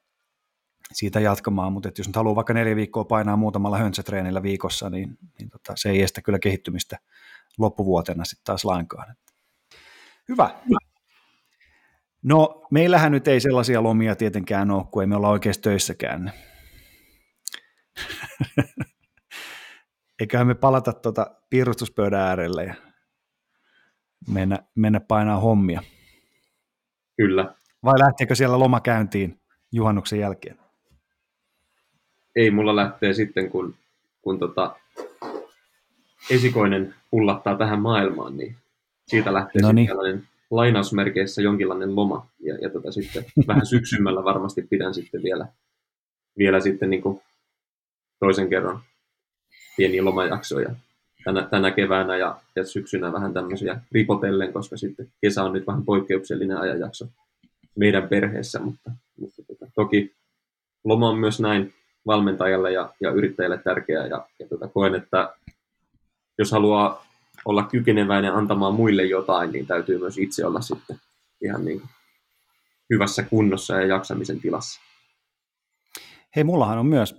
siitä 0.94 1.20
jatkamaan, 1.20 1.74
mutta 1.74 1.90
jos 1.98 2.08
nyt 2.08 2.16
haluaa 2.16 2.36
vaikka 2.36 2.54
neljä 2.54 2.76
viikkoa 2.76 3.04
painaa 3.04 3.36
muutamalla 3.36 3.78
höntsätreenillä 3.78 4.44
viikossa, 4.44 4.90
niin, 4.90 5.18
niin 5.40 5.50
tota, 5.50 5.74
se 5.76 5.90
ei 5.90 6.02
estä 6.02 6.22
kyllä 6.22 6.40
kehittymistä 6.40 6.98
loppuvuotena 7.58 8.26
sitten 8.26 8.46
taas 8.46 8.66
lainkaan. 8.66 9.16
Hyvä. 10.30 10.50
No, 12.24 12.68
meillähän 12.72 13.12
nyt 13.12 13.28
ei 13.28 13.40
sellaisia 13.40 13.84
lomia 13.84 14.16
tietenkään 14.16 14.72
ole, 14.72 14.86
kun 14.92 15.04
ei 15.04 15.08
me 15.08 15.16
olla 15.16 15.30
oikeasti 15.30 15.62
töissäkään. 15.62 16.32
Eiköhän 20.20 20.48
me 20.48 20.56
palata 20.56 20.94
tuota 20.94 21.36
piirustuspöydän 21.50 22.20
äärelle 22.20 22.64
ja 22.64 22.74
mennä, 24.28 24.60
mennä 24.76 25.00
painaa 25.00 25.40
hommia. 25.40 25.82
Kyllä. 27.18 27.56
Vai 27.84 28.00
lähteekö 28.00 28.36
siellä 28.36 28.60
loma 28.60 28.80
käyntiin 28.80 29.42
juhannuksen 29.72 30.20
jälkeen? 30.20 30.58
Ei, 32.36 32.52
mulla 32.52 32.76
lähtee 32.76 33.14
sitten, 33.14 33.50
kun, 33.50 33.76
kun 34.22 34.40
tota, 34.40 34.76
esikoinen 36.30 36.96
pullattaa 37.12 37.58
tähän 37.58 37.82
maailmaan, 37.82 38.38
niin 38.38 38.56
siitä 39.08 39.34
lähtee 39.34 39.62
Noniin. 39.62 39.88
sitten 39.88 39.98
tällainen 39.98 40.28
lainausmerkeissä 40.52 41.42
jonkinlainen 41.42 41.96
loma. 41.96 42.28
Ja, 42.40 42.56
ja 42.62 42.70
tota 42.70 42.92
sitten 42.92 43.26
vähän 43.48 43.66
syksymällä 43.66 44.24
varmasti 44.24 44.62
pidän 44.62 44.94
sitten 44.94 45.24
vielä, 45.24 45.48
vielä 46.38 46.60
sitten 46.60 46.90
niin 46.90 47.02
kuin 47.02 47.22
toisen 48.20 48.50
kerran 48.50 48.80
pieniä 49.78 50.06
lomajaksoja 50.06 50.76
tänä, 51.24 51.44
tänä 51.44 51.72
keväänä 51.72 52.18
ja, 52.18 52.40
ja 52.56 52.66
syksynä 52.66 53.14
vähän 53.14 53.34
tämmöisiä 53.34 53.82
ripotellen, 53.92 54.54
koska 54.54 54.78
sitten 54.78 55.08
kesä 55.22 55.44
on 55.44 55.54
nyt 55.54 55.68
vähän 55.68 55.86
poikkeuksellinen 55.86 56.58
ajanjakso 56.58 57.08
meidän 57.76 58.10
perheessä, 58.10 58.60
mutta, 58.60 58.92
mutta 59.20 59.42
tota, 59.48 59.72
toki 59.76 60.16
loma 60.84 61.10
on 61.10 61.18
myös 61.18 61.40
näin 61.40 61.74
valmentajalle 62.06 62.72
ja, 62.72 62.94
ja 63.02 63.12
yrittäjälle 63.12 63.58
tärkeää 63.58 64.08
ja, 64.08 64.28
ja 64.40 64.48
tota, 64.48 64.68
koen, 64.68 64.96
että 64.96 65.34
jos 66.38 66.52
haluaa 66.52 67.06
olla 67.46 67.64
kykeneväinen 67.64 68.34
antamaan 68.34 68.76
muille 68.76 69.04
jotain, 69.04 69.52
niin 69.52 69.68
täytyy 69.68 70.00
myös 70.00 70.18
itse 70.18 70.46
olla 70.46 70.62
sitten 70.62 70.98
ihan 71.42 71.66
niin 71.66 71.82
hyvässä 72.90 73.24
kunnossa 73.24 73.74
ja 73.74 73.86
jaksamisen 73.86 74.40
tilassa. 74.40 74.82
Hei, 76.36 76.44
mullahan 76.44 76.78
on 76.78 76.86
myös 76.86 77.16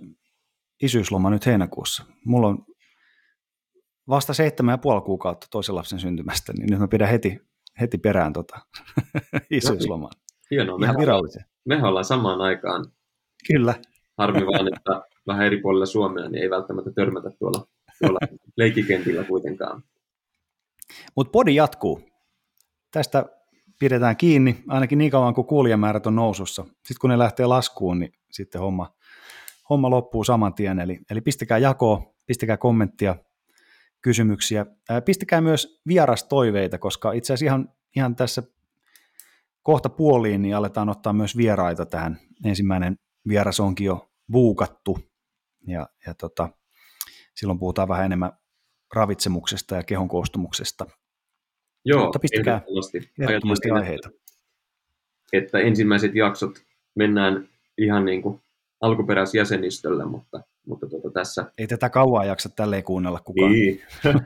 isyysloma 0.81 1.29
nyt 1.29 1.45
heinäkuussa. 1.45 2.03
Mulla 2.25 2.47
on 2.47 2.65
vasta 4.09 4.33
seitsemän 4.33 4.73
ja 4.73 4.77
puoli 4.77 5.01
kuukautta 5.01 5.47
toisen 5.51 5.75
lapsen 5.75 5.99
syntymästä, 5.99 6.53
niin 6.53 6.69
nyt 6.69 6.79
mä 6.79 6.87
pidän 6.87 7.09
heti, 7.09 7.39
heti 7.81 7.97
perään 7.97 8.33
tota 8.33 8.59
isyyslomaa. 9.49 10.11
Hienoa. 10.51 10.79
Ihan 10.83 10.97
virallisen. 10.99 11.45
mehän 11.65 11.89
ollaan 11.89 12.05
samaan 12.05 12.41
aikaan. 12.41 12.85
Kyllä. 13.47 13.73
Harmi 14.17 14.45
vaan, 14.45 14.67
että 14.67 15.01
vähän 15.27 15.45
eri 15.45 15.61
puolilla 15.61 15.85
Suomea 15.85 16.29
niin 16.29 16.43
ei 16.43 16.49
välttämättä 16.49 16.91
törmätä 16.91 17.29
tuolla, 17.39 17.67
tuolla 17.99 18.19
leikkikentillä 18.57 19.23
kuitenkaan. 19.23 19.83
Mutta 21.15 21.31
podi 21.31 21.55
jatkuu. 21.55 22.01
Tästä 22.91 23.25
pidetään 23.79 24.17
kiinni 24.17 24.63
ainakin 24.67 24.97
niin 24.97 25.11
kauan 25.11 25.33
kuin 25.33 25.47
kuulijamäärät 25.47 26.07
on 26.07 26.15
nousussa. 26.15 26.63
Sitten 26.63 26.97
kun 27.01 27.09
ne 27.09 27.17
lähtee 27.17 27.45
laskuun, 27.45 27.99
niin 27.99 28.13
sitten 28.31 28.61
homma, 28.61 28.95
homma 29.69 29.89
loppuu 29.89 30.23
saman 30.23 30.53
tien. 30.53 30.79
Eli, 30.79 30.99
eli 31.09 31.21
pistäkää 31.21 31.57
jakoa, 31.57 32.13
pistäkää 32.25 32.57
kommenttia, 32.57 33.15
kysymyksiä. 34.01 34.65
Ää, 34.89 35.01
pistäkää 35.01 35.41
myös 35.41 35.81
vierastoiveita, 35.87 36.77
koska 36.77 37.11
itse 37.11 37.33
asiassa 37.33 37.45
ihan, 37.45 37.69
ihan 37.95 38.15
tässä 38.15 38.43
kohta 39.63 39.89
puoliin 39.89 40.41
niin 40.41 40.55
aletaan 40.55 40.89
ottaa 40.89 41.13
myös 41.13 41.37
vieraita 41.37 41.85
tähän. 41.85 42.19
Ensimmäinen 42.45 42.95
vieras 43.27 43.59
onkin 43.59 43.85
jo 43.85 44.09
buukattu 44.31 44.99
ja, 45.67 45.89
ja 46.07 46.13
tota, 46.13 46.49
silloin 47.35 47.59
puhutaan 47.59 47.87
vähän 47.87 48.05
enemmän 48.05 48.31
ravitsemuksesta 48.95 49.75
ja 49.75 49.83
kehon 49.83 50.07
koostumuksesta. 50.07 50.85
Joo, 51.85 52.03
Mutta 52.03 52.19
pistäkää 52.19 52.61
ehdottomasti. 53.19 53.71
Aiheita. 53.71 54.09
Että 55.33 55.59
ensimmäiset 55.59 56.15
jaksot 56.15 56.59
mennään 56.95 57.49
ihan 57.77 58.05
niin 58.05 58.21
kuin 58.21 58.41
alkuperäisjäsenistöllä, 58.81 60.05
mutta, 60.05 60.41
mutta 60.67 60.87
tuota 60.87 61.09
tässä 61.09 61.45
Ei 61.57 61.67
tätä 61.67 61.89
kauaa 61.89 62.25
jaksa 62.25 62.49
tälleen 62.49 62.83
kuunnella 62.83 63.19
kukaan. 63.19 63.51
Niin. 63.51 63.81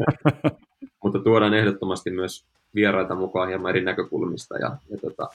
Mutta 1.04 1.20
tuodaan 1.20 1.54
ehdottomasti 1.54 2.12
myös 2.12 2.46
vieraita 2.76 3.16
mukaan 3.16 3.48
hieman 3.48 3.70
eri 3.70 3.84
näkökulmista 3.84 4.58
ja, 4.58 4.78
ja 4.90 4.98
tota, 4.98 5.30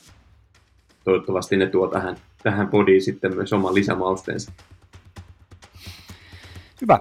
toivottavasti 1.05 1.57
ne 1.57 1.67
tuo 1.67 1.89
tähän, 1.89 2.17
tähän 2.43 2.69
podiin 2.69 3.03
sitten 3.03 3.35
myös 3.35 3.53
oman 3.53 3.75
lisämausteensa. 3.75 4.53
Hyvä. 6.81 6.99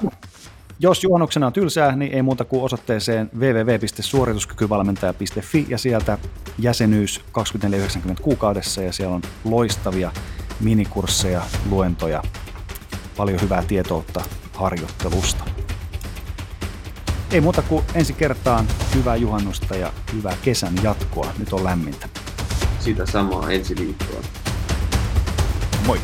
Jos 0.84 1.04
juhannuksena 1.04 1.48
on 1.48 1.54
tylsää, 1.54 1.96
niin 1.96 2.14
ei 2.14 2.22
muuta 2.22 2.46
kuin 2.46 2.64
osoitteeseen 2.64 3.30
www.suorituskykyvalmentaja.fi 3.40 5.66
ja 5.70 5.78
sieltä 5.78 6.18
jäsenyys 6.60 7.20
24,90 7.20 7.24
kuukaudessa 8.22 8.84
ja 8.84 8.94
siellä 8.94 9.16
on 9.16 9.22
loistavia 9.44 10.12
minikursseja, 10.60 11.42
luentoja, 11.70 12.24
paljon 13.18 13.42
hyvää 13.42 13.64
tietoutta 13.68 14.22
harjoittelusta. 14.54 15.44
Ei 17.32 17.42
muuta 17.42 17.62
kuin 17.62 17.86
ensi 17.96 18.14
kertaan 18.14 18.68
hyvää 18.96 19.16
juhannusta 19.16 19.76
ja 19.76 19.94
hyvää 20.14 20.38
kesän 20.42 20.74
jatkoa. 20.84 21.34
Nyt 21.38 21.54
on 21.54 21.64
lämmintä. 21.64 22.10
Sitä 22.80 23.06
samaa 23.06 23.52
ensi 23.52 23.76
viikkoa. 23.76 24.22
Moi! 25.86 26.00